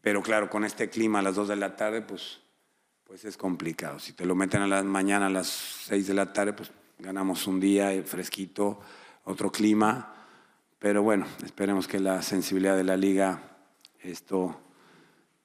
Pero 0.00 0.22
claro, 0.22 0.48
con 0.48 0.64
este 0.64 0.88
clima 0.88 1.18
a 1.18 1.22
las 1.22 1.34
2 1.34 1.48
de 1.48 1.56
la 1.56 1.74
tarde, 1.74 2.02
pues 2.02 2.38
pues 3.02 3.24
es 3.24 3.36
complicado. 3.36 3.98
Si 3.98 4.12
te 4.12 4.24
lo 4.24 4.36
meten 4.36 4.62
a 4.62 4.68
la 4.68 4.80
mañana 4.84 5.26
a 5.26 5.30
las 5.30 5.48
6 5.48 6.06
de 6.06 6.14
la 6.14 6.32
tarde, 6.32 6.52
pues 6.52 6.70
ganamos 7.00 7.48
un 7.48 7.58
día 7.58 7.92
eh, 7.92 8.04
fresquito, 8.04 8.78
otro 9.24 9.50
clima. 9.50 10.14
Pero 10.78 11.02
bueno, 11.02 11.26
esperemos 11.44 11.88
que 11.88 11.98
la 11.98 12.22
sensibilidad 12.22 12.76
de 12.76 12.84
la 12.84 12.96
liga 12.96 13.42
esto 13.98 14.56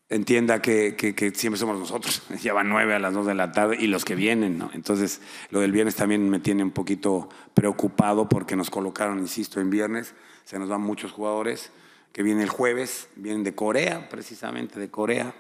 entienda 0.10 0.62
que, 0.62 0.95
que- 0.95 1.32
siempre 1.32 1.60
somos 1.60 1.78
nosotros. 1.80 2.22
Ya 2.41 2.53
van 2.53 2.70
nueve 2.70 2.93
a 2.93 2.99
las 2.99 3.14
dos 3.14 3.26
de 3.26 3.34
la 3.36 3.51
tarde 3.51 3.78
y 3.80 3.88
los 3.88 4.05
que 4.05 4.16
vienen, 4.16 4.58
¿no? 4.58 4.70
Entonces, 4.74 5.22
lo 5.49 5.60
del 5.62 5.72
viernes 5.72 5.95
también 5.95 6.30
me 6.30 6.39
tiene 6.39 6.64
un 6.64 6.72
poquito 6.72 7.30
preocupado 7.53 8.30
porque 8.30 8.55
nos 8.55 8.70
colocaron, 8.70 9.20
insisto, 9.20 9.60
en 9.60 9.70
viernes. 9.70 10.14
Se 10.45 10.60
nos 10.60 10.70
van 10.70 10.82
muchos 10.82 11.12
jugadores 11.12 11.72
que 12.14 12.24
vienen 12.24 12.43
el 12.43 12.49
jueves, 12.49 13.10
vienen 13.16 13.43
de 13.43 13.53
Corea, 13.53 14.08
precisamente 14.10 14.80
de 14.80 14.89
Corea. 14.89 15.36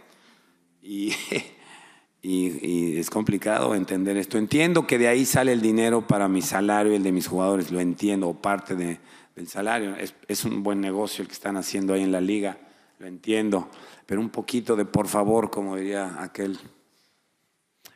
Y, 0.81 1.13
y- 2.21 2.65
y 2.67 2.97
es 2.99 3.09
complicado 3.09 3.73
entender 3.75 4.17
esto. 4.17 4.37
Entiendo 4.37 4.85
que 4.85 4.97
de 4.97 5.07
ahí 5.07 5.25
sale 5.25 5.53
el 5.53 5.61
dinero 5.61 6.05
para 6.07 6.27
mi 6.27 6.41
salario 6.41 6.91
y 6.91 6.95
el 6.97 7.03
de 7.03 7.11
mis 7.11 7.27
jugadores, 7.27 7.71
lo 7.71 7.79
entiendo, 7.79 8.27
o 8.27 8.41
parte 8.41 8.75
de- 8.75 8.99
del 9.35 9.47
salario. 9.47 9.95
Es, 9.95 10.13
es 10.27 10.43
un 10.45 10.63
buen 10.63 10.81
negocio 10.81 11.21
el 11.21 11.27
que 11.27 11.33
están 11.35 11.57
haciendo 11.57 11.93
ahí 11.93 12.03
en 12.03 12.11
la 12.11 12.21
liga, 12.21 12.57
lo 12.99 13.07
entiendo. 13.07 13.69
Pero 14.05 14.21
un 14.21 14.29
poquito 14.29 14.75
de 14.75 14.85
por 14.85 15.07
favor, 15.07 15.49
como 15.49 15.75
diría 15.75 16.21
aquel. 16.21 16.57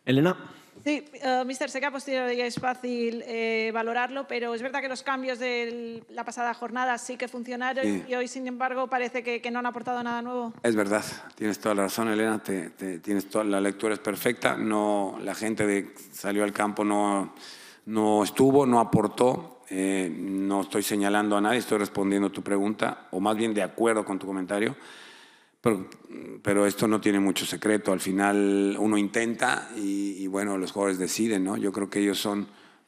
Elena. 0.06 0.38
Sí, 0.84 1.06
eh, 1.14 1.44
mister, 1.46 1.70
sé 1.70 1.80
que 1.80 1.86
a 1.86 1.92
posteriori 1.92 2.42
es 2.42 2.56
fácil 2.56 3.24
eh, 3.28 3.70
valorarlo, 3.72 4.26
pero 4.28 4.56
es 4.56 4.64
verdad 4.64 4.82
que 4.82 4.88
los 4.88 5.04
cambios 5.04 5.38
de 5.38 6.04
la 6.10 6.24
pasada 6.26 6.56
jornada 6.56 6.98
sí 6.98 7.18
que 7.18 7.28
funcionaron 7.28 7.84
Sí. 7.86 8.04
y 8.08 8.16
hoy, 8.16 8.28
sin 8.28 8.48
embargo, 8.48 8.88
parece 8.88 9.22
que, 9.22 9.42
que 9.44 9.52
no 9.52 9.60
han 9.60 9.68
aportado 9.68 10.02
nada 10.02 10.24
nuevo. 10.24 10.54
Es 10.64 10.76
verdad, 10.76 11.04
tienes 11.36 11.60
toda 11.60 11.76
la 11.76 11.84
razón, 11.84 12.08
Elena, 12.08 12.42
te- 12.42 12.72
te- 12.72 12.98
tienes 12.98 13.30
toda 13.30 13.44
la 13.44 13.62
lectura 13.62 13.94
es 13.94 14.00
perfecta. 14.00 14.58
No, 14.58 15.20
la 15.22 15.36
gente 15.36 15.68
de 15.68 15.94
salió 16.14 16.44
al 16.44 16.52
campo 16.52 16.84
no, 16.84 17.36
no 17.86 18.24
estuvo, 18.24 18.66
no 18.66 18.80
aportó. 18.80 19.61
Eh, 19.74 20.14
no 20.14 20.64
estoy 20.64 20.84
señalando 20.84 21.38
a 21.38 21.42
nadie, 21.42 21.60
estoy 21.60 21.78
respondiendo 21.78 22.30
tu 22.30 22.42
pregunta, 22.42 23.08
o 23.12 23.22
más 23.22 23.38
bien 23.38 23.54
de 23.54 23.64
acuerdo 23.64 24.04
con 24.04 24.20
tu 24.20 24.28
comentario. 24.28 24.76
Pero, 25.62 25.88
pero 26.42 26.66
esto 26.66 26.90
no 26.90 27.00
tiene 27.00 27.22
mucho 27.22 27.46
secreto. 27.46 27.94
Al 27.94 28.02
final 28.02 28.76
uno 28.78 28.98
intenta 28.98 29.70
y, 29.78 30.18
y 30.22 30.28
bueno, 30.28 30.58
los 30.58 30.74
jugadores 30.74 31.00
deciden, 31.00 31.46
¿no? 31.46 31.56
Yo 31.56 31.72
creo 31.72 31.90
que 31.90 32.00
ellos 32.00 32.20
son 32.20 32.48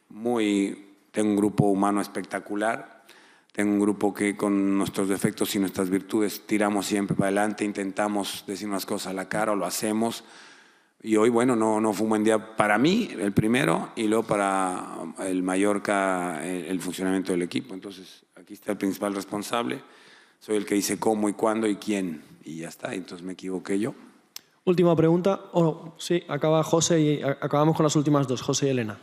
muy. 0.10 0.90
Tengo 1.12 1.30
un 1.30 1.38
grupo 1.38 1.68
humano 1.68 2.02
espectacular. 2.02 3.06
Tengo 3.54 3.72
un 3.72 3.80
grupo 3.80 4.14
que 4.14 4.36
con 4.36 4.78
nuestros 4.78 5.08
defectos 5.08 5.56
y 5.56 5.60
nuestras 5.60 5.90
virtudes 5.90 6.46
tiramos 6.48 6.88
siempre 6.88 7.16
para 7.16 7.28
adelante, 7.28 7.64
intentamos 7.64 8.44
decir 8.46 8.68
unas 8.68 8.86
cosas 8.86 9.12
a 9.12 9.14
la 9.14 9.30
cara 9.30 9.54
o 9.54 9.56
lo 9.56 9.66
hacemos. 9.66 10.26
Y 11.06 11.18
hoy, 11.18 11.30
bueno, 11.30 11.56
no, 11.56 11.82
no 11.82 11.92
fue 11.94 12.06
un 12.06 12.10
buen 12.12 12.24
día 12.24 12.56
para 12.56 12.78
mí, 12.78 13.10
el 13.20 13.34
primero, 13.34 13.90
y 13.96 14.04
luego 14.08 14.24
para 14.24 15.00
el 15.20 15.44
Mallorca, 15.44 16.42
el, 16.46 16.66
el 16.66 16.80
funcionamiento 16.80 17.34
del 17.34 17.42
equipo. 17.42 17.74
Entonces, 17.74 18.24
aquí 18.36 18.54
está 18.54 18.72
el 18.72 18.78
principal 18.78 19.14
responsable. 19.14 19.82
Soy 20.40 20.56
el 20.56 20.66
que 20.66 20.76
dice 20.76 20.98
cómo 21.00 21.28
y 21.28 21.34
cuándo 21.34 21.68
y 21.68 21.76
quién. 21.76 22.24
Y 22.46 22.60
ya 22.60 22.70
está, 22.70 22.94
entonces 22.94 23.26
me 23.26 23.34
equivoqué 23.34 23.78
yo. 23.80 23.94
Última 24.64 24.96
pregunta. 24.96 25.42
Oh, 25.52 25.94
sí, 25.98 26.24
acaba 26.30 26.64
José 26.64 27.02
y 27.02 27.22
acabamos 27.22 27.76
con 27.76 27.84
las 27.84 27.96
últimas 27.98 28.26
dos, 28.28 28.42
José 28.42 28.68
y 28.68 28.70
Elena. 28.70 28.98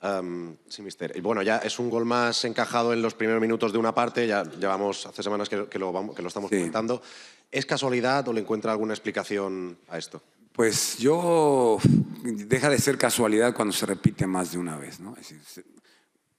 Am, 0.00 0.56
sí, 0.68 0.80
mister. 0.82 1.12
Y 1.14 1.20
bueno, 1.20 1.42
ya 1.42 1.58
es 1.58 1.78
un 1.78 1.90
gol 1.90 2.06
más 2.06 2.46
encajado 2.46 2.94
en 2.94 3.02
los 3.02 3.12
primeros 3.14 3.40
minutos 3.42 3.72
de 3.72 3.78
una 3.78 3.94
parte, 3.94 4.26
ya 4.26 4.42
llevamos 4.42 5.04
hace 5.06 5.22
semanas 5.22 5.48
que, 5.50 5.66
que 5.66 5.78
lo, 5.78 5.92
vamos- 5.92 6.16
que 6.16 6.22
lo 6.22 6.28
estamos 6.28 6.48
comentando. 6.50 7.02
¿Es 7.50 7.66
casualidad 7.66 8.26
o 8.28 8.32
le 8.32 8.40
encuentra 8.40 8.72
alguna 8.72 8.94
explicación 8.94 9.76
a 9.90 9.98
esto? 9.98 10.22
Pues 10.52 10.98
yo, 10.98 11.78
deja 12.22 12.68
de 12.68 12.78
ser 12.78 12.98
casualidad 12.98 13.54
cuando 13.54 13.72
se 13.72 13.86
repite 13.86 14.26
más 14.26 14.52
de 14.52 14.58
una 14.58 14.76
vez, 14.76 15.00
¿no? 15.00 15.16
Es 15.16 15.34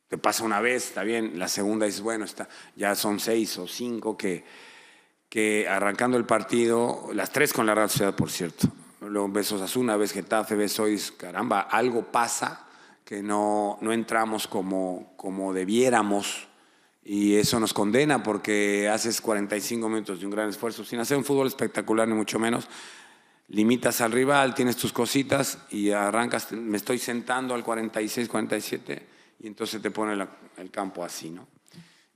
te 0.07 0.19
pasa 0.19 0.43
una 0.43 0.61
vez, 0.61 0.89
está 0.89 1.01
bien, 1.01 1.39
la 1.39 1.47
segunda 1.47 1.87
dices, 1.87 2.01
bueno, 2.01 2.23
está, 2.23 2.47
ya 2.75 2.93
son 2.93 3.19
seis 3.19 3.57
o 3.57 3.67
cinco 3.67 4.15
que, 4.15 4.45
que 5.27 5.67
arrancando 5.67 6.17
el 6.17 6.25
partido, 6.25 7.09
las 7.15 7.31
tres 7.31 7.51
con 7.51 7.65
la 7.65 7.73
Real 7.73 7.89
Sociedad, 7.89 8.15
por 8.15 8.29
cierto, 8.29 8.67
luego 9.01 9.27
ves 9.29 9.51
Osasuna, 9.51 9.97
ves 9.97 10.11
Getafe, 10.11 10.53
ves 10.53 10.79
caramba, 11.17 11.61
algo 11.61 12.11
pasa 12.11 12.67
que 13.03 13.23
no, 13.23 13.79
no 13.81 13.91
entramos 13.91 14.47
como, 14.47 15.13
como 15.17 15.51
debiéramos 15.51 16.47
y 17.03 17.35
eso 17.35 17.59
nos 17.59 17.73
condena 17.73 18.21
porque 18.21 18.87
haces 18.89 19.19
45 19.19 19.89
minutos 19.89 20.19
de 20.19 20.25
un 20.27 20.31
gran 20.31 20.49
esfuerzo 20.49 20.85
sin 20.85 20.99
hacer 20.99 21.17
un 21.17 21.25
fútbol 21.25 21.47
espectacular 21.47 22.07
ni 22.07 22.13
mucho 22.13 22.37
menos 22.37 22.69
limitas 23.49 24.01
al 24.01 24.11
rival, 24.11 24.53
tienes 24.53 24.77
tus 24.77 24.93
cositas 24.93 25.59
y 25.69 25.91
arrancas, 25.91 26.51
me 26.51 26.77
estoy 26.77 26.97
sentando 26.97 27.53
al 27.53 27.63
46, 27.63 28.27
47 28.27 29.07
y 29.39 29.47
entonces 29.47 29.81
te 29.81 29.91
pone 29.91 30.27
el 30.57 30.71
campo 30.71 31.03
así, 31.03 31.29
¿no? 31.29 31.47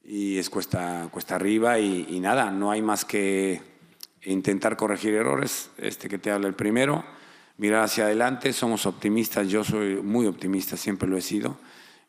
Y 0.04 0.38
es 0.38 0.50
cuesta, 0.50 1.10
cuesta 1.12 1.36
arriba 1.36 1.80
y, 1.80 2.08
y 2.10 2.20
nada, 2.20 2.50
no 2.50 2.72
hay 2.72 2.82
más 2.82 3.04
que 3.04 3.62
intentar 4.24 4.78
corregir 4.78 5.14
errores, 5.14 5.70
este 5.78 6.08
que 6.10 6.18
te 6.18 6.32
habla 6.32 6.48
el 6.48 6.54
primero, 6.54 7.04
mirar 7.58 7.84
hacia 7.84 8.06
adelante, 8.06 8.54
somos 8.54 8.86
optimistas, 8.86 9.48
yo 9.48 9.64
soy 9.64 9.96
muy 9.96 10.28
optimista, 10.28 10.78
siempre 10.78 11.10
lo 11.10 11.18
he 11.18 11.22
sido, 11.22 11.58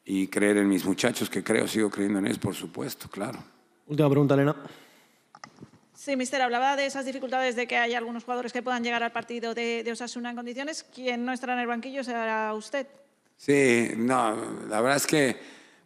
y 0.05 0.29
creer 0.29 0.59
en 0.59 0.69
mis 0.69 0.85
muchachos, 0.85 1.29
que 1.29 1.43
creo, 1.43 1.67
sigo 1.67 1.91
creyendo 1.91 2.19
en 2.19 2.27
ellos, 2.27 2.39
por 2.39 2.55
supuesto, 2.55 3.09
claro. 3.09 3.39
Última 3.87 4.09
pregunta, 4.09 4.35
Elena. 4.35 4.57
Sí, 5.99 6.15
mister, 6.15 6.41
hablaba 6.41 6.77
de 6.77 6.87
esas 6.87 7.05
dificultades 7.05 7.57
de 7.57 7.67
que 7.67 7.77
hay 7.77 7.95
algunos 7.95 8.23
jugadores 8.23 8.53
que 8.53 8.63
puedan 8.63 8.85
llegar 8.85 9.03
al 9.03 9.11
partido 9.11 9.53
de, 9.53 9.83
de 9.83 9.91
Osasuna 9.91 10.31
en 10.31 10.37
condiciones. 10.37 10.85
Quien 10.95 11.25
no 11.25 11.33
estará 11.33 11.55
en 11.55 11.59
el 11.59 11.67
banquillo 11.67 12.05
será 12.05 12.55
usted. 12.55 12.87
Sí, 13.37 13.95
no, 13.97 14.37
la 14.69 14.81
verdad 14.81 14.97
es 14.97 15.09
que 15.09 15.37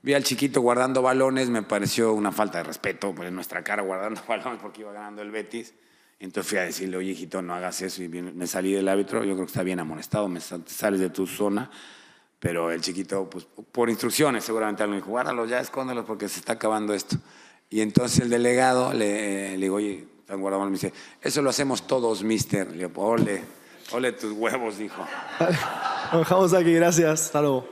vi 0.02 0.12
al 0.12 0.22
chiquito 0.22 0.60
guardando 0.60 1.00
balones, 1.00 1.48
me 1.48 1.62
pareció 1.62 2.12
una 2.12 2.30
falta 2.30 2.58
de 2.58 2.64
respeto, 2.64 3.14
pues 3.14 3.32
nuestra 3.32 3.64
cara 3.64 3.82
guardando 3.82 4.20
balones 4.28 4.60
porque 4.60 4.82
iba 4.82 4.92
ganando 4.92 5.22
el 5.22 5.30
Betis. 5.30 5.72
Entonces 6.20 6.46
fui 6.46 6.58
a 6.58 6.64
decirle, 6.64 6.98
oye, 6.98 7.12
hijito, 7.12 7.40
no 7.40 7.54
hagas 7.54 7.80
eso. 7.80 8.02
Y 8.02 8.08
me 8.10 8.46
salí 8.46 8.74
del 8.74 8.88
árbitro, 8.88 9.24
yo 9.24 9.32
creo 9.32 9.46
que 9.46 9.50
está 9.50 9.62
bien 9.62 9.80
amonestado, 9.80 10.28
me 10.28 10.40
sales 10.40 11.00
de 11.00 11.08
tu 11.08 11.26
zona. 11.26 11.70
Pero 12.38 12.70
el 12.70 12.82
chiquito, 12.82 13.30
pues 13.30 13.46
por 13.46 13.88
instrucciones 13.88 14.44
seguramente 14.44 14.86
me 14.86 14.96
dijo, 14.96 15.08
guárdalos 15.08 15.48
ya, 15.48 15.58
escóndelos 15.58 16.04
porque 16.04 16.28
se 16.28 16.40
está 16.40 16.52
acabando 16.52 16.92
esto. 16.92 17.16
Y 17.72 17.80
entonces 17.80 18.20
el 18.20 18.28
delegado 18.28 18.92
le, 18.92 19.52
le 19.52 19.56
digo, 19.56 19.76
oye, 19.76 20.06
están 20.20 20.42
guardados. 20.42 20.66
Me 20.66 20.72
dice, 20.72 20.92
eso 21.22 21.40
lo 21.40 21.48
hacemos 21.48 21.86
todos, 21.86 22.22
mister. 22.22 22.70
Le 22.70 22.86
digo, 22.86 23.02
ole, 23.02 23.42
ole 23.92 24.12
tus 24.12 24.32
huevos, 24.32 24.76
dijo. 24.76 25.02
Lo 26.12 26.18
dejamos 26.18 26.52
aquí, 26.52 26.74
gracias. 26.74 27.22
Hasta 27.22 27.40
luego. 27.40 27.66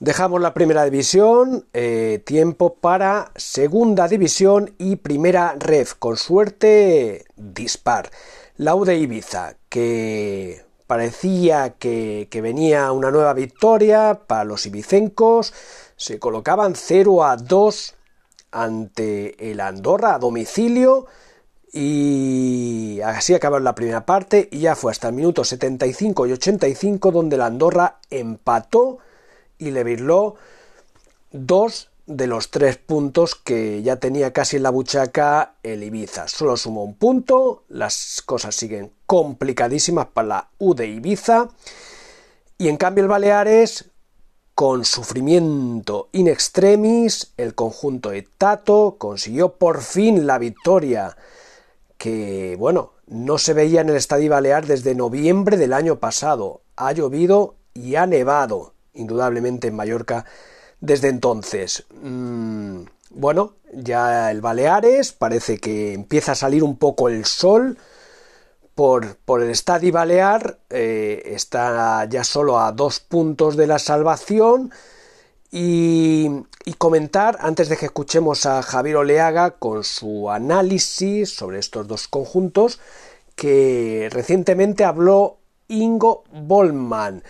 Dejamos 0.00 0.42
la 0.42 0.52
primera 0.52 0.84
división, 0.84 1.66
eh, 1.72 2.22
tiempo 2.26 2.74
para 2.74 3.32
segunda 3.34 4.06
división 4.06 4.74
y 4.76 4.96
primera 4.96 5.56
ref, 5.58 5.94
con 5.94 6.18
suerte 6.18 7.24
dispar. 7.36 8.10
La 8.58 8.74
U 8.74 8.84
de 8.84 8.98
Ibiza, 8.98 9.56
que 9.70 10.62
parecía 10.86 11.70
que, 11.78 12.28
que, 12.30 12.40
venía 12.42 12.92
una 12.92 13.10
nueva 13.10 13.32
victoria 13.32 14.20
para 14.26 14.44
los 14.44 14.66
ibicencos, 14.66 15.52
se 15.98 16.18
colocaban 16.18 16.74
0 16.74 17.24
a 17.24 17.36
2 17.36 17.94
ante 18.52 19.50
el 19.50 19.60
Andorra 19.60 20.14
a 20.14 20.18
domicilio 20.18 21.06
y 21.70 23.00
así 23.04 23.34
acabaron 23.34 23.64
la 23.64 23.74
primera 23.74 24.06
parte 24.06 24.48
y 24.50 24.60
ya 24.60 24.74
fue 24.74 24.90
hasta 24.90 25.08
el 25.08 25.14
minuto 25.14 25.44
75 25.44 26.26
y 26.26 26.32
85 26.32 27.12
donde 27.12 27.36
el 27.36 27.42
Andorra 27.42 27.98
empató 28.10 28.98
y 29.58 29.72
le 29.72 29.84
virló 29.84 30.36
dos 31.32 31.90
de 32.06 32.26
los 32.26 32.50
tres 32.50 32.78
puntos 32.78 33.34
que 33.34 33.82
ya 33.82 33.96
tenía 33.96 34.32
casi 34.32 34.56
en 34.56 34.62
la 34.62 34.70
buchaca 34.70 35.56
el 35.62 35.82
Ibiza. 35.82 36.26
Solo 36.28 36.56
sumó 36.56 36.84
un 36.84 36.94
punto, 36.94 37.64
las 37.68 38.22
cosas 38.24 38.54
siguen 38.54 38.92
complicadísimas 39.04 40.06
para 40.06 40.28
la 40.28 40.48
U 40.58 40.74
de 40.74 40.86
Ibiza. 40.86 41.48
Y 42.56 42.68
en 42.68 42.78
cambio 42.78 43.02
el 43.04 43.08
Baleares, 43.08 43.90
con 44.58 44.84
sufrimiento 44.84 46.08
in 46.10 46.26
extremis, 46.26 47.32
el 47.36 47.54
conjunto 47.54 48.10
de 48.10 48.22
Tato 48.22 48.96
consiguió 48.98 49.52
por 49.52 49.82
fin 49.82 50.26
la 50.26 50.36
victoria 50.38 51.16
que, 51.96 52.56
bueno, 52.58 52.90
no 53.06 53.38
se 53.38 53.52
veía 53.52 53.82
en 53.82 53.90
el 53.90 53.94
Estadio 53.94 54.32
Balear 54.32 54.66
desde 54.66 54.96
noviembre 54.96 55.58
del 55.58 55.72
año 55.72 56.00
pasado. 56.00 56.62
Ha 56.74 56.90
llovido 56.90 57.54
y 57.72 57.94
ha 57.94 58.08
nevado 58.08 58.74
indudablemente 58.94 59.68
en 59.68 59.76
Mallorca 59.76 60.24
desde 60.80 61.06
entonces. 61.06 61.84
Mm, 62.02 62.80
bueno, 63.10 63.52
ya 63.72 64.28
el 64.32 64.40
Baleares 64.40 65.12
parece 65.12 65.58
que 65.58 65.92
empieza 65.92 66.32
a 66.32 66.34
salir 66.34 66.64
un 66.64 66.78
poco 66.78 67.08
el 67.08 67.26
sol. 67.26 67.78
Por, 68.78 69.16
por 69.16 69.42
el 69.42 69.50
Estadio 69.50 69.92
Balear 69.92 70.60
eh, 70.70 71.32
está 71.34 72.04
ya 72.08 72.22
solo 72.22 72.60
a 72.60 72.70
dos 72.70 73.00
puntos 73.00 73.56
de 73.56 73.66
la 73.66 73.80
salvación. 73.80 74.70
Y, 75.50 76.28
y, 76.64 76.74
comentar, 76.74 77.38
antes 77.40 77.68
de 77.68 77.76
que 77.76 77.86
escuchemos 77.86 78.46
a 78.46 78.62
Javier 78.62 78.98
Oleaga 78.98 79.50
con 79.58 79.82
su 79.82 80.30
análisis 80.30 81.34
sobre 81.34 81.58
estos 81.58 81.88
dos 81.88 82.06
conjuntos, 82.06 82.78
que 83.34 84.10
recientemente 84.12 84.84
habló 84.84 85.38
Ingo 85.66 86.22
Bollman. 86.30 87.24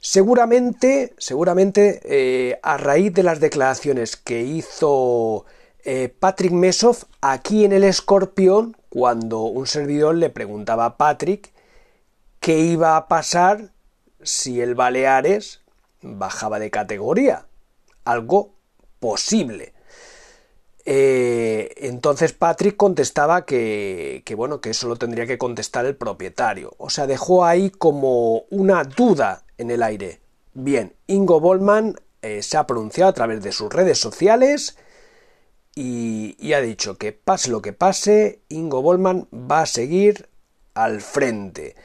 Seguramente, 0.00 1.14
seguramente 1.16 2.00
eh, 2.06 2.58
a 2.64 2.76
raíz 2.76 3.14
de 3.14 3.22
las 3.22 3.38
declaraciones 3.38 4.16
que 4.16 4.42
hizo 4.42 5.46
eh, 5.84 6.08
Patrick 6.08 6.50
Mesov 6.50 7.04
aquí 7.20 7.64
en 7.64 7.70
el 7.70 7.84
Escorpión, 7.84 8.76
cuando 8.88 9.42
un 9.42 9.66
servidor 9.66 10.14
le 10.14 10.30
preguntaba 10.30 10.84
a 10.84 10.96
Patrick 10.96 11.52
qué 12.40 12.58
iba 12.60 12.96
a 12.96 13.08
pasar 13.08 13.72
si 14.22 14.60
el 14.60 14.74
Baleares 14.74 15.60
bajaba 16.02 16.58
de 16.58 16.70
categoría. 16.70 17.46
Algo 18.04 18.54
posible. 19.00 19.74
Eh, 20.90 21.74
entonces 21.76 22.32
Patrick 22.32 22.76
contestaba 22.76 23.44
que, 23.44 24.22
bueno, 24.36 24.60
que 24.60 24.70
eso 24.70 24.88
lo 24.88 24.96
tendría 24.96 25.26
que 25.26 25.36
contestar 25.36 25.84
el 25.84 25.96
propietario. 25.96 26.74
O 26.78 26.88
sea, 26.88 27.06
dejó 27.06 27.44
ahí 27.44 27.70
como 27.70 28.44
una 28.50 28.84
duda 28.84 29.44
en 29.58 29.70
el 29.70 29.82
aire. 29.82 30.20
Bien, 30.54 30.94
Ingo 31.06 31.40
Bollman 31.40 31.96
eh, 32.22 32.42
se 32.42 32.56
ha 32.56 32.66
pronunciado 32.66 33.10
a 33.10 33.14
través 33.14 33.42
de 33.42 33.52
sus 33.52 33.72
redes 33.72 33.98
sociales 33.98 34.78
y, 35.80 36.52
ha 36.54 36.60
dicho 36.60 36.98
que 36.98 37.12
pase 37.12 37.50
lo 37.50 37.62
que 37.62 37.72
pase, 37.72 38.40
Ingo 38.48 38.82
Bollman 38.82 39.28
va 39.32 39.60
a 39.60 39.66
seguir 39.66 40.28
al 40.74 41.00
frente. 41.00 41.76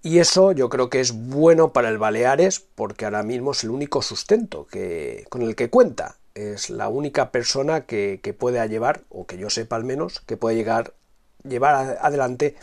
Y 0.00 0.20
eso 0.20 0.52
yo 0.52 0.68
creo 0.68 0.90
que 0.90 1.00
es 1.00 1.10
bueno 1.12 1.72
para 1.72 1.88
el 1.88 1.98
Baleares 1.98 2.60
porque 2.60 3.04
ahora 3.04 3.24
mismo 3.24 3.50
es 3.50 3.64
el 3.64 3.70
único 3.70 4.00
sustento 4.00 4.68
que, 4.68 5.24
con 5.28 5.42
el 5.42 5.56
que 5.56 5.70
cuenta. 5.70 6.18
Es 6.36 6.70
la 6.70 6.88
única 6.88 7.32
persona 7.32 7.84
que, 7.86 8.20
que 8.22 8.32
puede 8.32 8.64
llevar, 8.68 9.02
o 9.08 9.26
que 9.26 9.38
yo 9.38 9.50
sepa 9.50 9.74
al 9.74 9.84
menos, 9.84 10.20
que 10.20 10.36
puede 10.36 10.54
llegar, 10.54 10.94
llevar 11.42 11.98
adelante 12.00 12.54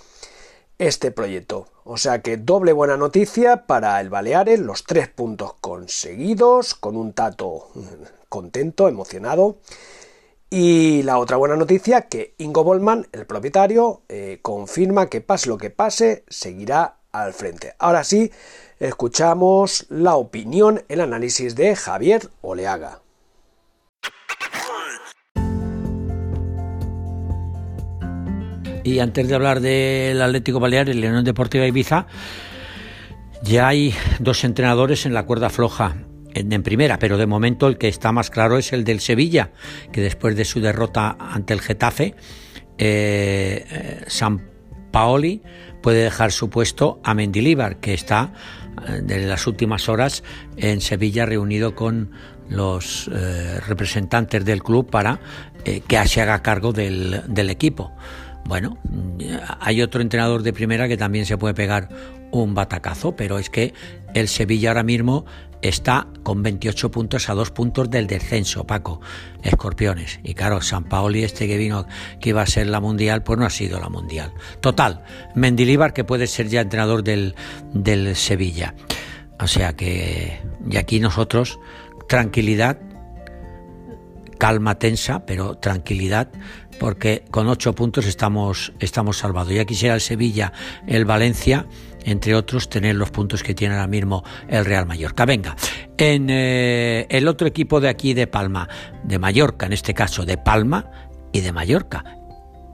este 0.77 1.11
proyecto. 1.11 1.67
O 1.83 1.97
sea 1.97 2.21
que 2.21 2.37
doble 2.37 2.71
buena 2.71 2.95
noticia 2.95 3.65
para 3.65 3.99
el 3.99 4.09
Baleares, 4.09 4.61
los 4.61 4.85
tres 4.85 5.09
puntos 5.09 5.55
conseguidos, 5.55 6.73
con 6.73 6.95
un 6.95 7.11
tato 7.11 7.67
contento, 8.29 8.87
emocionado. 8.87 9.57
Y 10.55 11.01
la 11.01 11.17
otra 11.17 11.37
buena 11.37 11.55
noticia 11.55 12.01
que 12.01 12.35
Ingo 12.37 12.63
Bollman, 12.63 13.07
el 13.11 13.25
propietario, 13.25 14.03
eh, 14.07 14.37
confirma 14.43 15.09
que 15.09 15.19
pase 15.19 15.49
lo 15.49 15.57
que 15.57 15.71
pase, 15.71 16.25
seguirá 16.27 16.97
al 17.11 17.33
frente. 17.33 17.73
Ahora 17.79 18.03
sí, 18.03 18.29
escuchamos 18.79 19.87
la 19.89 20.13
opinión, 20.13 20.83
el 20.89 21.01
análisis 21.01 21.55
de 21.55 21.75
Javier 21.75 22.29
Oleaga. 22.41 23.01
Y 28.83 28.99
antes 28.99 29.27
de 29.27 29.33
hablar 29.33 29.59
del 29.59 30.21
Atlético 30.21 30.59
Baleares 30.59 30.95
y 30.95 31.01
la 31.01 31.07
Unión 31.07 31.25
Deportiva 31.25 31.65
Ibiza, 31.65 32.05
ya 33.41 33.69
hay 33.69 33.95
dos 34.19 34.43
entrenadores 34.43 35.07
en 35.07 35.15
la 35.15 35.25
cuerda 35.25 35.49
floja 35.49 35.95
en, 36.33 36.63
primera, 36.63 36.99
pero 36.99 37.17
de 37.17 37.25
momento 37.25 37.67
el 37.67 37.77
que 37.77 37.87
está 37.87 38.11
más 38.11 38.29
claro 38.29 38.57
es 38.57 38.73
el 38.73 38.83
del 38.83 38.99
Sevilla, 38.99 39.51
que 39.91 40.01
después 40.01 40.35
de 40.35 40.45
su 40.45 40.61
derrota 40.61 41.15
ante 41.19 41.53
el 41.53 41.61
Getafe, 41.61 42.15
eh, 42.77 43.65
eh, 43.69 44.03
San 44.07 44.41
Paoli 44.91 45.41
puede 45.81 46.03
dejar 46.03 46.31
su 46.31 46.49
puesto 46.49 46.99
a 47.03 47.13
Mendilíbar, 47.13 47.77
que 47.77 47.93
está 47.93 48.33
eh, 48.87 49.01
desde 49.03 49.27
las 49.27 49.47
últimas 49.47 49.89
horas 49.89 50.23
en 50.57 50.81
Sevilla 50.81 51.25
reunido 51.25 51.75
con 51.75 52.11
los 52.49 53.09
representantes 53.67 54.43
del 54.43 54.61
club 54.61 54.89
para 54.89 55.19
que 55.63 56.07
se 56.07 56.21
haga 56.21 56.43
cargo 56.43 56.73
del, 56.73 57.21
del 57.27 57.49
equipo. 57.49 57.95
Bueno, 58.45 58.77
hay 59.61 59.81
otro 59.81 60.01
entrenador 60.01 60.43
de 60.43 60.51
primera 60.51 60.89
que 60.89 60.97
también 60.97 61.25
se 61.25 61.37
puede 61.37 61.53
pegar 61.53 61.87
un 62.31 62.53
batacazo, 62.53 63.15
pero 63.15 63.39
es 63.39 63.49
que 63.49 63.73
el 64.13 64.27
Sevilla 64.27 64.71
ahora 64.71 64.83
mismo 64.83 65.25
está 65.63 66.07
con 66.23 66.43
28 66.43 66.91
puntos 66.91 67.29
a 67.29 67.33
dos 67.33 67.51
puntos 67.51 67.89
del 67.89 68.05
descenso, 68.05 68.65
Paco, 68.65 69.01
Escorpiones. 69.41 70.19
Y 70.23 70.33
claro, 70.33 70.61
San 70.61 70.83
Paoli, 70.83 71.23
este 71.23 71.47
que 71.47 71.57
vino, 71.57 71.87
que 72.19 72.29
iba 72.29 72.41
a 72.41 72.45
ser 72.45 72.67
la 72.67 72.79
mundial, 72.79 73.23
pues 73.23 73.39
no 73.39 73.45
ha 73.45 73.49
sido 73.49 73.79
la 73.79 73.89
mundial. 73.89 74.33
Total, 74.59 75.03
Mendilíbar 75.35 75.93
que 75.93 76.03
puede 76.03 76.27
ser 76.27 76.49
ya 76.49 76.61
entrenador 76.61 77.03
del, 77.03 77.35
del 77.73 78.15
Sevilla. 78.15 78.75
O 79.39 79.47
sea 79.47 79.73
que, 79.73 80.39
y 80.69 80.77
aquí 80.77 80.99
nosotros, 80.99 81.59
tranquilidad, 82.07 82.79
calma 84.37 84.77
tensa, 84.77 85.25
pero 85.25 85.55
tranquilidad, 85.55 86.29
porque 86.79 87.23
con 87.31 87.47
ocho 87.47 87.73
puntos 87.73 88.05
estamos, 88.05 88.73
estamos 88.79 89.17
salvados. 89.17 89.53
Ya 89.53 89.65
quisiera 89.65 89.95
el 89.95 90.01
Sevilla, 90.01 90.53
el 90.87 91.05
Valencia, 91.05 91.67
entre 92.03 92.35
otros, 92.35 92.69
tener 92.69 92.95
los 92.95 93.11
puntos 93.11 93.43
que 93.43 93.53
tiene 93.53 93.75
ahora 93.75 93.87
mismo 93.87 94.23
el 94.47 94.65
Real 94.65 94.85
Mallorca. 94.85 95.25
Venga, 95.25 95.55
en 95.97 96.27
eh, 96.29 97.07
el 97.09 97.27
otro 97.27 97.47
equipo 97.47 97.79
de 97.79 97.89
aquí 97.89 98.13
de 98.13 98.27
Palma, 98.27 98.67
de 99.03 99.19
Mallorca, 99.19 99.65
en 99.65 99.73
este 99.73 99.93
caso 99.93 100.25
de 100.25 100.37
Palma 100.37 100.89
y 101.31 101.41
de 101.41 101.51
Mallorca, 101.51 102.03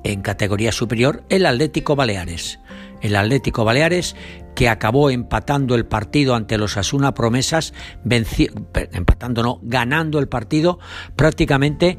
en 0.03 0.21
categoría 0.21 0.71
superior, 0.71 1.23
el 1.29 1.45
Atlético 1.45 1.95
Baleares. 1.95 2.59
El 3.01 3.15
Atlético 3.15 3.63
Baleares 3.63 4.15
que 4.55 4.67
acabó 4.67 5.09
empatando 5.09 5.75
el 5.75 5.85
partido 5.85 6.35
ante 6.35 6.57
los 6.57 6.75
Asuna 6.75 7.13
Promesas, 7.13 7.73
empatando 8.03 9.41
no, 9.41 9.59
ganando 9.63 10.19
el 10.19 10.27
partido 10.27 10.79
prácticamente 11.15 11.97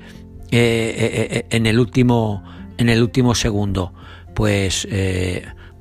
eh, 0.50 0.94
eh, 0.98 1.28
eh, 1.30 1.46
en 1.50 1.66
el 1.66 1.78
último 1.78 2.42
en 2.78 2.88
el 2.88 3.02
último 3.02 3.34
segundo 3.34 3.92
pues 4.34 4.86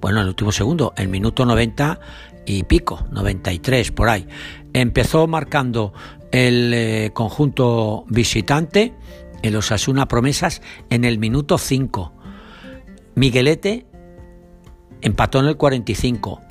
bueno 0.01 0.17
en 0.17 0.23
el 0.23 0.29
último 0.29 0.51
segundo 0.51 0.93
el 0.97 1.07
minuto 1.07 1.45
90 1.45 1.99
y 2.45 2.63
pico 2.63 3.05
93 3.11 3.91
por 3.91 4.09
ahí 4.09 4.27
empezó 4.73 5.27
marcando 5.27 5.93
el 6.31 7.11
conjunto 7.13 8.05
visitante 8.07 8.93
el 9.41 9.55
Osasuna 9.55 10.07
Promesas 10.07 10.61
en 10.89 11.05
el 11.05 11.17
minuto 11.17 11.57
5. 11.57 12.13
Miguelete 13.15 13.85
empató 15.01 15.39
en 15.39 15.45
el 15.45 15.57
45. 15.57 16.41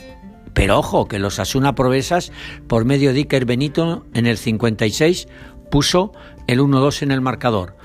Pero 0.55 0.79
ojo, 0.79 1.07
que 1.07 1.19
los 1.19 1.39
Asuna 1.39 1.75
Promesas, 1.75 2.33
por 2.67 2.85
medio 2.85 3.13
de 3.13 3.21
Iker 3.21 3.45
Benito, 3.45 4.07
en 4.15 4.27
el 4.27 4.39
56, 4.39 5.29
puso 5.71 6.13
el 6.47 6.61
1-2 6.61 7.03
en 7.03 7.13
el 7.13 7.21
marcador. 7.21 7.77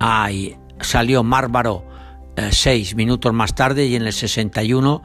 Ahí 0.00 0.56
salió 0.80 1.22
Márvaro 1.22 1.84
eh, 2.36 2.48
seis 2.52 2.94
minutos 2.94 3.32
más 3.34 3.54
tarde 3.54 3.86
y 3.86 3.96
en 3.96 4.02
el 4.02 4.12
61, 4.12 5.02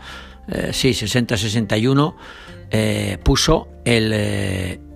eh, 0.47 0.69
sí, 0.71 0.91
60-61, 0.91 2.15
eh, 2.71 3.17
puso 3.23 3.67
el 3.83 4.13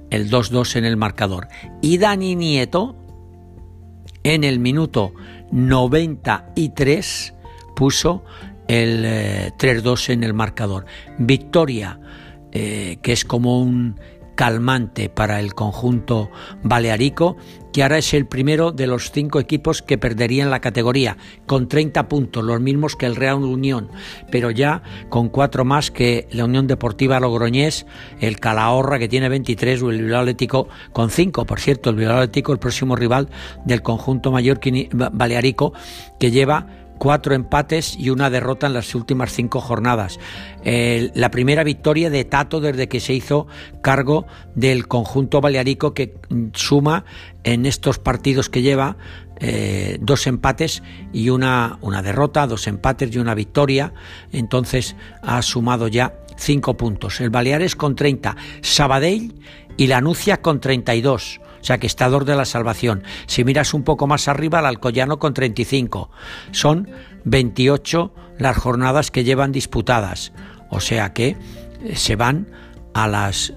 2-2 0.09 0.77
en 0.77 0.85
el 0.85 0.95
marcador. 0.95 1.49
Y 1.81 1.97
Dani 1.97 2.35
Nieto, 2.35 2.95
en 4.23 4.45
el 4.45 4.59
minuto 4.59 5.13
93, 5.51 7.33
puso 7.75 8.23
el 8.69 9.03
3-2 9.57 10.09
en 10.11 10.23
el 10.23 10.33
marcador. 10.33 10.85
Victoria, 11.17 11.99
que 12.51 12.99
es 13.03 13.25
como 13.25 13.59
un 13.61 13.99
calmante 14.39 15.09
para 15.09 15.41
el 15.41 15.53
conjunto 15.53 16.31
balearico, 16.63 17.35
que 17.73 17.83
ahora 17.83 17.97
es 17.97 18.13
el 18.13 18.25
primero 18.25 18.71
de 18.71 18.87
los 18.87 19.11
cinco 19.11 19.41
equipos 19.41 19.81
que 19.81 19.97
perderían 19.97 20.49
la 20.49 20.61
categoría, 20.61 21.17
con 21.45 21.67
30 21.67 22.07
puntos, 22.07 22.41
los 22.45 22.61
mismos 22.61 22.95
que 22.95 23.05
el 23.05 23.17
Real 23.17 23.43
Unión, 23.43 23.89
pero 24.31 24.49
ya 24.49 24.81
con 25.09 25.27
cuatro 25.27 25.65
más 25.65 25.91
que 25.91 26.29
la 26.31 26.45
Unión 26.45 26.67
Deportiva 26.67 27.19
Logroñés, 27.19 27.85
el 28.21 28.39
Calahorra 28.39 28.97
que 28.97 29.09
tiene 29.09 29.27
23 29.27 29.83
o 29.83 29.91
el 29.91 30.03
Bilbao 30.03 30.21
Atlético 30.21 30.69
con 30.93 31.09
5. 31.09 31.45
Por 31.45 31.59
cierto, 31.59 31.89
el 31.89 31.97
Bilbao 31.97 32.19
Atlético, 32.19 32.53
el 32.53 32.59
próximo 32.59 32.95
rival 32.95 33.27
del 33.65 33.81
conjunto 33.81 34.31
mayor 34.31 34.61
balearico, 34.93 35.73
que 36.17 36.31
lleva 36.31 36.88
cuatro 36.99 37.33
empates 37.33 37.95
y 37.97 38.11
una 38.11 38.29
derrota 38.29 38.67
en 38.67 38.73
las 38.73 38.93
últimas 38.93 39.31
cinco 39.31 39.61
jornadas. 39.61 40.19
la 40.63 41.31
primera 41.31 41.63
victoria 41.63 42.09
de 42.09 42.25
Tato 42.25 42.59
desde 42.59 42.87
que 42.87 42.99
se 42.99 43.13
hizo 43.13 43.47
cargo 43.81 44.27
del 44.55 44.87
conjunto 44.87 45.41
balearico 45.41 45.93
que 45.93 46.15
suma 46.53 47.05
en 47.43 47.65
estos 47.65 47.97
partidos 47.97 48.49
que 48.49 48.61
lleva 48.61 48.97
eh, 49.41 49.97
dos 50.01 50.27
empates 50.27 50.83
y 51.13 51.29
una, 51.29 51.77
una 51.81 52.01
derrota, 52.01 52.45
dos 52.45 52.67
empates 52.67 53.15
y 53.15 53.19
una 53.19 53.35
victoria. 53.35 53.93
Entonces 54.31 54.95
ha 55.21 55.41
sumado 55.41 55.87
ya 55.87 56.13
cinco 56.37 56.75
puntos. 56.75 57.21
El 57.21 57.29
Baleares 57.29 57.75
con 57.75 57.95
30, 57.95 58.35
Sabadell 58.61 59.33
y 59.77 59.87
la 59.87 60.01
Nucia 60.01 60.41
con 60.41 60.59
32. 60.59 61.39
O 61.61 61.63
sea 61.63 61.77
que 61.77 61.87
está 61.87 62.09
de 62.09 62.35
la 62.35 62.45
salvación. 62.45 63.03
Si 63.27 63.43
miras 63.43 63.73
un 63.73 63.83
poco 63.83 64.07
más 64.07 64.27
arriba, 64.27 64.59
el 64.59 64.65
Alcoyano 64.65 65.19
con 65.19 65.33
35. 65.33 66.09
Son 66.51 66.89
28 67.25 68.13
las 68.37 68.57
jornadas 68.57 69.11
que 69.11 69.23
llevan 69.23 69.51
disputadas. 69.51 70.31
O 70.69 70.79
sea 70.79 71.13
que 71.13 71.37
eh, 71.83 71.95
se 71.95 72.15
van 72.15 72.47
a 72.93 73.07
las 73.07 73.53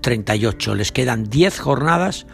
38. 0.00 0.72
Eh, 0.72 0.76
Les 0.76 0.92
quedan 0.92 1.24
10 1.24 1.58
jornadas 1.58 2.26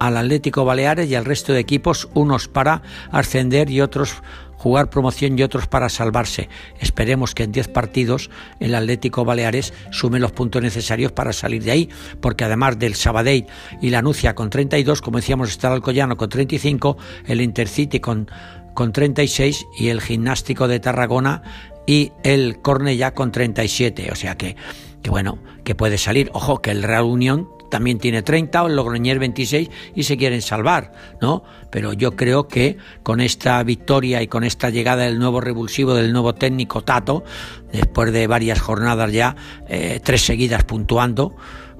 al 0.00 0.16
Atlético 0.16 0.64
Baleares 0.64 1.08
y 1.08 1.14
al 1.14 1.24
resto 1.24 1.52
de 1.52 1.60
equipos, 1.60 2.08
unos 2.14 2.48
para 2.48 2.82
ascender 3.10 3.70
y 3.70 3.80
otros 3.80 4.22
jugar 4.64 4.88
promoción 4.88 5.38
y 5.38 5.42
otros 5.42 5.66
para 5.66 5.90
salvarse. 5.90 6.48
Esperemos 6.80 7.34
que 7.34 7.42
en 7.42 7.52
10 7.52 7.68
partidos 7.68 8.30
el 8.60 8.74
Atlético 8.74 9.22
Baleares 9.22 9.74
sume 9.90 10.18
los 10.18 10.32
puntos 10.32 10.62
necesarios 10.62 11.12
para 11.12 11.34
salir 11.34 11.62
de 11.62 11.70
ahí, 11.70 11.90
porque 12.22 12.44
además 12.44 12.78
del 12.78 12.94
Sabadell 12.94 13.44
y 13.82 13.90
la 13.90 14.00
Nucia 14.00 14.34
con 14.34 14.48
32, 14.48 15.02
como 15.02 15.18
decíamos, 15.18 15.50
está 15.50 15.68
el 15.68 15.74
Alcoyano 15.74 16.16
con 16.16 16.30
35, 16.30 16.96
el 17.26 17.42
Intercity 17.42 18.00
con, 18.00 18.30
con 18.72 18.90
36 18.90 19.66
y 19.78 19.88
el 19.88 20.00
Gimnástico 20.00 20.66
de 20.66 20.80
Tarragona 20.80 21.42
y 21.86 22.12
el 22.22 22.62
Cornellá 22.62 23.12
con 23.12 23.32
37. 23.32 24.08
O 24.12 24.14
sea 24.14 24.38
que, 24.38 24.56
que 25.02 25.10
bueno, 25.10 25.40
que 25.64 25.74
puede 25.74 25.98
salir. 25.98 26.30
Ojo, 26.32 26.62
que 26.62 26.70
el 26.70 26.82
Real 26.82 27.04
Unión 27.04 27.50
también 27.70 27.98
tiene 27.98 28.22
30, 28.22 28.62
o 28.62 28.66
el 28.66 28.76
Logroñés 28.76 29.18
26 29.18 29.70
y 29.94 30.02
se 30.04 30.16
quieren 30.16 30.42
salvar, 30.42 30.92
¿no? 31.20 31.44
Pero 31.70 31.92
yo 31.92 32.16
creo 32.16 32.48
que 32.48 32.76
con 33.02 33.20
esta 33.20 33.62
victoria 33.62 34.22
y 34.22 34.28
con 34.28 34.44
esta 34.44 34.70
llegada 34.70 35.04
del 35.04 35.18
nuevo 35.18 35.40
revulsivo, 35.40 35.94
del 35.94 36.12
nuevo 36.12 36.34
técnico 36.34 36.82
Tato, 36.82 37.24
después 37.72 38.12
de 38.12 38.26
varias 38.26 38.60
jornadas 38.60 39.12
ya, 39.12 39.36
eh, 39.68 40.00
tres 40.02 40.22
seguidas 40.22 40.64
puntuando, 40.64 41.34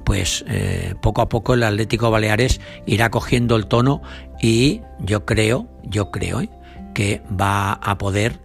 pues 0.05 0.45
eh, 0.49 0.95
poco 1.01 1.23
a 1.23 1.29
poco 1.29 1.55
el 1.55 1.63
Atlético 1.63 2.11
Baleares 2.11 2.61
irá 2.87 3.11
cogiendo 3.11 3.57
el 3.57 3.67
tono 3.67 4.03
y 4.41 4.83
yo 5.01 5.25
creo, 5.25 5.69
yo 5.83 6.11
creo 6.11 6.41
¿eh? 6.41 6.51
que 6.95 7.23
va 7.29 7.73
a 7.73 7.99
poder 7.99 8.41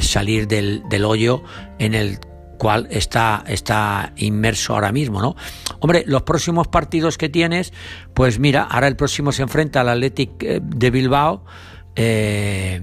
salir 0.00 0.48
del, 0.48 0.82
del 0.90 1.04
hoyo 1.04 1.44
en 1.78 1.94
el 1.94 2.18
cual 2.58 2.88
está, 2.90 3.44
está 3.46 4.12
inmerso 4.16 4.74
ahora 4.74 4.92
mismo, 4.92 5.22
¿no? 5.22 5.36
Hombre, 5.80 6.04
los 6.06 6.22
próximos 6.22 6.68
partidos 6.68 7.16
que 7.16 7.28
tienes, 7.28 7.72
pues 8.14 8.38
mira, 8.38 8.64
ahora 8.64 8.88
el 8.88 8.96
próximo 8.96 9.32
se 9.32 9.42
enfrenta 9.42 9.80
al 9.80 9.88
Athletic 9.88 10.42
eh, 10.42 10.60
de 10.62 10.90
Bilbao, 10.90 11.44
eh, 11.96 12.82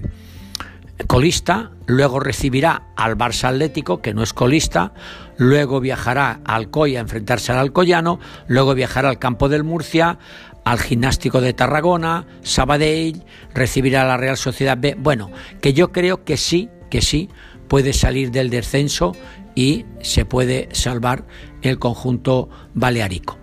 colista, 1.06 1.70
luego 1.86 2.20
recibirá 2.20 2.88
al 2.96 3.16
Barça 3.16 3.48
Atlético, 3.48 4.00
que 4.00 4.14
no 4.14 4.22
es 4.22 4.32
colista, 4.32 4.92
luego 5.36 5.80
viajará 5.80 6.40
al 6.44 6.64
Alcoy 6.64 6.96
a 6.96 7.00
enfrentarse 7.00 7.52
al 7.52 7.58
Alcoyano, 7.58 8.18
luego 8.48 8.74
viajará 8.74 9.10
al 9.10 9.18
campo 9.18 9.48
del 9.48 9.62
Murcia, 9.62 10.18
al 10.64 10.80
Gimnástico 10.80 11.40
de 11.40 11.52
Tarragona, 11.52 12.26
Sabadell, 12.42 13.24
recibirá 13.54 14.02
a 14.02 14.06
la 14.06 14.16
Real 14.16 14.36
Sociedad 14.36 14.76
B. 14.78 14.96
Bueno, 14.98 15.30
que 15.60 15.74
yo 15.74 15.92
creo 15.92 16.24
que 16.24 16.36
sí, 16.36 16.70
que 16.90 17.02
sí, 17.02 17.28
puede 17.68 17.92
salir 17.92 18.30
del 18.30 18.50
descenso 18.50 19.12
y 19.56 19.86
se 20.02 20.24
puede 20.24 20.68
salvar 20.70 21.24
el 21.62 21.80
conjunto 21.80 22.48
balearico. 22.74 23.38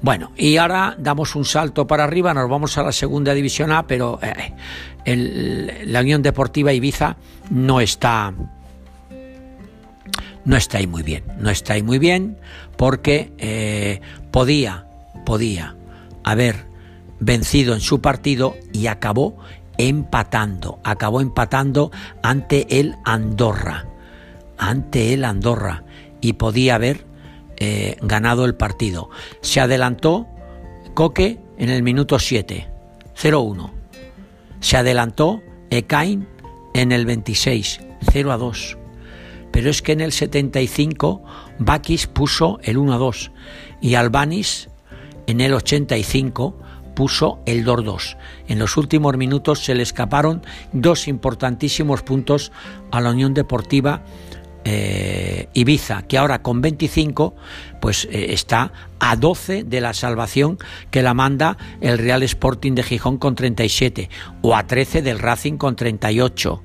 Bueno, 0.00 0.32
y 0.36 0.58
ahora 0.58 0.94
damos 0.98 1.34
un 1.34 1.46
salto 1.46 1.86
para 1.86 2.04
arriba, 2.04 2.34
nos 2.34 2.48
vamos 2.48 2.76
a 2.76 2.82
la 2.82 2.92
segunda 2.92 3.32
división 3.32 3.72
A, 3.72 3.86
pero 3.86 4.20
eh, 4.22 5.82
la 5.86 6.00
Unión 6.00 6.22
Deportiva 6.22 6.72
Ibiza 6.72 7.16
no 7.50 7.80
está 7.80 8.32
no 10.44 10.56
está 10.56 10.76
ahí 10.76 10.86
muy 10.86 11.02
bien, 11.02 11.24
no 11.38 11.48
está 11.48 11.72
ahí 11.72 11.82
muy 11.82 11.98
bien 11.98 12.36
porque 12.76 13.32
eh, 13.38 14.02
podía, 14.30 14.86
podía 15.24 15.74
haber 16.22 16.66
vencido 17.18 17.72
en 17.72 17.80
su 17.80 18.02
partido 18.02 18.54
y 18.74 18.88
acabó 18.88 19.38
empatando, 19.78 20.80
acabó 20.84 21.22
empatando 21.22 21.90
ante 22.22 22.78
el 22.78 22.94
Andorra 23.06 23.86
ante 24.58 25.12
el 25.14 25.24
Andorra 25.24 25.84
y 26.20 26.34
podía 26.34 26.76
haber 26.76 27.06
eh, 27.56 27.96
ganado 28.02 28.44
el 28.44 28.54
partido. 28.54 29.10
Se 29.40 29.60
adelantó 29.60 30.26
Coque 30.94 31.38
en 31.58 31.70
el 31.70 31.82
minuto 31.82 32.18
7, 32.18 32.68
0-1. 33.16 33.70
Se 34.60 34.76
adelantó 34.76 35.42
Ekain 35.70 36.26
en 36.72 36.92
el 36.92 37.06
26, 37.06 37.80
0-2. 38.06 38.78
Pero 39.50 39.70
es 39.70 39.82
que 39.82 39.92
en 39.92 40.00
el 40.00 40.12
75 40.12 41.22
Bakis 41.58 42.06
puso 42.06 42.58
el 42.62 42.76
1-2 42.76 43.30
y 43.80 43.94
Albanis 43.94 44.68
en 45.26 45.40
el 45.40 45.54
85 45.54 46.58
puso 46.94 47.40
el 47.46 47.64
2-2. 47.64 48.16
En 48.48 48.58
los 48.58 48.76
últimos 48.76 49.16
minutos 49.16 49.60
se 49.60 49.74
le 49.74 49.82
escaparon 49.82 50.42
dos 50.72 51.08
importantísimos 51.08 52.02
puntos 52.02 52.52
a 52.90 53.00
la 53.00 53.10
Unión 53.10 53.34
Deportiva 53.34 54.02
eh, 54.64 55.48
Ibiza, 55.52 56.02
que 56.02 56.18
ahora 56.18 56.42
con 56.42 56.60
25 56.60 57.34
pues 57.80 58.08
eh, 58.10 58.32
está 58.32 58.72
a 58.98 59.16
12 59.16 59.64
de 59.64 59.80
la 59.80 59.92
salvación 59.92 60.58
que 60.90 61.02
la 61.02 61.12
manda 61.12 61.58
el 61.80 61.98
Real 61.98 62.22
Sporting 62.22 62.72
de 62.72 62.82
Gijón 62.82 63.18
con 63.18 63.34
37 63.34 64.08
o 64.42 64.56
a 64.56 64.66
13 64.66 65.02
del 65.02 65.18
Racing 65.18 65.58
con 65.58 65.76
38 65.76 66.62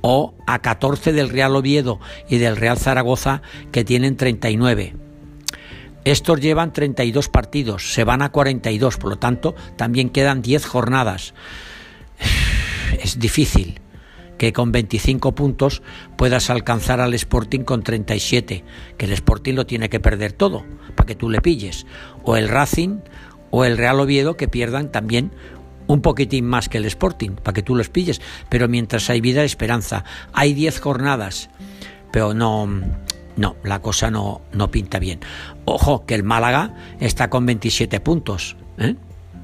o 0.00 0.34
a 0.46 0.58
14 0.58 1.12
del 1.12 1.30
Real 1.30 1.54
Oviedo 1.56 2.00
y 2.28 2.38
del 2.38 2.56
Real 2.56 2.78
Zaragoza 2.78 3.42
que 3.70 3.84
tienen 3.84 4.16
39. 4.16 4.94
Estos 6.04 6.40
llevan 6.40 6.72
32 6.72 7.28
partidos, 7.30 7.94
se 7.94 8.04
van 8.04 8.20
a 8.20 8.30
42, 8.30 8.98
por 8.98 9.10
lo 9.10 9.16
tanto 9.16 9.54
también 9.76 10.10
quedan 10.10 10.42
10 10.42 10.66
jornadas. 10.66 11.32
Es 13.02 13.18
difícil, 13.18 13.80
que 14.38 14.52
con 14.52 14.72
25 14.72 15.34
puntos 15.34 15.82
puedas 16.16 16.50
alcanzar 16.50 17.00
al 17.00 17.14
Sporting 17.14 17.60
con 17.60 17.82
37, 17.82 18.64
que 18.96 19.06
el 19.06 19.12
Sporting 19.12 19.54
lo 19.54 19.66
tiene 19.66 19.88
que 19.88 20.00
perder 20.00 20.32
todo 20.32 20.64
para 20.94 21.06
que 21.06 21.14
tú 21.14 21.30
le 21.30 21.40
pilles, 21.40 21.86
o 22.22 22.36
el 22.36 22.48
Racing 22.48 23.00
o 23.50 23.64
el 23.64 23.78
Real 23.78 24.00
Oviedo 24.00 24.36
que 24.36 24.48
pierdan 24.48 24.90
también 24.90 25.30
un 25.86 26.00
poquitín 26.00 26.46
más 26.46 26.68
que 26.68 26.78
el 26.78 26.86
Sporting 26.86 27.30
para 27.30 27.54
que 27.54 27.62
tú 27.62 27.74
los 27.74 27.88
pilles, 27.88 28.20
pero 28.48 28.68
mientras 28.68 29.10
hay 29.10 29.20
vida, 29.20 29.44
esperanza. 29.44 30.04
Hay 30.32 30.54
10 30.54 30.80
jornadas, 30.80 31.50
pero 32.10 32.34
no 32.34 32.68
no, 33.36 33.56
la 33.64 33.80
cosa 33.80 34.10
no, 34.10 34.42
no 34.52 34.70
pinta 34.70 34.98
bien. 34.98 35.20
Ojo, 35.64 36.06
que 36.06 36.14
el 36.14 36.22
Málaga 36.22 36.74
está 37.00 37.30
con 37.30 37.46
27 37.46 38.00
puntos. 38.00 38.56
¿eh? 38.78 38.94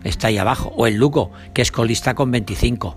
está 0.04 0.28
ahí 0.28 0.38
abajo. 0.38 0.72
O 0.76 0.86
el 0.86 0.96
Lugo, 0.96 1.32
que 1.54 1.62
es 1.62 1.72
colista 1.72 2.14
con 2.14 2.30
25. 2.30 2.96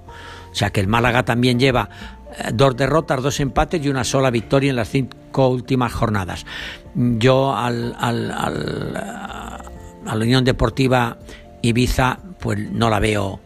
O 0.54 0.56
sea 0.56 0.70
que 0.70 0.80
el 0.80 0.88
Málaga 0.88 1.26
también 1.26 1.60
lleva 1.60 1.90
eh, 2.38 2.52
dos 2.54 2.78
derrotas, 2.78 3.24
dos 3.24 3.40
empates 3.40 3.84
y 3.84 3.90
una 3.90 4.04
sola 4.04 4.30
victoria 4.30 4.70
en 4.70 4.76
las 4.76 4.90
cinco 4.90 5.50
últimas 5.50 5.92
jornadas. 5.92 6.46
Yo 6.94 7.56
al, 7.56 7.96
al, 8.00 8.32
al, 8.32 8.96
a 8.96 10.16
la 10.16 10.24
Unión 10.24 10.46
Deportiva 10.46 11.18
Ibiza, 11.64 12.20
pues 12.40 12.60
no 12.72 12.90
la 12.92 13.00
veo, 13.00 13.40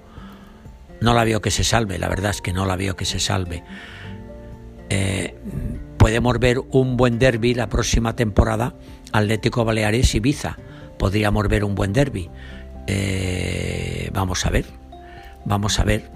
no 0.99 1.13
la 1.13 1.23
veo 1.23 1.41
que 1.41 1.49
se 1.51 1.63
salve. 1.63 1.97
La 1.97 2.09
verdad 2.09 2.31
es 2.31 2.41
que 2.41 2.51
no 2.51 2.65
la 2.65 2.75
veo 2.75 2.97
que 2.97 3.05
se 3.05 3.19
salve. 3.19 3.63
Eh, 4.89 5.35
podemos 5.97 6.37
ver 6.39 6.59
un 6.71 6.97
buen 6.97 7.19
derby 7.19 7.53
la 7.53 7.67
próxima 7.67 8.15
temporada, 8.15 8.75
Atlético 9.13 9.63
Baleares 9.63 10.13
Ibiza. 10.13 10.57
Podríamos 10.97 11.47
ver 11.47 11.63
un 11.63 11.73
buen 11.73 11.93
derby. 11.93 12.29
Eh, 12.87 14.09
vamos 14.13 14.45
a 14.45 14.49
ver, 14.49 14.65
vamos 15.45 15.79
a 15.79 15.83
ver. 15.85 16.09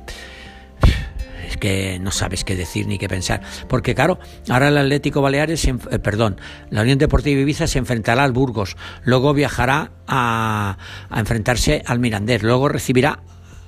Que 1.61 1.99
no 1.99 2.11
sabes 2.11 2.43
qué 2.43 2.55
decir 2.55 2.87
ni 2.87 2.97
qué 2.97 3.07
pensar. 3.07 3.41
Porque 3.69 3.93
claro, 3.93 4.19
ahora 4.49 4.69
el 4.69 4.77
Atlético 4.77 5.21
Baleares, 5.21 5.63
eh, 5.65 5.75
perdón, 5.99 6.41
la 6.71 6.81
Unión 6.81 6.97
Deportiva 6.97 7.39
Ibiza 7.39 7.67
se 7.67 7.77
enfrentará 7.77 8.23
al 8.23 8.31
Burgos, 8.31 8.75
luego 9.03 9.33
viajará 9.33 9.91
a, 10.07 10.77
a 11.09 11.19
enfrentarse 11.19 11.83
al 11.85 11.99
Mirandés, 11.99 12.41
luego 12.41 12.67
recibirá 12.67 13.19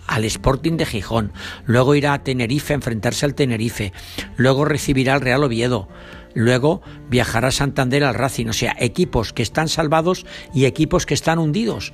al 0.08 0.26
Sporting 0.26 0.78
de 0.78 0.88
Gijón, 0.88 1.34
luego 1.66 1.94
irá 1.94 2.14
a 2.14 2.24
Tenerife 2.24 2.74
a 2.74 2.76
enfrentarse 2.76 3.26
al 3.26 3.36
Tenerife, 3.36 3.94
luego 4.38 4.66
recibirá 4.66 5.14
al 5.14 5.22
Real 5.22 5.44
Oviedo, 5.44 5.88
luego 6.34 6.82
viajará 7.10 7.50
a 7.50 7.52
Santander 7.52 8.04
al 8.04 8.16
Racing, 8.16 8.48
o 8.48 8.54
sea, 8.54 8.76
equipos 8.80 9.34
que 9.34 9.44
están 9.44 9.68
salvados 9.68 10.26
y 10.52 10.66
equipos 10.66 11.06
que 11.06 11.14
están 11.14 11.38
hundidos. 11.40 11.94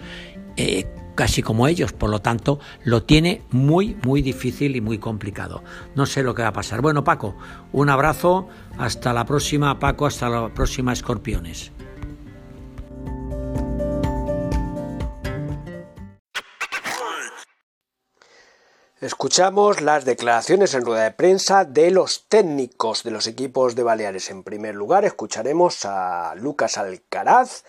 Eh, 0.56 0.88
casi 1.20 1.44
como 1.44 1.68
ellos, 1.68 1.92
por 1.92 2.10
lo 2.10 2.22
tanto, 2.22 2.62
lo 2.86 3.04
tiene 3.04 3.42
muy, 3.52 3.98
muy 4.06 4.22
difícil 4.22 4.78
y 4.78 4.80
muy 4.80 5.00
complicado. 5.00 5.62
No 5.94 6.06
sé 6.06 6.24
lo 6.24 6.34
que 6.34 6.44
va 6.44 6.48
a 6.48 6.54
pasar. 6.54 6.82
Bueno, 6.82 7.04
Paco, 7.04 7.36
un 7.74 7.90
abrazo, 7.90 8.48
hasta 8.78 9.12
la 9.12 9.26
próxima, 9.26 9.78
Paco, 9.80 10.06
hasta 10.06 10.30
la 10.30 10.54
próxima, 10.54 10.94
Escorpiones. 10.94 11.74
Escuchamos 19.02 19.82
las 19.82 20.06
declaraciones 20.06 20.74
en 20.74 20.86
rueda 20.86 21.04
de 21.04 21.12
prensa 21.12 21.66
de 21.66 21.92
los 21.92 22.30
técnicos 22.30 23.04
de 23.04 23.12
los 23.12 23.28
equipos 23.28 23.76
de 23.76 23.84
Baleares. 23.84 24.30
En 24.30 24.44
primer 24.44 24.74
lugar, 24.74 25.04
escucharemos 25.04 25.84
a 25.84 26.34
Lucas 26.36 26.78
Alcaraz 26.78 27.66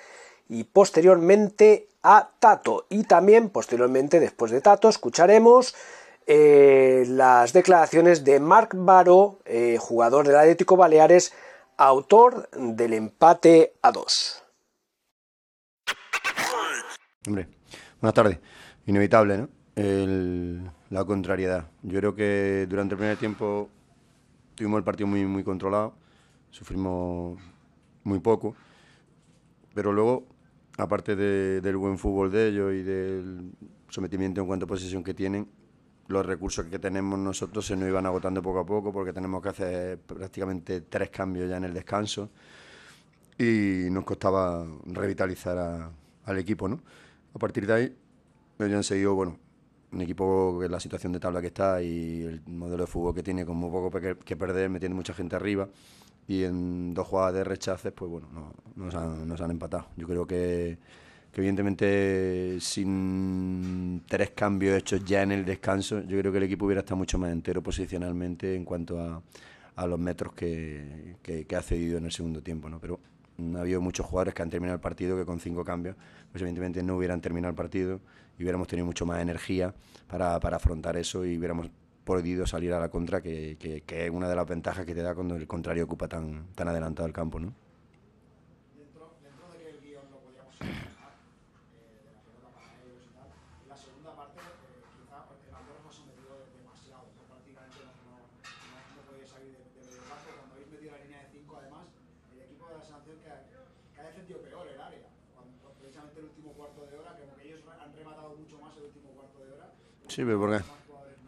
y 0.48 0.62
posteriormente 0.62 1.89
a 2.02 2.30
Tato. 2.38 2.86
Y 2.88 3.04
también, 3.04 3.50
posteriormente, 3.50 4.20
después 4.20 4.50
de 4.50 4.60
Tato, 4.60 4.88
escucharemos 4.88 5.74
eh, 6.26 7.04
las 7.08 7.52
declaraciones 7.52 8.24
de 8.24 8.40
Marc 8.40 8.74
Baró, 8.76 9.40
eh, 9.44 9.78
jugador 9.80 10.26
del 10.26 10.36
Atlético 10.36 10.76
Baleares, 10.76 11.32
autor 11.76 12.48
del 12.50 12.92
empate 12.92 13.74
a 13.82 13.92
dos. 13.92 14.42
Hombre, 17.26 17.48
buenas 18.00 18.14
tardes. 18.14 18.38
Inevitable, 18.86 19.38
¿no? 19.38 19.48
La 20.90 21.04
contrariedad. 21.04 21.68
Yo 21.82 21.98
creo 21.98 22.14
que 22.14 22.66
durante 22.68 22.94
el 22.94 22.98
primer 22.98 23.16
tiempo 23.16 23.68
tuvimos 24.54 24.78
el 24.78 24.84
partido 24.84 25.06
muy, 25.06 25.24
muy 25.24 25.42
controlado, 25.42 25.94
sufrimos 26.50 27.40
muy 28.02 28.18
poco, 28.18 28.54
pero 29.72 29.92
luego, 29.92 30.24
aparte 30.80 31.16
de, 31.16 31.60
del 31.60 31.76
buen 31.76 31.98
fútbol 31.98 32.30
de 32.30 32.48
ellos 32.48 32.72
y 32.72 32.82
del 32.82 33.52
sometimiento 33.88 34.40
en 34.40 34.46
cuanto 34.46 34.64
a 34.64 34.68
posesión 34.68 35.02
que 35.02 35.14
tienen, 35.14 35.48
los 36.08 36.26
recursos 36.26 36.66
que 36.66 36.78
tenemos 36.78 37.18
nosotros 37.18 37.64
se 37.64 37.76
nos 37.76 37.88
iban 37.88 38.04
agotando 38.04 38.42
poco 38.42 38.60
a 38.60 38.66
poco 38.66 38.92
porque 38.92 39.12
tenemos 39.12 39.40
que 39.42 39.48
hacer 39.48 39.98
prácticamente 39.98 40.80
tres 40.82 41.10
cambios 41.10 41.48
ya 41.48 41.56
en 41.56 41.64
el 41.64 41.74
descanso 41.74 42.30
y 43.38 43.88
nos 43.90 44.04
costaba 44.04 44.66
revitalizar 44.86 45.90
al 46.24 46.38
equipo, 46.38 46.68
¿no? 46.68 46.80
A 47.34 47.38
partir 47.38 47.66
de 47.66 47.72
ahí, 47.72 47.96
ellos 48.58 48.76
han 48.76 48.84
seguido, 48.84 49.14
bueno, 49.14 49.38
un 49.92 50.00
equipo 50.00 50.58
que 50.60 50.68
la 50.68 50.80
situación 50.80 51.12
de 51.12 51.20
tabla 51.20 51.40
que 51.40 51.48
está 51.48 51.82
y 51.82 52.22
el 52.22 52.42
modelo 52.46 52.84
de 52.84 52.86
fútbol 52.86 53.14
que 53.14 53.22
tiene 53.22 53.46
como 53.46 53.70
poco 53.70 53.98
que, 54.24 54.36
perder, 54.36 54.68
metiendo 54.68 54.96
mucha 54.96 55.14
gente 55.14 55.36
arriba 55.36 55.68
y 56.26 56.44
en 56.44 56.94
dos 56.94 57.06
jugadas 57.08 57.34
de 57.34 57.44
rechaces, 57.44 57.92
pues 57.92 58.10
bueno, 58.10 58.28
no, 58.32 58.52
nos, 58.76 58.94
han, 58.94 59.30
han, 59.30 59.50
empatado. 59.50 59.86
Yo 59.96 60.06
creo 60.06 60.26
que, 60.26 60.78
evidentemente 61.34 62.58
sin 62.60 64.02
tres 64.06 64.30
cambios 64.30 64.76
hechos 64.78 65.04
ya 65.04 65.22
en 65.22 65.32
el 65.32 65.44
descanso, 65.44 66.00
yo 66.02 66.18
creo 66.18 66.32
que 66.32 66.38
el 66.38 66.44
equipo 66.44 66.66
hubiera 66.66 66.80
estado 66.80 66.96
mucho 66.96 67.18
más 67.18 67.32
entero 67.32 67.62
posicionalmente 67.62 68.54
en 68.54 68.64
cuanto 68.64 69.00
a, 69.00 69.22
los 69.86 69.98
metros 69.98 70.34
que, 70.34 71.16
ha 71.56 71.62
cedido 71.62 71.98
en 71.98 72.04
el 72.04 72.12
segundo 72.12 72.42
tiempo, 72.42 72.68
¿no? 72.68 72.78
Pero 72.78 73.00
ha 73.56 73.60
habido 73.60 73.80
muchos 73.80 74.04
jugadores 74.04 74.34
que 74.34 74.42
han 74.42 74.50
terminado 74.50 74.74
el 74.74 74.80
partido 74.80 75.16
que 75.16 75.24
con 75.24 75.40
cinco 75.40 75.64
cambios, 75.64 75.96
pues 76.30 76.42
evidentemente 76.42 76.82
no 76.82 76.96
hubieran 76.96 77.20
terminado 77.22 77.50
el 77.50 77.56
partido 77.56 78.00
y 78.38 78.42
hubiéramos 78.42 78.68
tenido 78.68 78.84
mucho 78.84 79.06
más 79.06 79.22
energía 79.22 79.74
para 80.06 80.36
afrontar 80.36 80.96
eso 80.98 81.24
y 81.24 81.38
hubiéramos 81.38 81.70
podido 82.10 82.44
salir 82.44 82.72
a 82.74 82.80
la 82.80 82.88
contra, 82.88 83.22
que, 83.22 83.56
que, 83.56 83.82
que, 83.82 84.06
es 84.06 84.10
una 84.10 84.28
de 84.28 84.34
las 84.34 84.44
ventajas 84.44 84.84
que 84.84 84.96
te 84.96 85.02
da 85.02 85.14
cuando 85.14 85.36
el 85.36 85.46
contrario 85.46 85.84
ocupa 85.84 86.08
tan, 86.08 86.50
tan 86.58 86.66
adelantado 86.66 87.06
el 87.06 87.14
campo. 87.14 87.38
¿no? 87.38 87.54
Dentro, 88.74 89.14
dentro 89.22 89.46
de 89.54 89.58
que 89.62 89.70
el 89.70 89.78
guion 89.78 90.02
lo 90.10 90.18
podíamos 90.18 90.50
manejar, 90.58 91.14
eh, 91.70 92.02
de 92.02 92.10
la 92.10 92.18
pelota 92.26 92.50
para 92.50 92.66
ellos 92.82 93.06
y 93.06 93.14
tal, 93.14 93.30
en 93.30 93.68
la 93.70 93.78
segunda 93.78 94.10
parte 94.18 94.42
eh, 94.42 94.82
quizá 94.98 95.22
el 95.22 95.54
Andorra 95.54 95.78
se 95.86 95.86
ha 95.86 95.94
sometido 96.02 96.34
demasiado, 96.50 97.14
pues 97.14 97.30
prácticamente 97.30 97.78
no, 97.78 97.94
no, 98.10 98.26
no, 98.26 98.78
no 98.90 99.00
podía 99.06 99.26
salir 99.30 99.54
de, 99.54 99.62
de 99.70 99.82
medio 99.86 100.02
campo, 100.10 100.34
cuando 100.34 100.50
habéis 100.58 100.66
metido 100.66 100.90
la 100.90 101.00
línea 101.06 101.18
de 101.22 101.28
5 101.30 101.46
además, 101.62 101.86
el 102.34 102.42
equipo 102.42 102.66
de 102.66 102.74
la 102.74 102.82
sensación 102.82 103.22
que, 103.22 103.30
que 103.30 103.98
ha 104.02 104.04
defendido 104.10 104.42
peor 104.42 104.66
el 104.66 104.82
área, 104.82 105.06
cuando, 105.30 105.78
precisamente 105.78 106.18
el 106.18 106.26
último 106.26 106.58
cuarto 106.58 106.90
de 106.90 106.92
hora, 106.98 107.14
como 107.14 107.38
que 107.38 107.46
ellos 107.46 107.62
han 107.70 107.94
rematado 107.94 108.34
mucho 108.34 108.58
más 108.58 108.74
el 108.82 108.90
último 108.90 109.14
cuarto 109.14 109.38
de 109.46 109.54
hora. 109.54 109.70
Sí, 110.10 110.26
pero 110.26 110.42
¿por 110.42 110.50
qué? 110.58 110.79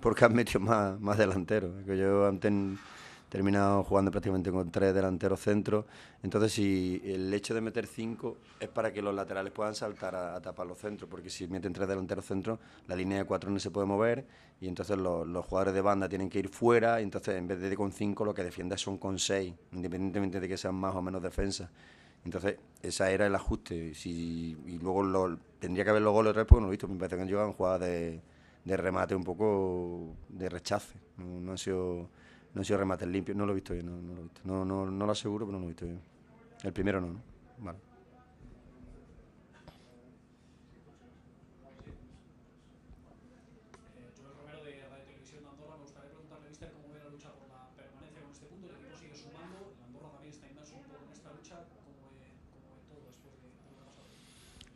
Porque 0.02 0.26
han 0.26 0.34
metido 0.34 0.60
más, 0.60 1.00
más 1.00 1.16
delanteros. 1.16 1.82
Que 1.86 1.96
yo 1.96 2.26
antes 2.26 2.52
terminado 3.32 3.82
jugando 3.84 4.10
prácticamente 4.10 4.50
con 4.50 4.70
tres 4.70 4.92
delanteros 4.92 5.40
centros. 5.40 5.86
Entonces, 6.22 6.52
si 6.52 7.00
el 7.02 7.32
hecho 7.32 7.54
de 7.54 7.62
meter 7.62 7.86
cinco 7.86 8.36
es 8.60 8.68
para 8.68 8.92
que 8.92 9.00
los 9.00 9.14
laterales 9.14 9.50
puedan 9.54 9.74
saltar 9.74 10.14
a, 10.14 10.38
tapar 10.42 10.66
los 10.66 10.76
centros, 10.76 11.08
porque 11.08 11.30
si 11.30 11.46
meten 11.46 11.72
tres 11.72 11.88
delanteros 11.88 12.26
centros, 12.26 12.58
la 12.88 12.94
línea 12.94 13.16
de 13.16 13.24
cuatro 13.24 13.50
no 13.50 13.58
se 13.58 13.70
puede 13.70 13.86
mover 13.86 14.26
y 14.60 14.68
entonces 14.68 14.98
los, 14.98 15.26
los 15.26 15.46
jugadores 15.46 15.72
de 15.72 15.80
banda 15.80 16.10
tienen 16.10 16.28
que 16.28 16.40
ir 16.40 16.50
fuera. 16.50 17.00
Y 17.00 17.04
entonces, 17.04 17.36
en 17.36 17.48
vez 17.48 17.58
de 17.58 17.74
con 17.74 17.90
cinco, 17.90 18.26
lo 18.26 18.34
que 18.34 18.44
defiendes 18.44 18.82
son 18.82 18.98
con 18.98 19.18
seis, 19.18 19.54
independientemente 19.72 20.38
de 20.38 20.46
que 20.46 20.58
sean 20.58 20.74
más 20.74 20.94
o 20.94 21.00
menos 21.00 21.22
defensa. 21.22 21.70
Entonces, 22.26 22.56
ese 22.82 23.14
era 23.14 23.26
el 23.26 23.34
ajuste. 23.34 23.94
Y 24.04 24.78
luego 24.82 25.38
tendría 25.58 25.84
que 25.84 25.90
haber 25.90 26.02
los 26.02 26.12
goles, 26.12 26.34
pues 26.34 26.60
no 26.60 26.60
lo 26.60 26.66
he 26.66 26.70
visto. 26.72 26.86
Me 26.86 26.96
parece 26.96 27.16
que 27.16 27.22
han 27.22 27.28
llegado 27.28 27.50
jugadas 27.54 27.80
de, 27.80 28.20
de 28.64 28.76
remate 28.76 29.14
un 29.14 29.24
poco 29.24 30.16
de 30.28 30.48
rechace. 30.48 30.98
No, 31.16 31.40
no, 31.40 31.52
han 31.52 31.58
sido, 31.58 32.08
no 32.54 32.60
han 32.60 32.64
sido 32.64 32.78
remates 32.78 33.08
limpios. 33.08 33.36
No 33.36 33.46
lo 33.46 33.52
he 33.52 33.56
visto 33.56 33.74
bien, 33.74 33.86
no, 33.86 34.00
no 34.00 34.14
lo 34.14 34.20
he 34.20 34.22
visto. 34.24 34.40
No, 34.44 34.64
no, 34.64 34.90
no 34.90 35.06
lo 35.06 35.12
aseguro, 35.12 35.46
pero 35.46 35.58
no 35.58 35.60
lo 35.60 35.64
he 35.66 35.68
visto 35.68 35.84
bien. 35.84 36.00
El 36.62 36.72
primero 36.72 37.00
no, 37.00 37.08
¿no? 37.08 37.20
Vale. 37.58 37.78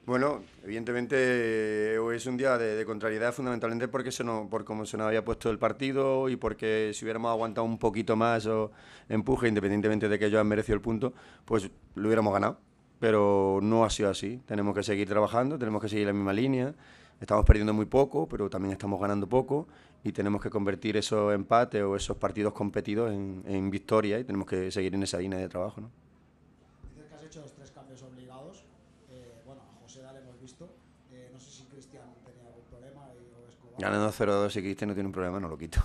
Bueno, 0.06 0.44
evidentemente 0.62 1.98
hoy 1.98 2.16
es 2.16 2.26
un 2.26 2.36
día 2.36 2.56
de, 2.56 2.84
contrariedad 2.86 3.32
fundamentalmente 3.32 3.88
porque 3.88 4.12
se 4.12 4.22
no, 4.22 4.48
por 4.48 4.64
cómo 4.64 4.86
se 4.86 4.96
nos 4.96 5.08
había 5.08 5.24
puesto 5.24 5.50
el 5.50 5.58
partido 5.58 6.28
y 6.28 6.36
porque 6.36 6.92
si 6.94 7.04
hubiéramos 7.04 7.32
aguantado 7.32 7.64
un 7.64 7.76
poquito 7.76 8.14
más 8.14 8.46
o 8.46 8.70
empuje, 9.08 9.48
independientemente 9.48 10.08
de 10.08 10.16
que 10.16 10.26
ellos 10.26 10.40
han 10.40 10.46
merecido 10.46 10.76
el 10.76 10.80
punto, 10.80 11.12
pues 11.44 11.68
lo 11.96 12.06
hubiéramos 12.06 12.32
ganado. 12.32 12.60
Pero 13.00 13.58
no 13.62 13.84
ha 13.84 13.90
sido 13.90 14.08
así. 14.08 14.40
Tenemos 14.46 14.74
que 14.76 14.84
seguir 14.84 15.08
trabajando, 15.08 15.58
tenemos 15.58 15.82
que 15.82 15.88
seguir 15.88 16.06
la 16.06 16.12
misma 16.12 16.32
línea. 16.32 16.72
Estamos 17.20 17.44
perdiendo 17.44 17.74
muy 17.74 17.86
poco, 17.86 18.28
pero 18.28 18.48
también 18.48 18.72
estamos 18.72 19.00
ganando 19.00 19.28
poco 19.28 19.66
y 20.04 20.12
tenemos 20.12 20.40
que 20.40 20.50
convertir 20.50 20.96
esos 20.96 21.34
empates 21.34 21.82
o 21.82 21.96
esos 21.96 22.16
partidos 22.16 22.52
competidos 22.52 23.10
en, 23.12 23.42
en 23.44 23.70
victoria 23.70 24.20
y 24.20 24.24
tenemos 24.24 24.46
que 24.46 24.70
seguir 24.70 24.94
en 24.94 25.02
esa 25.02 25.18
línea 25.18 25.40
de 25.40 25.48
trabajo. 25.48 25.80
¿no? 25.80 25.90
Dices 26.94 27.08
que 27.08 27.14
has 27.16 27.24
hecho 27.24 27.40
los 27.40 27.52
tres 27.54 27.72
cambios 27.72 28.02
obligados. 28.02 28.64
Eh, 29.10 29.42
bueno, 29.44 29.62
a 29.62 29.82
José 29.82 30.02
Dale 30.02 30.20
hemos 30.20 30.40
visto. 30.40 30.68
Eh, 31.10 31.30
no 31.32 31.40
sé 31.40 31.50
si 31.50 31.64
Cristian 31.64 32.04
tenía 32.24 32.46
algún 32.46 32.64
problema. 32.70 33.08
Y, 33.14 33.32
o 33.34 33.48
Escobar. 33.48 33.65
Ganando 33.78 34.10
0-2 34.10 34.56
y 34.56 34.60
Cristian 34.62 34.88
no 34.88 34.94
tiene 34.94 35.08
un 35.08 35.12
problema, 35.12 35.38
no 35.38 35.48
lo 35.48 35.58
quito. 35.58 35.80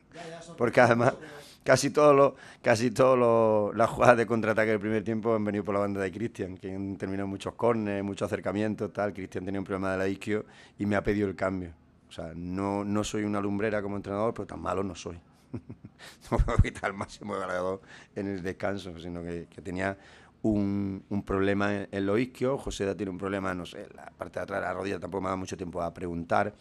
Porque 0.56 0.80
además, 0.80 1.14
casi 1.62 1.90
todos 1.90 2.14
los, 2.14 2.32
casi 2.62 2.90
todos 2.90 3.74
las 3.76 3.90
jugadas 3.90 4.16
de 4.16 4.26
contraataque 4.26 4.70
del 4.70 4.80
primer 4.80 5.04
tiempo 5.04 5.34
han 5.34 5.44
venido 5.44 5.64
por 5.64 5.74
la 5.74 5.80
banda 5.80 6.00
de 6.00 6.10
Cristian, 6.10 6.56
que 6.56 6.74
han 6.74 6.96
terminado 6.96 7.28
muchos 7.28 7.54
cornes, 7.54 8.02
muchos 8.02 8.26
acercamientos, 8.26 8.92
tal. 8.92 9.12
Cristian 9.12 9.44
tenía 9.44 9.60
un 9.60 9.66
problema 9.66 9.92
de 9.92 9.98
la 9.98 10.08
isquio 10.08 10.46
y 10.78 10.86
me 10.86 10.96
ha 10.96 11.02
pedido 11.02 11.28
el 11.28 11.36
cambio. 11.36 11.70
O 12.08 12.12
sea, 12.12 12.32
no, 12.34 12.84
no 12.84 13.04
soy 13.04 13.24
una 13.24 13.40
lumbrera 13.40 13.82
como 13.82 13.96
entrenador, 13.96 14.32
pero 14.34 14.46
tan 14.46 14.60
malo 14.60 14.82
no 14.82 14.94
soy. 14.94 15.18
no 16.30 16.38
puedo 16.38 16.58
quitar 16.58 16.90
el 16.90 16.96
máximo 16.96 17.36
de 17.36 17.78
en 18.16 18.28
el 18.28 18.42
descanso, 18.42 18.98
sino 18.98 19.22
que, 19.22 19.46
tenía 19.62 19.96
un, 20.42 21.04
un, 21.10 21.22
problema 21.22 21.74
en, 21.74 21.88
en 21.90 22.06
los 22.06 22.18
isquios. 22.18 22.60
José 22.62 22.94
tiene 22.94 23.10
un 23.10 23.18
problema, 23.18 23.54
no 23.54 23.66
sé, 23.66 23.88
la 23.94 24.10
parte 24.16 24.38
de 24.38 24.44
atrás 24.44 24.60
de 24.60 24.66
la 24.66 24.72
rodilla 24.72 24.98
tampoco 24.98 25.20
me 25.22 25.26
ha 25.26 25.30
dado 25.30 25.38
mucho 25.38 25.56
tiempo 25.56 25.82
a 25.82 25.92
preguntar. 25.92 26.54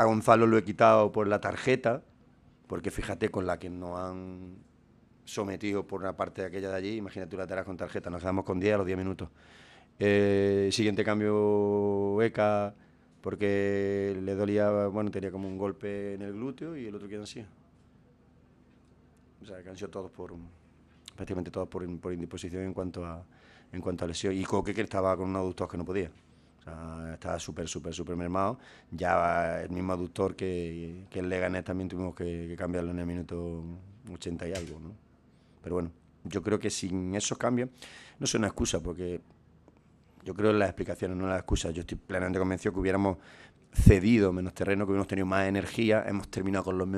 A 0.00 0.04
Gonzalo 0.04 0.46
lo 0.46 0.56
he 0.56 0.64
quitado 0.64 1.12
por 1.12 1.28
la 1.28 1.42
tarjeta, 1.42 2.02
porque 2.66 2.90
fíjate 2.90 3.28
con 3.28 3.46
la 3.46 3.58
que 3.58 3.68
nos 3.68 3.98
han 3.98 4.56
sometido 5.26 5.86
por 5.86 6.00
una 6.00 6.16
parte 6.16 6.40
de 6.40 6.48
aquella 6.48 6.70
de 6.70 6.74
allí, 6.74 6.96
imagínate 6.96 7.36
una 7.36 7.44
lateral 7.44 7.66
con 7.66 7.76
tarjeta, 7.76 8.08
nos 8.08 8.22
quedamos 8.22 8.46
con 8.46 8.58
10 8.58 8.76
a 8.76 8.78
los 8.78 8.86
10 8.86 8.96
minutos. 8.96 9.28
Eh, 9.98 10.70
siguiente 10.72 11.04
cambio, 11.04 12.22
ECA, 12.22 12.74
porque 13.20 14.18
le 14.22 14.34
dolía, 14.34 14.86
bueno, 14.86 15.10
tenía 15.10 15.30
como 15.30 15.46
un 15.46 15.58
golpe 15.58 16.14
en 16.14 16.22
el 16.22 16.32
glúteo 16.32 16.78
y 16.78 16.86
el 16.86 16.94
otro 16.94 17.06
que 17.06 17.16
ansía. 17.16 17.46
O 19.42 19.44
sea, 19.44 19.62
que 19.62 19.68
han 19.68 19.76
sido 19.76 19.90
todos 19.90 20.10
por, 20.10 20.32
prácticamente 21.14 21.50
todos 21.50 21.68
por, 21.68 21.86
por 22.00 22.14
indisposición 22.14 22.62
en 22.62 22.72
cuanto 22.72 23.04
a, 23.04 23.22
en 23.70 23.82
cuanto 23.82 24.06
a 24.06 24.08
lesión. 24.08 24.34
Y 24.34 24.44
Coque 24.44 24.72
que 24.72 24.80
estaba 24.80 25.14
con 25.14 25.28
un 25.28 25.36
aductor 25.36 25.68
que 25.68 25.76
no 25.76 25.84
podía. 25.84 26.10
O 26.60 26.62
sea, 26.62 27.14
estaba 27.14 27.38
súper, 27.38 27.68
súper, 27.68 27.94
súper 27.94 28.16
mermado. 28.16 28.58
Ya 28.90 29.62
el 29.62 29.70
mismo 29.70 29.92
aductor 29.92 30.36
que, 30.36 31.06
que 31.10 31.20
el 31.20 31.28
Leganés 31.28 31.64
también 31.64 31.88
tuvimos 31.88 32.14
que, 32.14 32.54
cambiarlo 32.56 32.90
en 32.90 32.98
el 32.98 33.06
minuto 33.06 33.64
80 34.12 34.48
y 34.48 34.52
algo. 34.52 34.80
Pero 35.62 35.74
bueno, 35.76 35.90
yo 36.24 36.42
creo 36.42 36.58
que 36.58 36.70
sin 36.70 37.14
esos 37.14 37.38
cambios 37.38 37.70
no 38.18 38.24
es 38.24 38.34
una 38.34 38.48
excusa, 38.48 38.80
porque 38.80 39.20
yo 40.24 40.34
creo 40.34 40.50
en 40.50 40.58
las 40.58 40.68
explicaciones, 40.68 41.16
no 41.16 41.24
en 41.24 41.30
las 41.30 41.40
excusas. 41.40 41.72
Yo 41.72 41.80
estoy 41.80 41.96
plenamente 41.96 42.38
convencido 42.38 42.72
que 42.74 42.80
hubiéramos 42.80 43.16
cedido 43.72 44.32
menos 44.32 44.52
terreno, 44.52 44.84
que 44.84 44.90
hubiéramos 44.90 45.08
tenido 45.08 45.26
más 45.26 45.46
energía, 45.46 46.04
hemos 46.06 46.28
terminado 46.28 46.64
con 46.64 46.78
los 46.78 46.88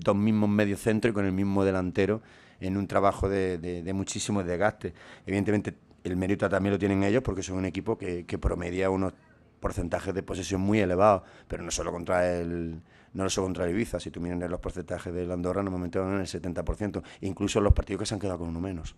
dos 0.00 0.16
mismos 0.16 0.48
medios 0.48 0.80
centros 0.80 1.12
y 1.12 1.14
con 1.14 1.24
el 1.24 1.32
mismo 1.32 1.64
delantero 1.64 2.22
en 2.60 2.76
un 2.76 2.86
trabajo 2.86 3.28
de, 3.28 3.58
de, 3.58 3.92
muchísimo 3.92 4.42
desgaste. 4.42 4.92
Evidentemente 5.26 5.74
el 6.04 6.16
mérito 6.16 6.48
también 6.48 6.72
lo 6.72 6.78
tienen 6.78 7.02
ellos 7.02 7.22
porque 7.22 7.42
son 7.42 7.58
un 7.58 7.64
equipo 7.64 7.98
que, 7.98 8.24
promedia 8.40 8.90
unos 8.90 9.12
porcentajes 9.60 10.14
de 10.14 10.22
posesión 10.22 10.60
muy 10.60 10.78
elevados, 10.80 11.22
pero 11.48 11.62
no 11.62 11.70
solo 11.70 11.92
contra 11.92 12.38
el 12.38 12.80
no 13.14 13.28
solo 13.30 13.46
contra 13.46 13.64
el 13.64 13.70
Ibiza, 13.70 13.98
si 13.98 14.10
tú 14.10 14.20
miras 14.20 14.50
los 14.50 14.60
porcentajes 14.60 15.12
de 15.12 15.32
Andorra 15.32 15.62
normalmente 15.62 15.98
van 15.98 16.14
en 16.14 16.20
el 16.20 16.26
70%, 16.26 17.02
incluso 17.22 17.58
en 17.58 17.64
los 17.64 17.72
partidos 17.72 18.00
que 18.00 18.06
se 18.06 18.14
han 18.14 18.20
quedado 18.20 18.38
con 18.38 18.48
uno 18.48 18.60
menos. 18.60 18.94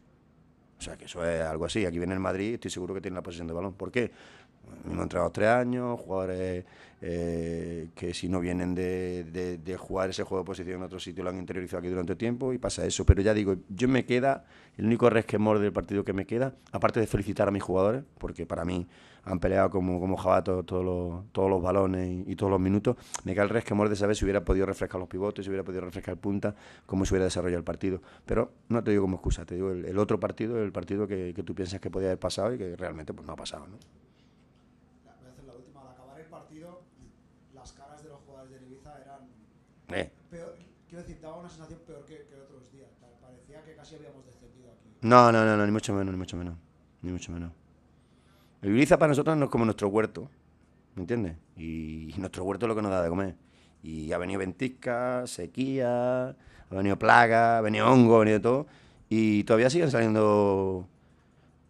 O 0.78 0.82
sea, 0.82 0.96
que 0.96 1.04
eso 1.04 1.24
es 1.24 1.42
algo 1.42 1.66
así. 1.66 1.84
Aquí 1.84 1.98
viene 1.98 2.14
el 2.14 2.20
Madrid, 2.20 2.54
estoy 2.54 2.70
seguro 2.70 2.94
que 2.94 3.02
tiene 3.02 3.14
la 3.14 3.22
posesión 3.22 3.46
de 3.46 3.52
balón. 3.52 3.74
¿Por 3.74 3.92
qué? 3.92 4.10
Hemos 4.84 5.02
entrenado 5.02 5.30
tres 5.30 5.48
años, 5.48 6.00
jugadores 6.00 6.64
eh, 7.02 7.88
que 7.94 8.12
si 8.12 8.28
no 8.28 8.40
vienen 8.40 8.74
de, 8.74 9.76
jugar 9.78 10.10
ese 10.10 10.22
juego 10.22 10.42
de 10.42 10.46
posición 10.46 10.76
en 10.76 10.82
otro 10.82 11.00
sitio 11.00 11.24
lo 11.24 11.30
han 11.30 11.38
interiorizado 11.38 11.78
aquí 11.78 11.88
durante 11.88 12.16
tiempo 12.16 12.52
y 12.52 12.58
pasa 12.58 12.84
eso. 12.84 13.04
Pero 13.06 13.22
ya 13.22 13.34
digo, 13.34 13.56
yo 13.68 13.88
me 13.88 14.04
queda, 14.04 14.44
el 14.76 14.86
único 14.86 15.08
resquemor 15.10 15.58
del 15.58 15.72
partido 15.72 16.04
que 16.04 16.12
me 16.12 16.26
queda, 16.26 16.54
aparte 16.72 17.00
de 17.00 17.06
felicitar 17.06 17.48
a 17.48 17.50
mis 17.50 17.62
jugadores, 17.62 18.02
porque 18.18 18.46
para 18.46 18.64
mí 18.64 18.86
han 19.24 19.38
peleado 19.38 19.70
como, 19.70 20.00
como 20.00 20.16
jabatos 20.16 20.64
todos 20.66 20.84
los, 20.84 21.32
todos 21.32 21.50
los 21.50 21.62
balones 21.62 22.26
y, 22.26 22.36
todos 22.36 22.50
los 22.50 22.60
minutos. 22.60 22.96
Me 23.24 23.34
queda 23.34 23.44
el 23.44 23.50
resquemor 23.50 23.88
de 23.88 23.96
saber 23.96 24.16
si 24.16 24.24
hubiera 24.24 24.44
podido 24.44 24.66
refrescar 24.66 24.98
los 24.98 25.08
pivotes, 25.08 25.44
si 25.44 25.50
hubiera 25.50 25.64
podido 25.64 25.82
refrescar 25.82 26.16
punta, 26.16 26.54
cómo 26.86 27.04
se 27.04 27.14
hubiera 27.14 27.24
desarrollado 27.24 27.58
el 27.58 27.64
partido. 27.64 28.00
Pero 28.24 28.52
no 28.68 28.82
te 28.82 28.90
digo 28.90 29.02
como 29.02 29.16
excusa, 29.16 29.44
te 29.44 29.54
digo 29.54 29.70
el, 29.70 29.98
otro 29.98 30.18
partido, 30.18 30.62
el 30.62 30.72
partido 30.72 31.06
que, 31.06 31.32
que, 31.34 31.42
tú 31.42 31.54
piensas 31.54 31.80
que 31.80 31.90
podía 31.90 32.08
haber 32.08 32.18
pasado 32.18 32.54
y 32.54 32.58
que 32.58 32.76
realmente 32.76 33.12
pues, 33.12 33.26
no 33.26 33.34
ha 33.34 33.36
pasado. 33.36 33.66
¿no? 33.66 33.76
La 35.46 35.54
última, 35.54 35.82
al 35.82 35.88
acabar 35.88 36.20
el 36.20 36.26
partido, 36.26 36.82
las 37.54 37.72
caras 37.72 38.02
de 38.02 38.08
los 38.08 38.20
jugadores 38.20 38.60
de 38.60 38.66
Ibiza 38.66 39.00
eran 39.02 39.28
eh. 39.94 40.10
peor, 40.30 40.56
quiero 40.88 41.02
decir, 41.02 41.20
daba 41.20 41.36
una 41.36 41.48
sensación 41.48 41.80
peor 41.86 42.04
que, 42.04 42.26
que 42.26 42.34
otros 42.36 42.70
días. 42.72 42.88
Parecía 43.20 43.62
que 43.62 43.74
casi 43.74 43.96
habíamos 43.96 44.24
descendido 44.26 44.70
aquí. 44.72 44.88
No, 45.02 45.30
no, 45.32 45.44
no, 45.44 45.56
no, 45.56 45.66
ni 45.66 45.72
mucho 45.72 45.92
menos, 45.92 46.12
ni 46.12 46.18
mucho 46.18 46.36
menos, 46.36 46.54
ni 47.02 47.12
mucho 47.12 47.32
menos. 47.32 47.52
El 48.62 48.70
Ibiza 48.70 48.98
para 48.98 49.08
nosotros 49.10 49.36
no 49.36 49.46
es 49.46 49.50
como 49.50 49.64
nuestro 49.64 49.88
huerto, 49.88 50.30
¿me 50.94 51.02
entiendes? 51.02 51.36
Y, 51.56 52.14
nuestro 52.18 52.44
huerto 52.44 52.66
es 52.66 52.68
lo 52.68 52.76
que 52.76 52.82
nos 52.82 52.90
da 52.90 53.02
de 53.02 53.08
comer. 53.08 53.34
Y 53.82 54.12
ha 54.12 54.18
venido 54.18 54.38
ventisca, 54.38 55.26
sequía, 55.26 56.28
ha 56.28 56.74
venido 56.74 56.98
plaga, 56.98 57.58
ha 57.58 57.60
venido 57.62 57.90
hongo, 57.90 58.16
ha 58.16 58.18
venido 58.20 58.40
todo. 58.40 58.66
Y 59.08 59.44
todavía 59.44 59.70
siguen 59.70 59.90
saliendo 59.90 60.86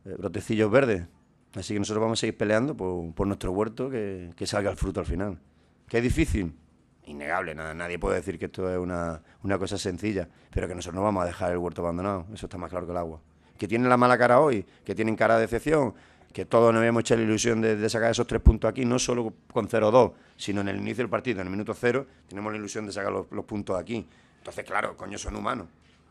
eh, 0.05 0.17
brotecillos 0.19 0.71
verdes. 0.71 1.07
Así 1.55 1.75
que 1.75 1.79
nosotros 1.79 2.03
vamos 2.03 2.19
a 2.19 2.21
seguir 2.21 2.37
peleando 2.37 2.77
por, 2.77 3.27
nuestro 3.27 3.53
huerto 3.53 3.89
que, 3.89 4.33
salga 4.47 4.71
el 4.71 4.77
fruto 4.77 5.01
al 5.01 5.07
final. 5.07 5.39
¿Que 5.89 5.99
es 5.99 6.03
difícil? 6.03 6.55
Innegable, 7.07 7.55
nada, 7.55 7.75
nadie 7.75 7.99
puede 7.99 8.17
decir 8.17 8.39
que 8.39 8.47
esto 8.47 8.71
es 8.71 8.79
una, 8.79 9.23
una 9.43 9.59
cosa 9.59 9.79
sencilla, 9.79 10.29
pero 10.51 10.69
que 10.69 10.75
nosotros 10.75 10.95
no 10.95 11.03
vamos 11.03 11.23
a 11.25 11.27
dejar 11.27 11.53
el 11.53 11.59
huerto 11.59 11.83
abandonado, 11.83 12.27
eso 12.33 12.47
está 12.47 12.59
más 12.59 12.71
claro 12.71 12.87
que 12.87 12.93
el 12.93 12.99
agua. 12.99 13.21
Que 13.59 13.67
tienen 13.67 13.89
la 13.89 13.97
mala 13.97 14.17
cara 14.17 14.41
hoy, 14.41 14.65
que 14.85 14.95
tienen 14.95 15.17
cara 15.17 15.35
de 15.37 15.43
decepción, 15.43 15.95
que 16.33 16.45
todos 16.45 16.73
nos 16.73 16.81
habíamos 16.81 17.01
hecho 17.01 17.17
la 17.17 17.23
ilusión 17.23 17.61
de, 17.61 17.89
sacar 17.89 18.11
esos 18.11 18.27
tres 18.27 18.41
puntos 18.41 18.69
aquí, 18.69 18.85
no 18.85 18.99
solo 18.99 19.33
con 19.53 19.69
0-2, 19.69 20.13
sino 20.37 20.61
en 20.61 20.69
el 20.69 20.77
inicio 20.77 21.03
del 21.03 21.11
partido, 21.11 21.41
en 21.41 21.47
el 21.47 21.51
minuto 21.51 21.75
cero, 21.75 22.07
tenemos 22.29 22.53
la 22.53 22.59
ilusión 22.59 22.87
de 22.87 22.93
sacar 22.93 23.13
los, 23.13 23.45
puntos 23.45 23.79
aquí. 23.79 24.07
Entonces, 24.39 24.65
claro, 24.65 24.97
coño, 24.97 25.19
son 25.19 25.37
humanos. 25.37 25.67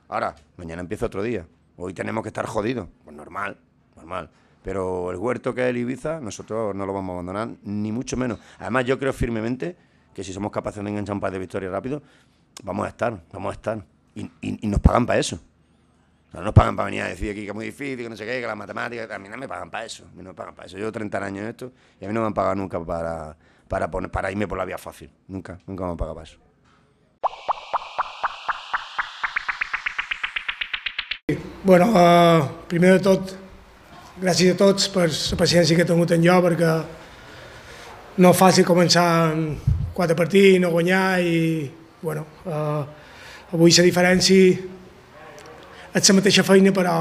Ahora, 0.09 0.35
mañana 0.57 0.81
empieza 0.81 1.05
otro 1.05 1.23
día. 1.23 1.47
Hoy 1.77 1.93
tenemos 1.93 2.23
que 2.23 2.29
estar 2.29 2.45
jodidos. 2.45 2.87
Pues 3.03 3.15
normal, 3.15 3.57
normal. 3.95 4.29
Pero 4.61 5.11
el 5.11 5.17
huerto 5.17 5.55
que 5.55 5.61
es 5.61 5.67
el 5.69 5.77
Ibiza, 5.77 6.19
nosotros 6.19 6.75
no 6.75 6.85
lo 6.85 6.93
vamos 6.93 7.11
a 7.11 7.13
abandonar, 7.13 7.57
ni 7.63 7.91
mucho 7.91 8.17
menos. 8.17 8.39
Además, 8.59 8.85
yo 8.85 8.99
creo 8.99 9.13
firmemente 9.13 9.77
que 10.19 10.23
si 10.25 10.33
somos 10.33 10.51
capaces 10.51 10.83
de 10.83 10.89
enganchar 10.89 11.13
un 11.13 11.21
par 11.21 11.31
de 11.31 11.39
victorias 11.39 11.71
rápido, 11.71 12.01
vamos 12.61 12.85
a 12.85 12.89
estar, 12.89 13.23
vamos 13.31 13.51
a 13.51 13.53
estar. 13.53 13.85
y 14.15 14.67
nos 14.67 14.81
pagan 14.81 15.05
para 15.05 15.17
eso. 15.17 15.39
No 16.33 16.41
nos 16.41 16.53
pagan 16.53 16.75
para 16.75 16.87
venir 16.87 17.03
a 17.03 17.07
decir 17.07 17.31
aquí 17.31 17.43
que 17.43 17.47
es 17.47 17.55
muy 17.55 17.65
difícil, 17.65 17.97
que 17.99 18.09
no 18.09 18.17
sé 18.17 18.25
qué, 18.25 18.41
que 18.41 18.45
las 18.45 18.57
matemáticas. 18.57 19.09
A 19.09 19.17
mí 19.17 19.29
no 19.29 19.37
me 19.37 19.47
pagan 19.47 19.71
para 19.71 19.85
eso. 19.85 20.03
A 20.11 20.15
mí 20.15 20.21
no 20.21 20.35
pagan 20.35 20.53
para 20.53 20.67
eso. 20.67 20.75
Yo 20.75 20.81
llevo 20.81 20.91
30 20.91 21.17
años 21.25 21.43
en 21.43 21.47
esto 21.47 21.71
y 22.01 22.03
a 22.03 22.07
mí 22.09 22.13
no 22.13 22.19
me 22.19 22.27
han 22.27 22.33
pagado 22.33 22.55
nunca 22.55 22.83
para, 22.83 23.37
para, 23.69 23.89
poner, 23.89 24.11
para 24.11 24.29
irme 24.29 24.45
por 24.45 24.57
la 24.57 24.65
vía 24.65 24.77
fácil. 24.77 25.09
Nunca, 25.27 25.57
nunca 25.65 25.85
me 25.85 25.91
han 25.91 25.97
pagado 25.97 26.15
para 26.15 26.27
eso. 26.27 26.37
Bueno, 31.63 31.85
uh, 31.87 32.67
primer 32.67 32.97
de 32.97 32.99
tot, 32.99 33.33
gràcies 34.19 34.53
a 34.53 34.57
tots 34.57 34.87
per 34.89 35.07
la 35.11 35.37
paciència 35.37 35.75
que 35.77 35.83
he 35.83 35.87
tingut 35.87 36.11
en 36.15 36.23
jo, 36.25 36.39
no 38.19 38.31
és 38.31 38.39
fàcil 38.39 38.65
començar 38.65 39.05
quatre 39.99 40.15
partits, 40.15 40.61
no 40.63 40.71
guanyar 40.71 41.19
i, 41.19 41.69
bueno, 41.99 42.23
uh, 42.47 42.85
avui 43.51 43.73
la 43.75 43.83
diferència 43.83 44.53
és 45.89 46.07
la 46.07 46.15
mateixa 46.15 46.45
feina 46.47 46.71
però 46.71 46.93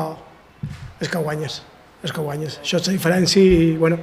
és 0.99 1.07
que 1.07 1.20
guanyes, 1.22 1.61
és 2.03 2.11
que 2.11 2.24
guanyes. 2.24 2.59
Això 2.64 2.80
és 2.80 2.88
la 2.88 2.96
diferència 2.96 3.38
i, 3.38 3.76
bueno, 3.78 4.01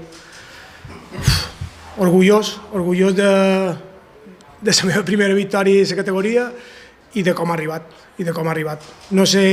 orgullós, 2.05 2.53
orgullós 2.71 3.15
de, 3.17 3.31
de 4.61 4.77
la 4.79 4.87
meva 4.87 5.03
primera 5.03 5.35
victòria 5.35 5.83
a 5.83 5.89
la 5.91 5.99
categoria 5.99 6.47
i 7.15 7.23
de 7.23 7.33
com 7.35 7.51
ha 7.51 7.55
arribat, 7.59 7.91
i 8.19 8.23
de 8.23 8.31
com 8.35 8.47
ha 8.47 8.55
arribat. 8.55 8.83
No 9.11 9.25
sé 9.27 9.45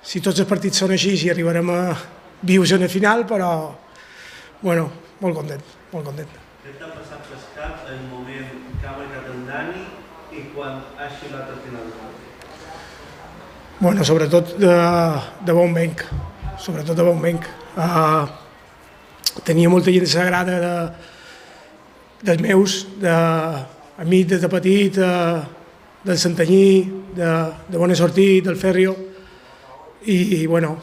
si 0.00 0.20
tots 0.24 0.40
els 0.40 0.48
partits 0.48 0.80
són 0.80 0.96
així, 0.96 1.16
si 1.20 1.28
arribarem 1.28 1.68
a 1.76 1.80
vius 2.40 2.72
en 2.72 2.88
el 2.88 2.92
final, 2.92 3.26
però, 3.28 3.50
bueno, 4.62 4.88
molt 5.20 5.36
content, 5.42 5.64
molt 5.92 6.08
content. 6.08 6.38
Què 6.64 6.76
t'ha 6.76 6.88
passat 6.92 7.24
per 7.28 7.40
cap 7.56 7.88
el 7.88 8.00
moment 8.08 8.56
que 8.80 8.86
ha 8.88 8.96
guanyat 8.96 9.28
el 9.32 9.44
Dani 9.48 9.84
i 10.36 10.44
quan 10.60 10.76
ha 11.00 11.08
xiulat 11.08 11.48
el 11.48 11.60
final 11.64 11.88
bueno, 13.80 14.04
sobretot 14.04 14.58
de, 14.60 14.72
de 15.46 15.52
bon 15.56 15.72
venc, 15.72 16.02
sobretot 16.60 16.98
de 16.98 17.04
bon 17.06 17.22
venc. 17.24 17.46
Uh, 17.80 18.28
tenia 19.46 19.70
molta 19.72 19.88
gent 19.94 20.04
sagrada 20.04 20.58
de, 20.60 20.72
dels 22.28 22.42
meus, 22.44 22.74
de, 23.00 23.14
amics 24.04 24.34
des 24.34 24.44
de 24.44 24.50
petit, 24.52 24.98
de, 25.00 25.08
del 26.04 26.20
Santanyí, 26.20 26.66
de, 27.16 27.30
de 27.72 27.80
Bona 27.80 27.96
Sortit, 27.96 28.44
del 28.44 28.60
Ferrio, 28.60 28.92
i, 30.04 30.42
i 30.42 30.44
bueno, 30.44 30.74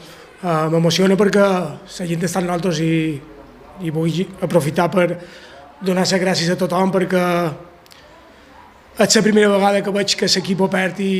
uh, 0.42 0.66
m'emociona 0.74 1.14
perquè 1.14 1.46
la 1.46 2.10
gent 2.10 2.26
està 2.26 2.42
en 2.42 2.50
nosaltres 2.50 2.82
i, 2.82 2.98
i 3.86 3.94
vull 3.94 4.24
aprofitar 4.42 4.90
per 4.90 5.06
donar 5.78 6.02
les 6.02 6.18
gràcies 6.26 6.50
a 6.50 6.58
tothom 6.58 6.90
perquè 6.98 7.24
és 8.98 9.14
la 9.14 9.22
primera 9.22 9.48
vegada 9.52 9.78
que 9.78 9.92
veig 9.94 10.14
que 10.18 10.26
l'equip 10.26 10.62
perd 10.72 10.98
i, 10.98 11.14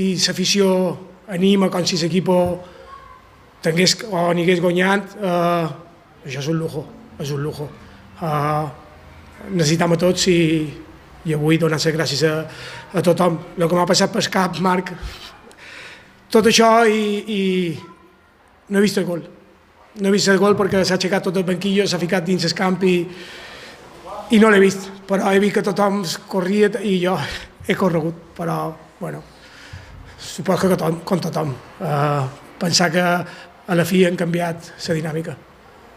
i 0.00 0.04
l'afició 0.16 0.68
anima 1.28 1.68
com 1.68 1.84
si 1.84 1.98
l'equip 2.00 2.30
tingués 3.60 3.98
o 4.08 4.22
n'hagués 4.32 4.62
guanyat, 4.64 5.16
eh, 5.20 5.66
això 6.24 6.40
és 6.40 6.48
un 6.48 6.56
lujo, 6.56 6.86
és 7.20 7.30
un 7.30 7.42
lujo. 7.42 7.68
Eh, 8.22 8.64
necessitam 9.50 9.92
a 9.92 9.98
tots 10.00 10.24
i, 10.32 10.38
i 11.28 11.34
avui 11.36 11.58
donar 11.60 11.76
les 11.76 11.92
gràcies 11.98 12.24
a, 12.24 12.32
a 12.96 13.02
tothom. 13.04 13.36
El 13.58 13.68
que 13.68 13.76
m'ha 13.76 13.84
passat 13.90 14.14
per 14.14 14.24
cap, 14.32 14.56
Marc, 14.64 14.94
tot 16.32 16.48
això 16.48 16.70
i, 16.88 17.02
i 17.28 17.42
no 18.72 18.78
he 18.78 18.86
vist 18.86 19.02
el 19.02 19.04
gol. 19.04 19.20
No 20.00 20.08
he 20.08 20.16
vist 20.16 20.32
el 20.32 20.40
gol 20.40 20.56
perquè 20.56 20.80
s'ha 20.80 20.96
aixecat 20.96 21.28
tot 21.28 21.36
el 21.36 21.44
banquillo, 21.44 21.84
s'ha 21.84 22.00
ficat 22.00 22.24
dins 22.24 22.48
el 22.48 22.56
camp 22.56 22.80
i, 22.88 23.02
i 24.30 24.38
no 24.38 24.50
l'he 24.52 24.60
vist, 24.60 24.90
però 25.08 25.30
he 25.32 25.38
vist 25.40 25.54
que 25.56 25.62
tothom 25.64 26.02
corria 26.28 26.68
i 26.84 26.98
jo 27.00 27.14
he 27.64 27.76
corregut, 27.76 28.16
però 28.36 28.74
bueno, 28.98 29.22
suposo 30.20 30.68
que 30.68 30.76
tothom, 30.76 30.98
com 31.08 31.22
tothom. 31.24 31.54
Uh, 31.80 32.26
pensar 32.60 32.90
que 32.92 33.00
a 33.04 33.76
la 33.78 33.86
fi 33.88 34.02
han 34.04 34.18
canviat 34.20 34.68
la 34.88 34.98
dinàmica. 34.98 35.36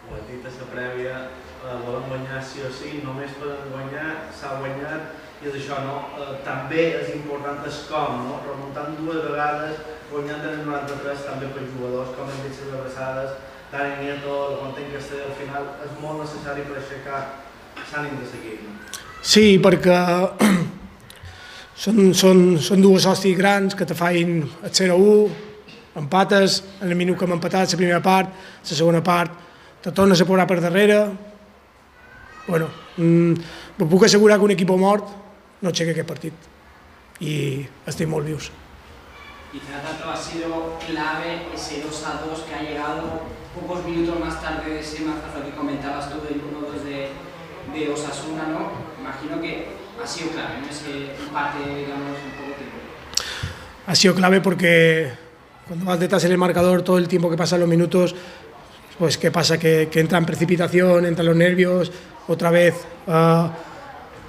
Ho 0.08 0.16
has 0.16 0.24
dit 0.30 0.48
a 0.48 0.54
la 0.62 0.70
prèvia, 0.72 1.18
eh, 1.66 1.76
volen 1.84 2.08
guanyar 2.08 2.40
sí 2.44 2.64
o 2.64 2.72
sí, 2.72 3.02
només 3.04 3.36
poden 3.36 3.68
guanyar, 3.74 4.16
s'ha 4.32 4.56
guanyat, 4.64 5.12
i 5.42 5.52
és 5.52 5.60
això, 5.60 5.84
no? 5.84 6.00
Eh, 6.16 6.40
també 6.48 6.88
és 7.02 7.14
important 7.20 7.60
el 7.68 7.78
com, 7.92 8.26
no? 8.30 8.40
Remuntant 8.48 8.96
dues 8.96 9.24
vegades, 9.28 9.84
guanyant 10.12 10.44
en 10.48 10.60
el 10.62 10.66
93 10.72 11.28
també 11.28 11.52
per 11.52 11.68
jugadors, 11.68 12.16
com 12.16 12.32
hem 12.32 12.44
dit 12.48 12.64
les 12.64 12.80
abraçades, 12.80 13.40
Dani 13.72 14.04
Nieto, 14.04 14.36
el 14.68 14.76
que 14.76 15.00
esté 15.00 15.24
al 15.24 15.36
final, 15.36 15.72
és 15.84 16.00
molt 16.00 16.24
necessari 16.24 16.68
per 16.68 16.80
aixecar 16.80 17.24
l'ànim 17.94 18.20
de 18.20 18.28
seguir. 18.30 18.58
Sí, 19.22 19.60
perquè 19.62 19.98
són, 21.84 22.12
són, 22.18 22.44
són 22.62 22.84
dues 22.84 23.06
hòsties 23.06 23.38
grans 23.38 23.78
que 23.78 23.86
te 23.86 23.98
feien 23.98 24.42
el 24.42 24.72
0-1, 24.74 25.30
empates, 26.02 26.62
en 26.82 26.90
el 26.90 26.98
minut 26.98 27.20
que 27.20 27.28
hem 27.28 27.36
empatat 27.38 27.74
la 27.74 27.82
primera 27.82 28.02
part, 28.04 28.32
la 28.64 28.78
segona 28.78 29.04
part, 29.04 29.36
te 29.82 29.92
tornes 29.92 30.22
a 30.22 30.26
posar 30.26 30.48
per 30.48 30.60
darrere. 30.62 31.02
Bueno, 32.48 32.70
mm, 32.98 33.34
puc 33.82 34.06
assegurar 34.06 34.38
que 34.40 34.48
un 34.48 34.56
equip 34.56 34.72
mort 34.78 35.12
no 35.62 35.70
aixeca 35.70 35.94
aquest 35.94 36.08
partit 36.08 36.50
i 37.22 37.36
estem 37.88 38.10
molt 38.10 38.26
vius. 38.26 38.50
Quizá 39.52 39.82
tanto 39.84 40.10
ha 40.10 40.16
sido 40.16 40.80
clave 40.80 41.42
ese 41.54 41.82
2 41.84 42.04
a 42.08 42.22
2 42.24 42.40
que 42.48 42.56
ha 42.56 42.64
llegado 42.64 43.28
pocos 43.54 43.84
minutos 43.86 44.20
más 44.20 44.42
tarde 44.42 44.74
de 44.74 44.80
ese 44.80 45.04
mazazo 45.04 45.44
que 45.44 45.52
comentabas 45.52 46.10
tú 46.10 46.22
del 46.22 46.40
1-2 46.40 46.84
de, 46.88 47.10
de 47.74 47.90
Osasuna, 47.90 48.48
¿no? 48.48 48.72
Imagino 49.00 49.42
que 49.42 49.68
ha 50.02 50.08
sido 50.08 50.32
clave, 50.32 50.56
¿no? 50.62 50.70
Ese 50.70 51.12
empate, 51.24 51.60
digamos, 51.60 52.18
en 52.18 52.32
poco 52.38 52.58
tiempo. 52.58 52.78
Ha 53.88 53.96
sido 53.96 54.16
clave 54.16 54.42
porque 54.42 55.12
cuando 55.68 55.86
vas 55.86 56.00
detrás 56.00 56.24
en 56.26 56.32
el 56.32 56.38
marcador 56.38 56.82
todo 56.82 56.98
el 56.98 57.08
tiempo 57.08 57.30
que 57.30 57.38
pasan 57.38 57.60
los 57.60 57.70
minutos, 57.70 58.16
pues 58.98 59.18
qué 59.18 59.32
pasa, 59.32 59.58
que, 59.58 59.90
que 59.92 60.00
entra 60.00 60.18
en 60.18 60.26
precipitación, 60.26 61.06
entran 61.06 61.26
los 61.26 61.36
nervios, 61.36 61.92
otra 62.28 62.52
vez, 62.52 62.76
uh, 63.08 63.48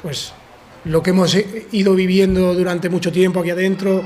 pues 0.00 0.32
lo 0.84 1.02
que 1.02 1.10
hemos 1.10 1.36
ido 1.72 1.94
viviendo 1.94 2.54
durante 2.54 2.88
mucho 2.88 3.12
tiempo 3.12 3.40
aquí 3.40 3.50
adentro, 3.50 4.02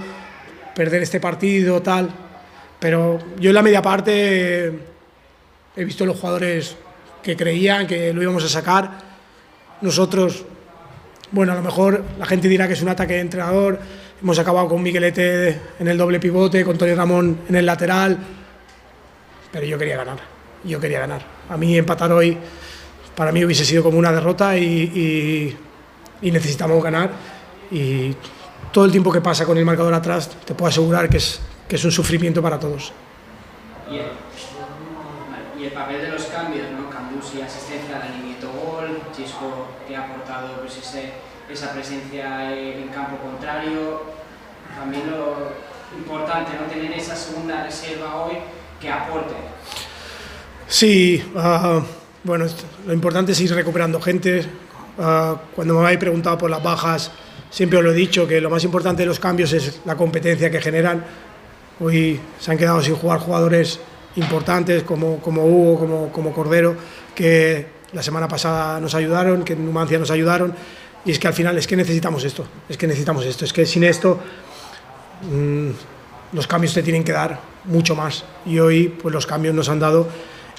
perder 0.75 1.03
este 1.03 1.21
partido, 1.21 1.81
tal. 1.83 2.11
Pero 2.79 3.19
yo 3.39 3.51
en 3.51 3.55
la 3.55 3.63
media 3.63 3.81
parte 3.81 4.73
he 5.75 5.85
visto 5.85 6.05
los 6.05 6.19
jugadores 6.19 6.77
que 7.23 7.37
creían 7.37 7.87
que 7.87 8.13
lo 8.13 8.23
íbamos 8.23 8.45
a 8.45 8.49
sacar. 8.49 9.16
Nosotros, 9.81 10.45
bueno, 11.31 11.53
a 11.53 11.57
lo 11.57 11.63
mejor 11.63 12.05
la 12.19 12.27
gente 12.27 12.49
dirá 12.49 12.67
que 12.67 12.75
es 12.75 12.83
un 12.83 12.89
ataque 12.89 13.15
de 13.15 13.21
entrenador. 13.21 13.79
Hemos 14.23 14.39
acabado 14.39 14.69
con 14.69 14.83
Miguelete 14.83 15.61
en 15.79 15.89
el 15.89 15.99
doble 15.99 16.19
pivote, 16.19 16.65
con 16.65 16.79
Tony 16.79 16.95
Ramón 16.95 17.41
en 17.49 17.57
el 17.57 17.67
lateral. 17.67 18.19
Pero 19.53 19.67
yo 19.67 19.79
quería 19.79 19.97
ganar. 19.97 20.19
Yo 20.65 20.81
quería 20.81 21.01
ganar. 21.01 21.23
A 21.49 21.57
mí 21.57 21.77
empatar 21.77 22.11
hoy 22.13 22.39
para 23.17 23.33
mí 23.33 23.45
hubiese 23.45 23.65
sido 23.65 23.83
como 23.83 23.99
una 23.99 24.13
derrota 24.13 24.57
y, 24.59 25.57
y, 26.21 26.31
necesitamos 26.31 26.85
ganar. 26.85 27.11
Y 27.71 28.15
todo 28.71 28.85
el 28.85 28.93
tiempo 28.93 29.11
que 29.11 29.23
pasa 29.23 29.47
con 29.47 29.57
el 29.57 29.65
marcador 29.65 29.95
atrás, 29.95 30.31
te 30.45 30.55
puedo 30.55 30.69
asegurar 30.69 31.09
que 31.09 31.17
es, 31.17 31.41
que 31.67 31.77
es 31.77 31.85
un 31.85 31.91
sufrimiento 31.91 32.43
para 32.43 32.61
todos. 32.61 32.93
Y 33.91 35.65
el 35.65 35.73
papel 35.73 36.03
de 36.03 36.09
los 36.11 36.25
cambios, 36.27 36.67
¿no? 36.73 36.91
Cambusi, 36.91 37.41
asistencia, 37.41 37.99
Dani 37.99 38.27
Nieto, 38.27 38.51
gol, 38.53 39.01
Chisco 39.17 39.69
que 39.89 39.97
ha 39.97 40.05
aportado 40.05 40.61
pues, 40.61 40.77
ese, 40.77 41.13
esa 41.51 41.73
presencia 41.73 42.53
en 42.55 42.89
campo 43.57 43.71
contrario. 43.71 44.17
También 44.77 45.11
lo 45.11 45.53
importante, 45.97 46.53
¿no? 46.61 46.67
Tener 46.67 46.93
esa 46.93 47.17
segunda 47.17 47.65
reserva 47.65 48.17
hoy 48.17 48.35
que 48.81 48.91
aporte. 48.91 49.35
Sí, 50.69 51.25
uh, 51.35 51.83
bueno, 52.23 52.47
lo 52.87 52.93
importante 52.93 53.33
es 53.33 53.41
ir 53.41 53.55
recuperando 53.55 54.01
gente. 54.01 54.45
Uh, 54.99 55.37
cuando 55.55 55.75
me 55.75 55.81
habéis 55.81 55.99
preguntado 55.99 56.37
por 56.37 56.51
las 56.51 56.63
bajas, 56.63 57.11
siempre 57.51 57.79
os 57.79 57.85
lo 57.85 57.93
he 57.93 57.95
dicho, 57.95 58.27
que 58.27 58.41
lo 58.41 58.51
más 58.51 58.65
importante 58.65 59.03
de 59.03 59.07
los 59.07 59.19
cambios 59.19 59.53
es 59.53 59.81
la 59.85 59.97
competencia 59.97 60.51
que 60.51 60.61
generan. 60.61 61.05
Hoy 61.81 62.21
se 62.39 62.51
han 62.51 62.59
quedado 62.59 62.83
sin 62.83 62.97
jugar 62.97 63.21
jugadores 63.21 63.81
importantes 64.17 64.83
como, 64.83 65.19
como 65.21 65.45
Hugo, 65.45 65.79
como, 65.79 66.13
como 66.13 66.33
Cordero, 66.33 66.75
que 67.15 67.67
la 67.93 68.03
semana 68.03 68.29
pasada 68.29 68.81
nos 68.81 68.95
ayudaron, 68.95 69.45
que 69.45 69.53
en 69.55 69.65
Numancia 69.65 69.99
nos 69.99 70.11
ayudaron. 70.11 70.55
Y 71.07 71.13
es 71.13 71.21
que 71.21 71.29
al 71.29 71.35
final 71.35 71.57
es 71.57 71.69
que 71.69 71.77
necesitamos 71.77 72.25
esto, 72.25 72.45
es 72.69 72.77
que 72.77 72.89
necesitamos 72.89 73.25
esto, 73.25 73.45
es 73.45 73.53
que 73.53 73.65
sin 73.65 73.85
esto 73.85 74.19
mmm, 75.23 75.71
los 76.33 76.49
cambios 76.49 76.75
te 76.75 76.83
tienen 76.83 77.05
que 77.05 77.13
dar 77.13 77.39
mucho 77.65 77.95
más. 77.95 78.25
Y 78.45 78.59
hoy 78.59 78.89
pues 78.89 79.15
los 79.15 79.25
cambios 79.25 79.55
nos 79.55 79.69
han 79.69 79.79
dado 79.79 80.09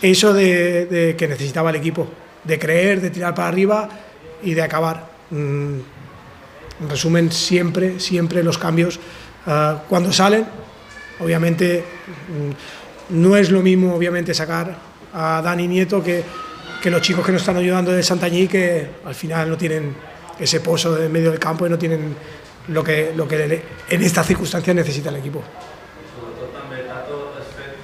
eso 0.01 0.33
de, 0.33 1.15
que 1.17 1.27
necesitaba 1.27 1.69
el 1.71 1.75
equipo, 1.75 2.07
de 2.45 2.57
creer, 2.57 3.01
de 3.01 3.09
tirar 3.09 3.35
para 3.35 3.49
arriba 3.49 3.89
y 4.41 4.53
de 4.53 4.61
acabar. 4.61 5.09
Mm, 5.31 5.79
en 6.79 6.89
resumen, 6.89 7.31
siempre, 7.31 7.99
siempre 7.99 8.41
los 8.41 8.57
cambios, 8.57 8.99
uh, 9.47 9.79
cuando 9.89 10.13
salen, 10.13 10.45
obviamente 11.19 11.83
mm, 13.09 13.17
no 13.19 13.35
es 13.35 13.49
lo 13.49 13.61
mismo, 13.61 13.95
obviamente, 13.95 14.33
sacar 14.33 14.77
a 15.11 15.41
Dani 15.43 15.67
Nieto 15.67 16.03
que, 16.03 16.23
que 16.81 16.91
los 16.91 17.01
chicos 17.01 17.25
que 17.25 17.31
nos 17.31 17.41
están 17.41 17.57
ayudando 17.57 17.91
de 17.91 18.03
Santañí, 18.03 18.47
que 18.47 18.87
al 19.03 19.15
final 19.15 19.49
no 19.49 19.57
tienen 19.57 19.95
ese 20.39 20.59
pozo 20.59 21.01
en 21.01 21.11
medio 21.11 21.31
del 21.31 21.39
campo 21.39 21.65
y 21.65 21.69
no 21.69 21.77
tienen 21.77 22.15
lo 22.67 22.83
que, 22.83 23.13
lo 23.15 23.27
que 23.27 23.63
en 23.89 24.03
estas 24.03 24.27
circunstancias 24.27 24.75
necesita 24.75 25.09
el 25.09 25.17
equipo. 25.17 25.43
Sobretot 26.17 26.51
també, 26.55 26.83
Tato, 26.87 27.33
has 27.37 27.51
fet 27.53 27.77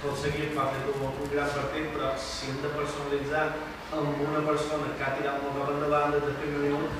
tot 0.00 0.16
seguit, 0.16 0.54
m'ha 0.54 0.68
fet 0.72 0.86
un, 0.94 1.10
un 1.10 1.28
gran 1.32 1.50
partit, 1.50 1.90
però 1.94 2.14
si 2.16 2.50
hem 2.50 2.60
de 2.62 2.70
personalitzar 2.76 3.44
amb 3.90 4.22
una 4.22 4.42
persona 4.46 4.94
que 4.96 5.04
ha 5.04 5.16
tirat 5.18 5.42
molt 5.42 5.58
cap 5.58 5.72
endavant 5.74 6.14
des 6.14 6.22
del 6.24 6.38
primer 6.38 6.62
minut, 6.68 6.92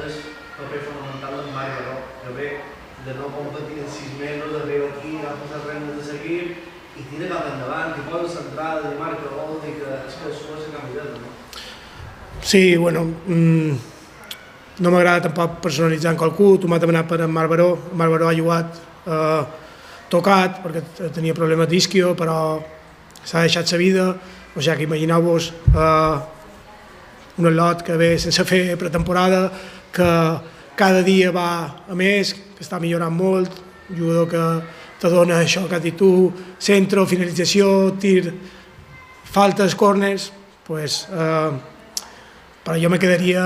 és 0.00 0.18
paper 0.56 0.80
fonamental 0.86 1.36
d'en 1.38 1.52
Marc 1.54 1.76
Baró, 1.76 1.98
que 2.22 2.34
ve 2.38 2.48
de 3.06 3.14
no 3.14 3.28
competir 3.34 3.78
en 3.84 3.92
sis 3.92 4.16
mesos, 4.18 4.56
arriba 4.62 4.88
aquí, 4.94 5.12
agafa 5.20 5.52
les 5.52 5.68
regnes 5.68 6.00
de 6.00 6.06
seguir 6.08 6.40
i 6.98 7.04
tira 7.12 7.28
cap 7.30 7.52
endavant, 7.52 7.94
i 7.94 8.06
posa 8.08 8.32
centrada 8.40 8.90
i 8.90 8.98
marca 8.98 9.30
gol, 9.36 9.60
i 9.62 9.76
que 9.78 9.92
és 10.00 10.16
que 10.18 10.32
sua 10.34 10.58
la 10.58 10.72
camiseta, 10.74 11.20
no? 11.22 11.30
Sí, 12.42 12.76
bueno, 12.76 13.04
mmm, 13.26 13.78
no 14.80 14.90
m'agrada 14.90 15.26
tampoc 15.26 15.58
personalitzar 15.62 16.12
en 16.12 16.18
qualcú, 16.18 16.56
tu 16.58 16.68
m'has 16.68 16.80
demanat 16.80 17.08
per 17.08 17.20
en 17.24 17.32
Marc 17.32 17.50
Baró, 17.50 17.70
en 17.92 17.98
ha 18.00 18.34
jugat 18.34 18.78
eh, 19.06 19.42
tocat 20.08 20.62
perquè 20.62 21.10
tenia 21.14 21.34
problemes 21.34 21.68
d'isquio, 21.68 22.14
però 22.14 22.60
s'ha 23.24 23.42
deixat 23.44 23.66
sa 23.66 23.76
vida, 23.76 24.14
o 24.54 24.60
sigui 24.60 24.76
que 24.76 24.86
imagineu-vos 24.86 25.52
eh, 25.74 26.18
un 27.38 27.54
lot 27.56 27.82
que 27.82 27.96
ve 27.96 28.18
sense 28.18 28.44
fer 28.44 28.76
pretemporada, 28.78 29.50
que 29.92 30.10
cada 30.76 31.02
dia 31.02 31.32
va 31.32 31.84
a 31.88 31.94
més, 31.94 32.34
que 32.34 32.62
està 32.62 32.78
millorant 32.78 33.14
molt, 33.14 33.50
un 33.90 33.96
jugador 33.96 34.28
que 34.30 34.44
te 35.00 35.10
dona 35.10 35.40
això 35.42 35.66
que 35.68 35.76
has 35.76 35.82
dit 35.82 35.96
tu, 35.96 36.30
centro, 36.58 37.06
finalització, 37.06 37.96
tir, 37.98 38.32
faltes, 39.24 39.74
corners, 39.74 40.30
pues, 40.66 41.06
eh, 41.10 41.50
però 42.64 42.78
jo 42.78 42.90
me 42.90 42.98
quedaria 42.98 43.42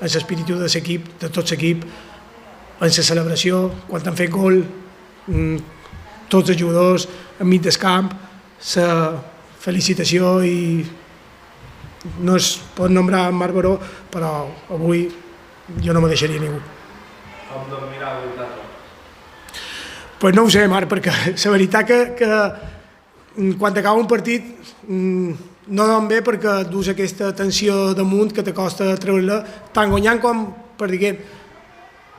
en 0.00 0.08
l'espíritu 0.08 0.56
de 0.56 0.68
l'equip, 0.68 1.08
de 1.20 1.28
tot 1.28 1.50
l'equip, 1.50 1.84
en 2.80 2.88
la 2.88 3.04
celebració, 3.04 3.70
quan 3.88 4.06
han 4.08 4.16
fet 4.16 4.30
gol, 4.32 4.62
mm, 5.26 5.56
tots 6.28 6.50
els 6.50 6.60
jugadors 6.60 7.08
enmig 7.40 7.62
del 7.62 7.76
camp, 7.76 8.10
la 8.76 9.22
felicitació 9.60 10.40
i 10.44 10.86
no 12.20 12.36
es 12.36 12.56
pot 12.74 12.90
nombrar 12.90 13.30
Marc 13.32 13.54
Baró, 13.54 13.78
però 14.10 14.48
avui 14.70 15.08
jo 15.84 15.92
no 15.92 16.00
me 16.00 16.08
deixaria 16.08 16.40
ningú. 16.40 16.60
Com 17.50 17.68
dormirà 17.68 18.16
avui? 18.16 18.30
Pues 20.20 20.34
no 20.34 20.44
ho 20.44 20.50
sé, 20.50 20.66
Marc, 20.68 20.88
perquè 20.88 21.12
la 21.44 21.50
veritat 21.50 21.86
que, 21.88 22.00
que 22.16 22.28
mm, 23.36 23.52
quan 23.58 23.76
acaba 23.76 23.96
un 24.00 24.08
partit 24.08 24.44
mm, 24.86 25.32
no 25.70 25.86
dorm 25.86 26.08
bé 26.10 26.20
perquè 26.26 26.64
dus 26.70 26.90
aquesta 26.92 27.30
tensió 27.36 27.94
damunt 27.94 28.34
que 28.34 28.44
t'acosta 28.46 28.90
treure-la 29.00 29.40
tant 29.74 29.90
guanyant 29.90 30.20
com 30.22 30.46
perdent. 30.78 31.20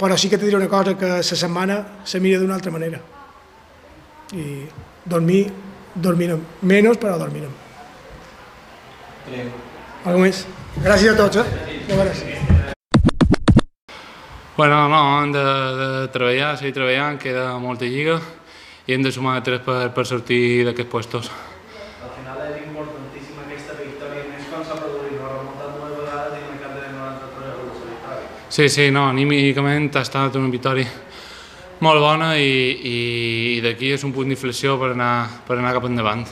Però 0.02 0.18
sí 0.18 0.30
que 0.32 0.38
te 0.38 0.48
diré 0.48 0.58
una 0.58 0.70
cosa, 0.70 0.98
que 0.98 1.08
la 1.20 1.24
setmana 1.24 1.82
se 2.04 2.20
mira 2.20 2.40
d'una 2.40 2.56
altra 2.56 2.72
manera. 2.72 2.98
I 4.34 4.66
dormir, 5.06 5.46
dormirem. 5.94 6.42
Menys, 6.62 6.98
però 6.98 7.20
dormirem. 7.22 7.54
Algo 10.06 10.24
més? 10.24 10.46
Gràcies 10.82 11.14
a 11.14 11.18
tots, 11.20 11.38
eh? 11.38 11.46
Gràcies. 11.92 12.42
Bueno, 14.58 14.88
no, 14.90 15.02
hem 15.22 15.32
de, 15.32 15.44
de 15.78 16.08
treballar, 16.14 16.56
seguir 16.58 16.74
treballant, 16.76 17.16
queda 17.22 17.58
molta 17.58 17.88
lliga 17.88 18.20
i 18.86 18.94
hem 18.94 19.02
de 19.06 19.12
sumar 19.14 19.40
tres 19.46 19.62
per, 19.66 19.88
per 19.96 20.04
sortir 20.10 20.66
d'aquests 20.68 20.92
puestos. 20.92 21.30
Al 22.04 22.12
final 22.18 22.42
és 22.48 22.60
importantíssima 22.66 23.46
aquesta 23.46 23.78
victòria, 23.80 24.26
més 24.28 24.46
quan 24.52 24.66
s'ha 24.68 24.78
produït, 24.82 25.16
no 25.18 25.30
ha 25.30 25.34
remuntat 25.38 25.78
dues 25.78 25.96
vegades 26.02 26.36
i 26.36 26.42
en 26.42 26.52
el 26.52 26.60
cap 26.62 26.76
de 26.78 26.92
93 26.98 27.56
gols 27.62 27.80
de 27.80 27.90
victòria. 27.94 28.41
Sí, 28.52 28.68
sí, 28.68 28.90
no, 28.92 29.06
anímicament 29.08 29.86
ha 29.96 30.02
estat 30.04 30.34
una 30.36 30.50
victòria 30.52 30.84
molt 31.80 32.02
bona 32.04 32.34
i, 32.36 32.50
i, 32.84 32.96
i 33.54 33.62
d'aquí 33.64 33.94
és 33.96 34.04
un 34.04 34.12
punt 34.12 34.28
d'inflexió 34.28 34.74
per 34.76 34.90
anar, 34.92 35.14
per 35.48 35.56
anar 35.56 35.72
cap 35.78 35.88
endavant. 35.88 36.26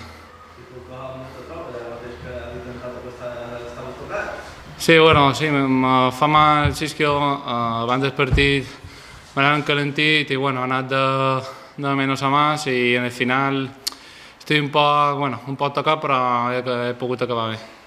Sí, 4.75 4.99
bueno, 4.99 5.31
sí, 5.33 5.47
me 5.47 6.11
fa 6.11 6.27
mal 6.27 6.67
el 6.67 6.75
isquio, 6.89 7.15
eh, 7.15 7.55
abans 7.85 8.03
del 8.03 8.13
partit 8.19 8.67
m'han 9.37 9.63
calentit 9.63 10.35
i 10.35 10.35
bueno, 10.35 10.59
ha 10.59 10.67
anat 10.67 10.91
de, 10.91 11.03
de 11.87 11.95
menos 11.95 12.19
a 12.19 12.35
más 12.35 12.67
i 12.67 12.97
en 12.99 13.07
el 13.07 13.15
final 13.15 13.63
estic 14.35 14.59
un 14.59 14.71
poc, 14.75 15.17
bueno, 15.23 15.39
un 15.47 15.55
poc 15.55 15.71
tocat 15.79 16.03
però 16.03 16.23
he, 16.51 16.63
he 16.89 16.95
pogut 16.99 17.23
acabar 17.23 17.53
bé. 17.55 17.79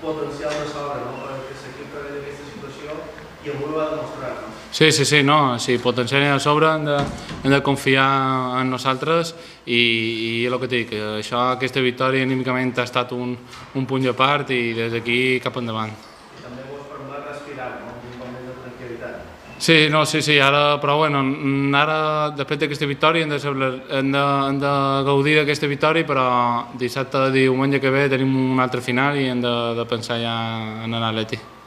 potencial 0.00 0.50
de 0.50 0.66
sobre, 0.72 1.00
no? 1.04 1.12
perquè 1.20 1.54
l'equip 1.60 1.92
que 1.92 2.02
ve 2.04 2.12
d'aquesta 2.14 2.46
situació 2.48 2.96
i 3.44 3.52
avui 3.52 3.68
ho 3.68 3.76
va 3.76 3.88
demostrar. 3.92 4.32
No? 4.40 4.48
Sí, 4.80 4.92
sí, 4.92 5.04
sí, 5.04 5.22
no, 5.22 5.58
sí, 5.58 5.76
potencial 5.76 6.22
a 6.22 6.38
sobre, 6.40 6.66
hem 6.72 6.86
de, 6.86 6.96
hem 7.44 7.52
de 7.52 7.62
confiar 7.62 8.62
en 8.62 8.70
nosaltres 8.70 9.34
i, 9.66 9.76
i 9.76 10.46
el 10.48 10.56
que 10.56 10.70
dic, 10.72 10.94
això, 11.18 11.42
aquesta 11.52 11.82
victòria 11.84 12.24
anímicament 12.24 12.72
ha 12.80 12.86
estat 12.88 13.12
un, 13.12 13.34
un 13.76 13.84
punt 13.84 14.08
de 14.08 14.16
part 14.16 14.48
i 14.56 14.72
des 14.72 14.88
d'aquí 14.96 15.36
cap 15.44 15.60
endavant. 15.60 15.92
També 16.40 16.64
vos 16.70 16.88
permet 16.94 17.28
respirar, 17.28 17.68
no? 17.82 17.92
un 18.24 18.32
més 18.32 18.48
de 18.48 18.56
tranquil·litat. 18.62 19.20
Sí, 19.60 19.78
no, 19.92 20.06
sí, 20.08 20.24
sí, 20.24 20.40
ara, 20.40 20.80
però 20.80 20.96
bueno, 21.04 21.26
ara, 21.76 22.00
després 22.40 22.64
d'aquesta 22.64 22.88
victòria, 22.88 23.28
hem 23.28 23.36
de, 23.36 23.44
saber, 23.44 23.72
hem 24.00 24.16
de, 24.16 24.26
hem 24.48 24.64
de 24.64 24.74
gaudir 25.12 25.40
d'aquesta 25.42 25.68
victòria, 25.68 26.08
però 26.08 26.28
dissabte, 26.80 27.28
diumenge 27.36 27.84
que 27.84 27.92
ve, 27.92 28.08
tenim 28.08 28.32
un 28.48 28.64
altre 28.64 28.80
final 28.80 29.20
i 29.20 29.28
hem 29.28 29.44
de, 29.44 29.56
de 29.76 29.90
pensar 29.92 30.22
ja 30.24 30.36
en 30.86 30.88
anar 30.88 31.10
a 31.12 31.18
l'Eti. 31.20 31.59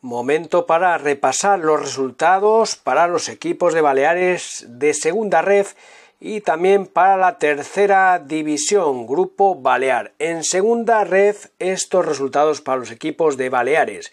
Momento 0.00 0.64
para 0.64 0.96
repasar 0.96 1.58
los 1.58 1.80
resultados 1.80 2.76
para 2.76 3.08
los 3.08 3.28
equipos 3.28 3.74
de 3.74 3.80
Baleares 3.80 4.64
de 4.68 4.94
segunda 4.94 5.42
ref 5.42 5.74
y 6.20 6.40
también 6.40 6.86
para 6.86 7.16
la 7.16 7.38
tercera 7.38 8.20
división, 8.20 9.08
Grupo 9.08 9.56
Balear. 9.56 10.12
En 10.20 10.44
segunda 10.44 11.02
ref, 11.02 11.46
estos 11.58 12.06
resultados 12.06 12.60
para 12.60 12.78
los 12.78 12.92
equipos 12.92 13.36
de 13.36 13.48
Baleares. 13.48 14.12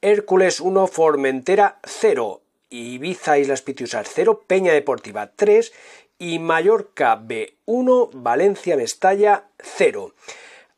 Hércules 0.00 0.60
1, 0.60 0.86
Formentera 0.86 1.80
0, 1.82 2.40
Ibiza 2.70 3.38
Islas 3.38 3.62
Pitiusas 3.62 4.08
0, 4.14 4.44
Peña 4.46 4.74
Deportiva 4.74 5.32
3 5.34 5.72
y 6.20 6.38
Mallorca 6.38 7.20
B1, 7.20 8.10
Valencia 8.12 8.76
Mestalla 8.76 9.46
0. 9.58 10.12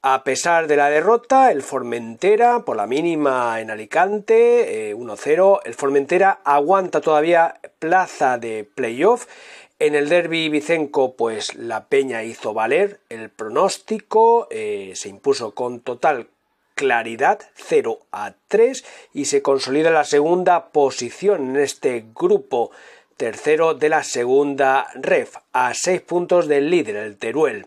A 0.01 0.23
pesar 0.23 0.69
de 0.69 0.77
la 0.77 0.91
derrota, 0.91 1.51
el 1.51 1.61
Formentera, 1.61 2.65
por 2.65 2.77
la 2.77 2.87
mínima 2.87 3.61
en 3.61 3.69
Alicante, 3.69 4.95
1-0, 4.95 5.61
el 5.65 5.75
Formentera 5.75 6.39
aguanta 6.45 7.01
todavía 7.01 7.61
plaza 7.81 8.39
de 8.39 8.63
playoff. 8.63 9.27
En 9.81 9.97
el 9.97 10.09
derby 10.09 10.51
Vicenco, 10.51 11.17
pues 11.17 11.57
la 11.57 11.87
Peña 11.87 12.23
hizo 12.23 12.55
valer 12.55 13.01
el 13.09 13.29
pronóstico, 13.29 14.47
eh, 14.53 14.93
se 14.95 15.09
impuso 15.09 15.53
con 15.57 15.81
total 15.81 16.29
claridad 16.77 17.41
0 17.57 17.99
a 18.13 18.35
3 18.47 18.85
y 19.15 19.25
se 19.25 19.43
consolida 19.43 19.91
la 19.91 20.05
segunda 20.05 20.69
posición 20.69 21.57
en 21.57 21.57
este 21.57 22.05
grupo 22.15 22.71
tercero 23.17 23.75
de 23.75 23.89
la 23.89 24.05
segunda 24.05 24.87
ref 24.95 25.39
a 25.53 25.75
6 25.75 26.03
puntos 26.03 26.47
del 26.47 26.71
líder, 26.71 26.95
el 26.95 27.17
Teruel. 27.17 27.67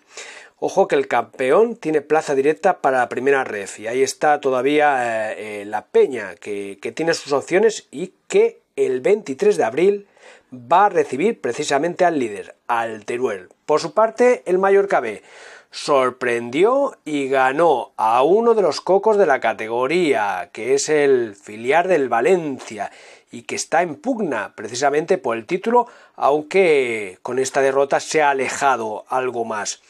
Ojo 0.64 0.88
que 0.88 0.94
el 0.96 1.08
campeón 1.08 1.76
tiene 1.76 2.02
plaza 2.02 2.36
directa 2.36 2.82
para 2.82 3.00
la 3.00 3.10
primera 3.10 3.44
ref 3.44 3.80
y 3.80 3.88
ahí 3.88 4.04
está 4.04 4.40
todavía 4.40 5.32
eh, 5.32 5.62
eh, 5.62 5.66
la 5.66 5.86
Peña 5.86 6.36
que, 6.36 6.78
que, 6.80 6.92
tiene 6.92 7.16
sus 7.16 7.34
opciones 7.34 7.88
y 7.90 8.14
que 8.28 8.60
el 8.76 9.02
23 9.02 9.58
de 9.58 9.64
abril 9.64 10.08
va 10.54 10.86
a 10.86 10.90
recibir 10.90 11.42
precisamente 11.42 12.06
al 12.06 12.20
líder, 12.20 12.54
al 12.68 13.06
Teruel. 13.06 13.50
Por 13.66 13.80
su 13.80 13.96
parte, 13.96 14.44
el 14.46 14.60
Mallorca 14.60 15.00
B 15.00 15.24
sorprendió 15.72 16.96
y 17.06 17.28
ganó 17.28 17.94
a 17.98 18.22
uno 18.22 18.54
de 18.54 18.62
los 18.62 18.82
cocos 18.82 19.18
de 19.18 19.26
la 19.26 19.40
categoría, 19.40 20.52
que 20.54 20.76
es 20.76 20.90
el 20.90 21.36
filial 21.36 21.88
del 21.88 22.08
Valencia 22.08 22.92
y 23.32 23.44
que 23.44 23.56
está 23.56 23.82
en 23.82 23.96
pugna 23.96 24.54
precisamente 24.56 25.18
por 25.18 25.38
el 25.38 25.48
título, 25.48 25.88
aunque 26.16 27.18
con 27.24 27.40
esta 27.40 27.62
derrota 27.62 28.00
se 28.00 28.22
ha 28.22 28.30
alejado 28.30 29.06
algo 29.10 29.44
más. 29.44 29.82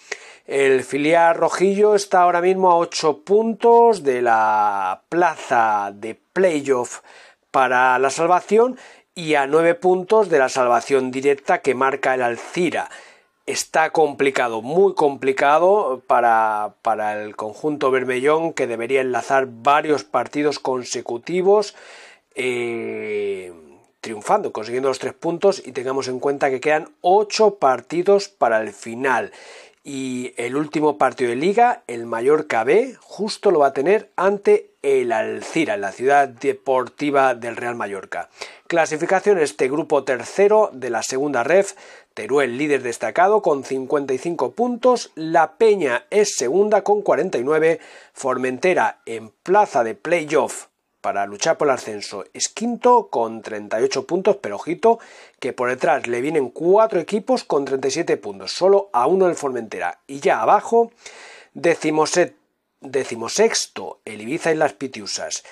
El 0.51 0.83
filial 0.83 1.35
rojillo 1.35 1.95
está 1.95 2.23
ahora 2.23 2.41
mismo 2.41 2.69
a 2.69 2.75
8 2.75 3.19
puntos 3.23 4.03
de 4.03 4.21
la 4.21 5.01
plaza 5.07 5.93
de 5.95 6.19
playoff 6.33 6.99
para 7.51 7.97
la 7.99 8.09
salvación 8.09 8.77
y 9.15 9.35
a 9.35 9.47
9 9.47 9.75
puntos 9.75 10.27
de 10.27 10.39
la 10.39 10.49
salvación 10.49 11.09
directa 11.09 11.61
que 11.61 11.73
marca 11.73 12.15
el 12.15 12.21
Alcira. 12.21 12.89
Está 13.45 13.91
complicado, 13.91 14.61
muy 14.61 14.93
complicado 14.93 16.03
para, 16.05 16.75
para 16.81 17.23
el 17.23 17.37
conjunto 17.37 17.89
Bermellón 17.89 18.51
que 18.51 18.67
debería 18.67 18.99
enlazar 18.99 19.47
varios 19.49 20.03
partidos 20.03 20.59
consecutivos 20.59 21.77
eh, 22.35 23.53
triunfando, 24.01 24.51
consiguiendo 24.51 24.89
los 24.89 24.99
tres 24.99 25.13
puntos 25.13 25.65
y 25.65 25.71
tengamos 25.71 26.09
en 26.09 26.19
cuenta 26.19 26.49
que 26.49 26.59
quedan 26.59 26.89
8 26.99 27.55
partidos 27.55 28.27
para 28.27 28.61
el 28.61 28.73
final 28.73 29.31
y 29.83 30.33
el 30.37 30.55
último 30.55 30.97
partido 30.97 31.31
de 31.31 31.35
liga, 31.35 31.83
el 31.87 32.05
Mallorca 32.05 32.63
B, 32.63 32.95
justo 32.99 33.49
lo 33.51 33.59
va 33.59 33.67
a 33.67 33.73
tener 33.73 34.11
ante 34.15 34.71
el 34.83 35.11
Alcira, 35.11 35.75
en 35.75 35.81
la 35.81 35.91
ciudad 35.91 36.27
deportiva 36.27 37.35
del 37.35 37.55
Real 37.55 37.75
Mallorca. 37.75 38.29
Clasificación 38.67 39.37
este 39.39 39.69
grupo 39.69 40.03
tercero 40.03 40.69
de 40.73 40.89
la 40.89 41.03
segunda 41.03 41.43
ref, 41.43 41.73
Teruel 42.13 42.57
líder 42.57 42.83
destacado 42.83 43.41
con 43.41 43.63
55 43.63 44.51
puntos, 44.51 45.11
La 45.15 45.53
Peña 45.53 46.05
es 46.09 46.35
segunda 46.35 46.83
con 46.83 47.01
49, 47.01 47.79
Formentera 48.13 48.99
en 49.05 49.29
plaza 49.43 49.83
de 49.83 49.95
playoff 49.95 50.70
para 51.01 51.25
luchar 51.25 51.57
por 51.57 51.67
el 51.67 51.73
ascenso 51.73 52.25
es 52.33 52.47
quinto 52.47 53.09
con 53.09 53.41
38 53.41 54.05
puntos, 54.05 54.37
pero 54.37 54.55
ojito 54.55 54.99
que 55.39 55.51
por 55.51 55.69
detrás 55.69 56.07
le 56.07 56.21
vienen 56.21 56.49
cuatro 56.49 56.99
equipos 56.99 57.43
con 57.43 57.65
37 57.65 58.17
puntos, 58.17 58.51
solo 58.51 58.89
a 58.93 59.07
uno 59.07 59.27
el 59.27 59.35
Formentera. 59.35 59.99
Y 60.07 60.19
ya 60.19 60.41
abajo, 60.41 60.91
decimosexto 61.53 63.99
el 64.05 64.21
Ibiza 64.21 64.51
y 64.51 64.55
las 64.55 64.73
Pitiusas, 64.73 65.43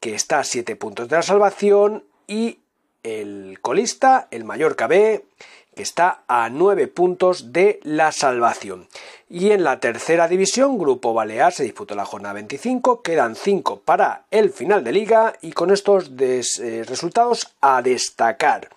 que 0.00 0.14
está 0.14 0.40
a 0.40 0.44
7 0.44 0.76
puntos 0.76 1.08
de 1.08 1.16
la 1.16 1.22
salvación, 1.22 2.04
y 2.26 2.60
el 3.02 3.58
colista, 3.60 4.28
el 4.30 4.44
Mallorca 4.44 4.86
B, 4.86 5.26
que 5.74 5.82
está 5.82 6.22
a 6.28 6.48
9 6.48 6.88
puntos 6.88 7.52
de 7.52 7.80
la 7.82 8.12
salvación. 8.12 8.88
Y 9.28 9.50
en 9.50 9.64
la 9.64 9.80
tercera 9.80 10.28
división, 10.28 10.78
Grupo 10.78 11.12
Balear 11.12 11.52
se 11.52 11.64
disputó 11.64 11.94
la 11.94 12.04
jornada 12.04 12.34
25, 12.34 13.02
quedan 13.02 13.34
5 13.34 13.80
para 13.80 14.26
el 14.30 14.50
final 14.50 14.84
de 14.84 14.92
liga 14.92 15.34
y 15.42 15.52
con 15.52 15.70
estos 15.70 16.10
eh, 16.18 16.84
resultados 16.86 17.54
a 17.60 17.82
destacar. 17.82 18.68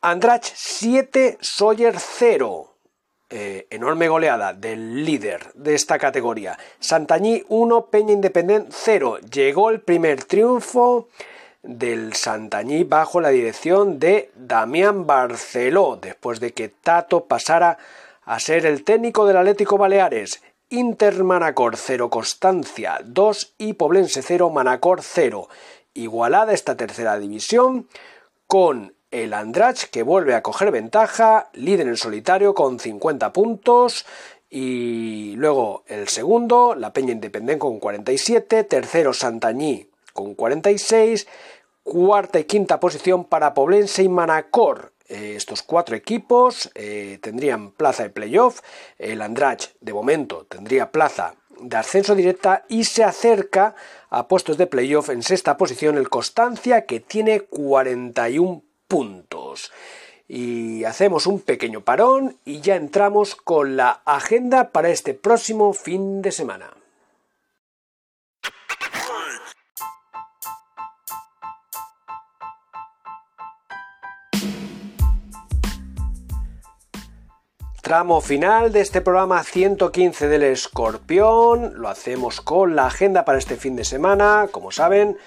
Andrach 0.00 0.44
7, 0.54 1.38
Sawyer 1.40 1.94
0. 1.98 2.68
Eh, 3.34 3.66
enorme 3.70 4.08
goleada 4.08 4.52
del 4.52 5.06
líder 5.06 5.52
de 5.54 5.74
esta 5.74 5.98
categoría. 5.98 6.58
Santañí 6.80 7.42
1, 7.48 7.86
Peña 7.86 8.12
Independent 8.12 8.68
0. 8.70 9.20
Llegó 9.20 9.70
el 9.70 9.80
primer 9.80 10.24
triunfo 10.24 11.08
del 11.62 12.14
Santañí 12.14 12.84
bajo 12.84 13.20
la 13.20 13.28
dirección 13.28 13.98
de 13.98 14.30
Damián 14.34 15.06
Barceló, 15.06 15.98
después 16.00 16.40
de 16.40 16.52
que 16.52 16.68
Tato 16.68 17.24
pasara 17.24 17.78
a 18.24 18.40
ser 18.40 18.66
el 18.66 18.84
técnico 18.84 19.26
del 19.26 19.36
Atlético 19.36 19.78
Baleares. 19.78 20.42
Inter 20.70 21.22
Manacor 21.22 21.76
0 21.76 22.08
Constancia 22.08 22.98
2 23.04 23.54
y 23.58 23.74
Poblense 23.74 24.22
0 24.22 24.50
Manacor 24.50 25.02
0. 25.02 25.48
Igualada 25.94 26.54
esta 26.54 26.76
tercera 26.76 27.18
división 27.18 27.88
con 28.46 28.94
el 29.10 29.34
Andrach 29.34 29.84
que 29.90 30.02
vuelve 30.02 30.34
a 30.34 30.42
coger 30.42 30.70
ventaja, 30.70 31.50
líder 31.52 31.88
en 31.88 31.98
solitario 31.98 32.54
con 32.54 32.80
50 32.80 33.32
puntos 33.32 34.06
y 34.48 35.34
luego 35.36 35.84
el 35.86 36.08
segundo, 36.08 36.74
la 36.74 36.92
Peña 36.92 37.12
Independiente 37.12 37.58
con 37.58 37.78
47, 37.78 38.64
tercero 38.64 39.12
Santañí 39.12 39.90
con 40.12 40.34
46, 40.34 41.26
cuarta 41.82 42.38
y 42.38 42.44
quinta 42.44 42.80
posición 42.80 43.24
para 43.24 43.54
Poblense 43.54 44.02
y 44.02 44.08
Manacor. 44.08 44.92
Eh, 45.08 45.34
estos 45.36 45.62
cuatro 45.62 45.96
equipos 45.96 46.70
eh, 46.74 47.18
tendrían 47.20 47.72
plaza 47.72 48.04
de 48.04 48.10
playoff. 48.10 48.60
El 48.98 49.20
Andrach, 49.22 49.72
de 49.80 49.92
momento, 49.92 50.46
tendría 50.48 50.90
plaza 50.90 51.34
de 51.60 51.76
ascenso 51.76 52.14
directa 52.14 52.64
y 52.68 52.84
se 52.84 53.04
acerca 53.04 53.74
a 54.10 54.26
puestos 54.26 54.56
de 54.58 54.66
playoff 54.66 55.10
en 55.10 55.22
sexta 55.22 55.56
posición 55.56 55.96
el 55.96 56.08
Constancia 56.08 56.86
que 56.86 57.00
tiene 57.00 57.40
41 57.40 58.62
puntos. 58.88 59.70
Y 60.28 60.84
hacemos 60.84 61.26
un 61.26 61.40
pequeño 61.40 61.82
parón 61.82 62.38
y 62.44 62.60
ya 62.60 62.76
entramos 62.76 63.36
con 63.36 63.76
la 63.76 64.02
agenda 64.06 64.70
para 64.70 64.88
este 64.88 65.14
próximo 65.14 65.72
fin 65.74 66.22
de 66.22 66.32
semana. 66.32 66.81
Tramo 77.92 78.22
final 78.22 78.72
de 78.72 78.80
este 78.80 79.02
programa 79.02 79.44
115 79.44 80.26
del 80.26 80.44
Escorpión. 80.44 81.74
Lo 81.78 81.90
hacemos 81.90 82.40
con 82.40 82.74
la 82.74 82.86
agenda 82.86 83.26
para 83.26 83.36
este 83.36 83.56
fin 83.56 83.76
de 83.76 83.84
semana. 83.84 84.48
Como 84.50 84.70
saben, 84.70 85.18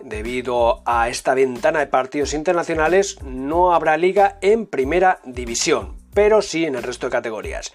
debido 0.00 0.82
a 0.86 1.08
esta 1.08 1.34
ventana 1.34 1.78
de 1.78 1.86
partidos 1.86 2.34
internacionales, 2.34 3.22
no 3.22 3.72
habrá 3.72 3.96
liga 3.96 4.38
en 4.40 4.66
primera 4.66 5.20
división, 5.24 5.98
pero 6.12 6.42
sí 6.42 6.64
en 6.64 6.74
el 6.74 6.82
resto 6.82 7.06
de 7.06 7.12
categorías. 7.12 7.72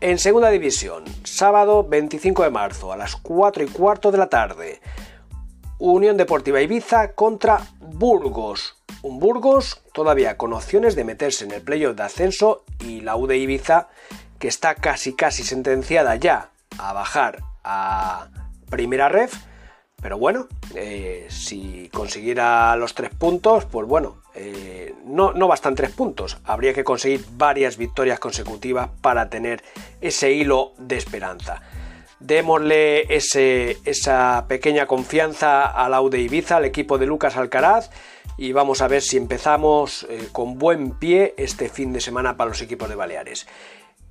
En 0.00 0.18
segunda 0.18 0.50
división, 0.50 1.04
sábado 1.22 1.84
25 1.84 2.42
de 2.42 2.50
marzo 2.50 2.92
a 2.92 2.96
las 2.96 3.14
4 3.14 3.62
y 3.62 3.68
cuarto 3.68 4.10
de 4.10 4.18
la 4.18 4.28
tarde, 4.28 4.80
Unión 5.80 6.16
Deportiva 6.16 6.60
Ibiza 6.60 7.12
contra 7.12 7.60
Burgos. 7.78 8.76
Un 9.02 9.20
Burgos 9.20 9.80
todavía 9.92 10.36
con 10.36 10.52
opciones 10.52 10.96
de 10.96 11.04
meterse 11.04 11.44
en 11.44 11.52
el 11.52 11.62
playoff 11.62 11.96
de 11.96 12.02
ascenso 12.02 12.64
y 12.80 13.00
la 13.00 13.14
U 13.14 13.28
de 13.28 13.38
Ibiza 13.38 13.88
que 14.40 14.48
está 14.48 14.74
casi 14.74 15.14
casi 15.14 15.44
sentenciada 15.44 16.16
ya 16.16 16.50
a 16.78 16.92
bajar 16.92 17.44
a 17.62 18.26
primera 18.68 19.08
ref. 19.08 19.34
Pero 20.02 20.18
bueno, 20.18 20.48
eh, 20.74 21.28
si 21.30 21.88
consiguiera 21.92 22.74
los 22.74 22.94
tres 22.94 23.10
puntos, 23.10 23.64
pues 23.64 23.86
bueno, 23.86 24.22
eh, 24.34 24.96
no, 25.04 25.32
no 25.32 25.46
bastan 25.46 25.76
tres 25.76 25.90
puntos. 25.90 26.38
Habría 26.44 26.74
que 26.74 26.82
conseguir 26.82 27.24
varias 27.32 27.76
victorias 27.76 28.18
consecutivas 28.18 28.90
para 29.00 29.30
tener 29.30 29.62
ese 30.00 30.32
hilo 30.32 30.72
de 30.78 30.96
esperanza 30.96 31.62
démosle 32.20 33.14
ese, 33.14 33.78
esa 33.84 34.46
pequeña 34.48 34.86
confianza 34.86 35.66
al 35.66 35.94
Aude 35.94 36.20
Ibiza, 36.20 36.56
al 36.56 36.64
equipo 36.64 36.98
de 36.98 37.06
Lucas 37.06 37.36
Alcaraz, 37.36 37.90
y 38.36 38.52
vamos 38.52 38.82
a 38.82 38.88
ver 38.88 39.02
si 39.02 39.16
empezamos 39.16 40.06
eh, 40.08 40.28
con 40.32 40.58
buen 40.58 40.92
pie 40.92 41.34
este 41.36 41.68
fin 41.68 41.92
de 41.92 42.00
semana 42.00 42.36
para 42.36 42.48
los 42.48 42.62
equipos 42.62 42.88
de 42.88 42.94
Baleares. 42.94 43.46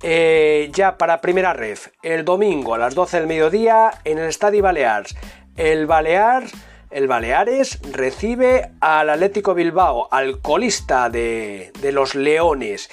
Eh, 0.02 0.70
ya 0.72 0.96
para 0.96 1.20
primera 1.20 1.54
ref, 1.54 1.88
el 2.02 2.24
domingo 2.24 2.74
a 2.74 2.78
las 2.78 2.94
12 2.94 3.18
del 3.18 3.26
mediodía 3.26 3.90
en 4.04 4.18
el 4.18 4.28
Estadio 4.28 4.62
Balears, 4.62 5.16
el 5.56 5.86
Balear, 5.86 6.44
el 6.90 7.08
Baleares 7.08 7.80
recibe 7.90 8.70
al 8.80 9.10
Atlético 9.10 9.54
Bilbao, 9.54 10.08
al 10.12 10.40
colista 10.40 11.10
de, 11.10 11.72
de 11.80 11.92
los 11.92 12.14
Leones. 12.14 12.88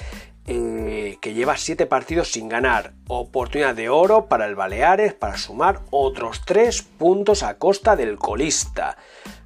Eh, 0.47 1.17
que 1.21 1.33
lleva 1.33 1.57
7 1.57 1.87
partidos 1.87 2.31
sin 2.31 2.49
ganar. 2.49 2.93
Oportunidad 3.07 3.73
de 3.73 3.89
oro 3.89 4.27
para 4.27 4.45
el 4.45 4.53
Baleares 4.53 5.13
para 5.13 5.37
sumar 5.37 5.81
otros 5.89 6.41
3 6.45 6.83
puntos 6.83 7.41
a 7.41 7.57
costa 7.57 7.95
del 7.95 8.17
colista. 8.17 8.95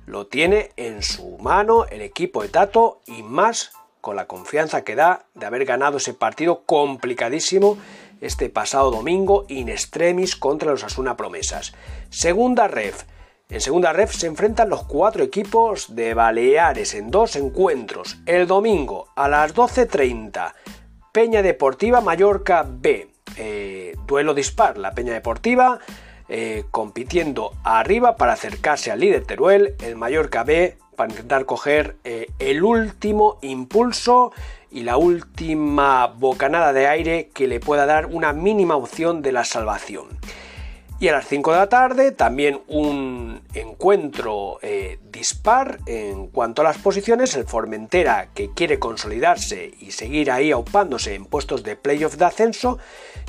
Lo 0.05 0.27
tiene 0.27 0.71
en 0.75 1.01
su 1.01 1.37
mano 1.37 1.85
el 1.85 2.01
equipo 2.01 2.41
de 2.41 2.49
Tato 2.49 3.01
y 3.07 3.23
más 3.23 3.71
con 4.01 4.17
la 4.17 4.27
confianza 4.27 4.83
que 4.83 4.95
da 4.95 5.25
de 5.35 5.45
haber 5.45 5.63
ganado 5.63 5.97
ese 5.97 6.13
partido 6.13 6.63
complicadísimo 6.65 7.77
este 8.19 8.49
pasado 8.49 8.91
domingo 8.91 9.45
in 9.47 9.69
extremis 9.69 10.35
contra 10.35 10.71
los 10.71 10.83
Asuna 10.83 11.15
Promesas. 11.15 11.73
Segunda 12.09 12.67
ref. 12.67 13.03
En 13.47 13.61
segunda 13.61 13.93
ref 13.93 14.13
se 14.13 14.27
enfrentan 14.27 14.69
los 14.69 14.83
cuatro 14.83 15.23
equipos 15.23 15.95
de 15.95 16.13
Baleares 16.13 16.93
en 16.93 17.09
dos 17.09 17.35
encuentros. 17.35 18.17
El 18.25 18.47
domingo 18.47 19.07
a 19.15 19.27
las 19.27 19.55
12.30 19.55 20.53
Peña 21.11 21.41
Deportiva 21.41 22.01
Mallorca 22.01 22.65
B. 22.67 23.09
Eh, 23.35 23.95
duelo 24.05 24.33
dispar, 24.33 24.77
la 24.77 24.91
Peña 24.91 25.13
Deportiva 25.13 25.79
eh, 26.27 26.65
compitiendo 26.69 27.53
arriba 27.63 28.15
para 28.15 28.33
acercarse 28.33 28.91
al 28.91 28.99
líder 28.99 29.25
Teruel, 29.25 29.75
el 29.83 29.95
Mallorca 29.95 30.43
B 30.43 30.77
para 30.95 31.09
intentar 31.11 31.45
coger 31.45 31.95
eh, 32.03 32.27
el 32.37 32.63
último 32.63 33.39
impulso 33.41 34.31
y 34.69 34.83
la 34.83 34.97
última 34.97 36.05
bocanada 36.05 36.73
de 36.73 36.87
aire 36.87 37.29
que 37.33 37.47
le 37.47 37.59
pueda 37.59 37.87
dar 37.87 38.05
una 38.05 38.31
mínima 38.33 38.75
opción 38.75 39.23
de 39.23 39.31
la 39.31 39.45
salvación. 39.45 40.07
Y 41.01 41.07
a 41.07 41.13
las 41.13 41.27
5 41.29 41.53
de 41.53 41.57
la 41.57 41.69
tarde 41.69 42.11
también 42.11 42.61
un 42.67 43.41
encuentro 43.53 44.59
eh, 44.61 44.99
dispar 45.09 45.79
en 45.85 46.27
cuanto 46.27 46.61
a 46.61 46.65
las 46.65 46.77
posiciones. 46.77 47.35
El 47.35 47.45
Formentera 47.45 48.29
que 48.33 48.49
quiere 48.53 48.79
consolidarse 48.79 49.71
y 49.79 49.91
seguir 49.91 50.29
ahí 50.29 50.51
aupándose 50.51 51.15
en 51.15 51.25
puestos 51.25 51.63
de 51.63 51.77
playoff 51.77 52.17
de 52.17 52.25
ascenso. 52.25 52.79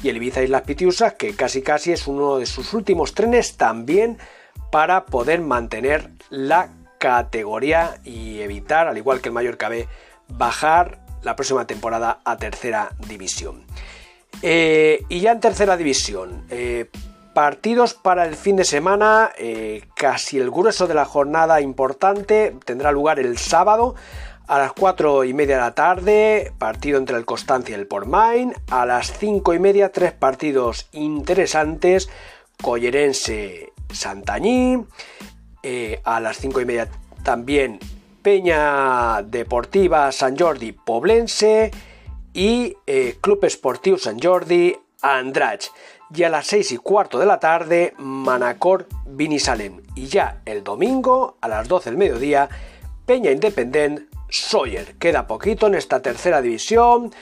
Y 0.03 0.09
el 0.09 0.17
Ibiza 0.17 0.43
Islas 0.43 0.63
Pitiusas 0.63 1.15
que 1.15 1.37
casi 1.37 1.63
casi 1.63 1.93
es 1.93 2.09
uno 2.09 2.39
de 2.39 2.47
sus 2.47 2.75
últimos 2.75 3.15
trenes 3.15 3.57
también 3.57 4.19
para 4.73 5.07
poder 5.07 5.41
mantener 5.41 6.11
la 6.29 6.71
categoría 6.99 8.01
y 8.05 8.41
evitar, 8.41 8.89
al 8.89 8.99
igual 8.99 9.21
que 9.21 9.29
el 9.29 9.35
Mallorca 9.35 9.69
B, 9.69 9.87
bajar 10.29 10.99
la 11.23 11.37
próxima 11.37 11.67
temporada 11.69 12.21
a 12.25 12.37
tercera 12.37 12.91
división. 13.09 13.65
Eh, 14.43 15.05
y 15.09 15.21
ya 15.21 15.33
en 15.33 15.41
tercera 15.41 15.77
división, 15.77 16.47
eh, 16.51 16.91
Partidos 17.35 17.95
para 17.95 18.27
el 18.27 18.35
fin 18.35 18.57
de 18.57 18.65
semana, 18.65 19.31
eh, 19.39 19.85
casi 19.95 20.39
el 20.39 20.51
grueso 20.51 20.87
de 20.87 20.95
la 20.95 21.05
jornada 21.05 21.61
importante 21.61 22.57
tendrá 22.65 22.91
lugar 22.91 23.21
el 23.21 23.39
sábado 23.39 23.95
a 24.49 24.59
las 24.59 24.73
4 24.73 25.23
y 25.25 25.33
media 25.33 25.55
de 25.55 25.63
la 25.63 25.75
tarde, 25.75 26.53
partido 26.59 26.99
entre 26.99 27.17
el 27.17 27.25
Constancia 27.25 27.77
y 27.77 27.79
el 27.79 27.87
Portmain. 27.87 28.53
A 28.69 28.85
las 28.85 29.17
5 29.17 29.55
y 29.55 29.61
media, 29.61 29.93
tres 29.93 30.13
partidos 30.13 30.89
interesantes, 30.91 32.11
Collerense 32.61 33.73
Santañí. 33.93 34.85
Eh, 35.63 36.01
a 36.05 36.19
las 36.19 36.39
5 36.39 36.63
y 36.63 36.65
media 36.65 36.89
también 37.23 37.79
Peña 38.23 39.23
Deportiva 39.23 40.11
San 40.11 40.39
Jordi 40.39 40.73
Poblense 40.73 41.71
y 42.33 42.77
eh, 42.87 43.19
Club 43.21 43.45
Esportivo 43.45 43.99
San 43.99 44.19
Jordi 44.19 44.75
Andrach 45.03 45.67
y 46.15 46.25
a 46.25 46.29
las 46.29 46.47
6 46.49 46.73
y 46.73 46.77
cuarto 46.77 47.19
de 47.19 47.27
la 47.27 47.39
tarde 47.39 47.95
Manacor 47.99 48.89
Vinisalem 49.07 49.83
y 49.95 50.07
ya 50.07 50.41
el 50.45 50.65
domingo 50.65 51.37
a 51.41 51.49
las 51.49 51.69
12 51.69 51.91
del 51.91 51.99
mediodía 51.99 52.49
Peña 53.07 53.31
Independent 53.31 54.09
Sawyer. 54.29 54.97
Queda 54.97 55.27
poquito 55.27 55.67
en 55.67 55.75
esta 55.75 56.01
tercera 56.01 56.41
división. 56.41 57.13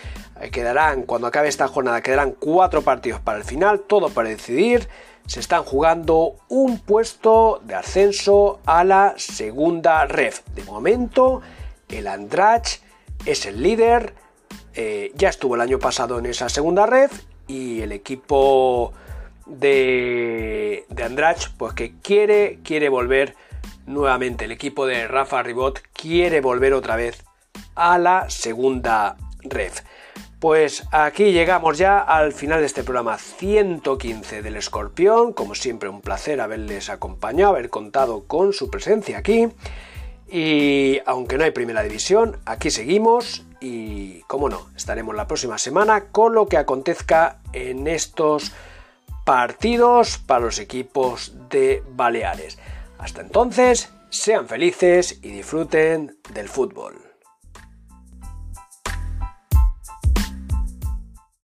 Eh, 0.41 0.51
quedarán, 0.51 1.03
cuando 1.03 1.27
acabe 1.27 1.49
esta 1.49 1.69
jornada, 1.69 2.03
quedarán 2.03 2.33
cuatro 2.33 2.83
partidos 2.83 3.21
para 3.21 3.39
el 3.39 3.45
final, 3.45 3.81
todo 3.81 4.11
para 4.11 4.29
decidir. 4.29 4.89
Se 5.27 5.41
están 5.41 5.65
jugando 5.65 6.37
un 6.49 6.79
puesto 6.79 7.61
de 7.65 7.75
ascenso 7.75 8.61
a 8.67 8.85
la 8.85 9.15
segunda 9.17 10.05
ref. 10.07 10.41
De 10.55 10.65
momento, 10.65 11.43
el 11.89 12.07
Andrach 12.07 12.81
es 13.27 13.47
el 13.47 13.63
líder. 13.63 14.15
Eh, 14.75 15.13
ya 15.15 15.29
estuvo 15.29 15.55
el 15.55 15.61
año 15.61 15.79
pasado 15.79 16.19
en 16.19 16.27
esa 16.27 16.49
segunda 16.49 16.87
ref 16.87 17.28
y 17.49 17.81
el 17.81 17.91
equipo 17.91 18.93
de, 19.47 20.85
Andrach, 21.03 21.49
pues 21.57 21.73
que 21.73 21.95
quiere, 22.01 22.61
quiere 22.63 22.89
volver 22.89 23.35
nuevamente. 23.87 24.45
El 24.45 24.53
equipo 24.53 24.87
de 24.87 25.09
Rafa 25.09 25.43
Ribot 25.43 25.81
quiere 25.93 26.41
volver 26.41 26.75
otra 26.75 26.95
vez 26.95 27.25
a 27.75 27.99
la 27.99 28.31
segunda 28.31 29.17
ref. 29.43 29.83
Pues 30.39 30.85
aquí 30.93 31.33
llegamos 31.33 31.79
ya 31.79 31.99
al 31.99 32.33
final 32.33 32.61
de 32.61 32.67
este 32.67 32.85
programa 32.85 33.19
115 33.19 34.43
del 34.43 34.57
Escorpión. 34.57 35.33
Como 35.33 35.57
siempre, 35.57 35.89
un 35.89 36.01
placer 36.01 36.41
haberles 36.41 36.91
acompañado, 36.91 37.55
haber 37.55 37.71
contado 37.71 38.25
con 38.27 38.53
su 38.53 38.71
presencia 38.71 39.19
aquí. 39.19 39.49
Y 40.31 41.01
aunque 41.07 41.39
no 41.39 41.45
hay 41.45 41.51
primera 41.51 41.83
división, 41.83 42.37
aquí 42.45 42.71
seguimos 42.71 43.47
y, 43.61 44.21
como 44.23 44.49
no, 44.49 44.69
estaremos 44.77 45.15
la 45.15 45.27
próxima 45.27 45.59
semana 45.59 46.07
con 46.07 46.35
lo 46.35 46.47
que 46.47 46.57
acontezca 46.57 47.41
en 47.53 47.87
estos 47.87 48.53
partidos 49.25 50.19
para 50.19 50.45
los 50.45 50.59
equipos 50.59 51.35
de 51.51 51.83
Baleares. 51.91 52.59
Hasta 52.99 53.21
entonces, 53.21 53.91
sean 54.11 54.49
felices 54.49 55.19
y 55.23 55.31
disfruten 55.31 56.17
del 56.33 56.49
fútbol. 56.49 57.08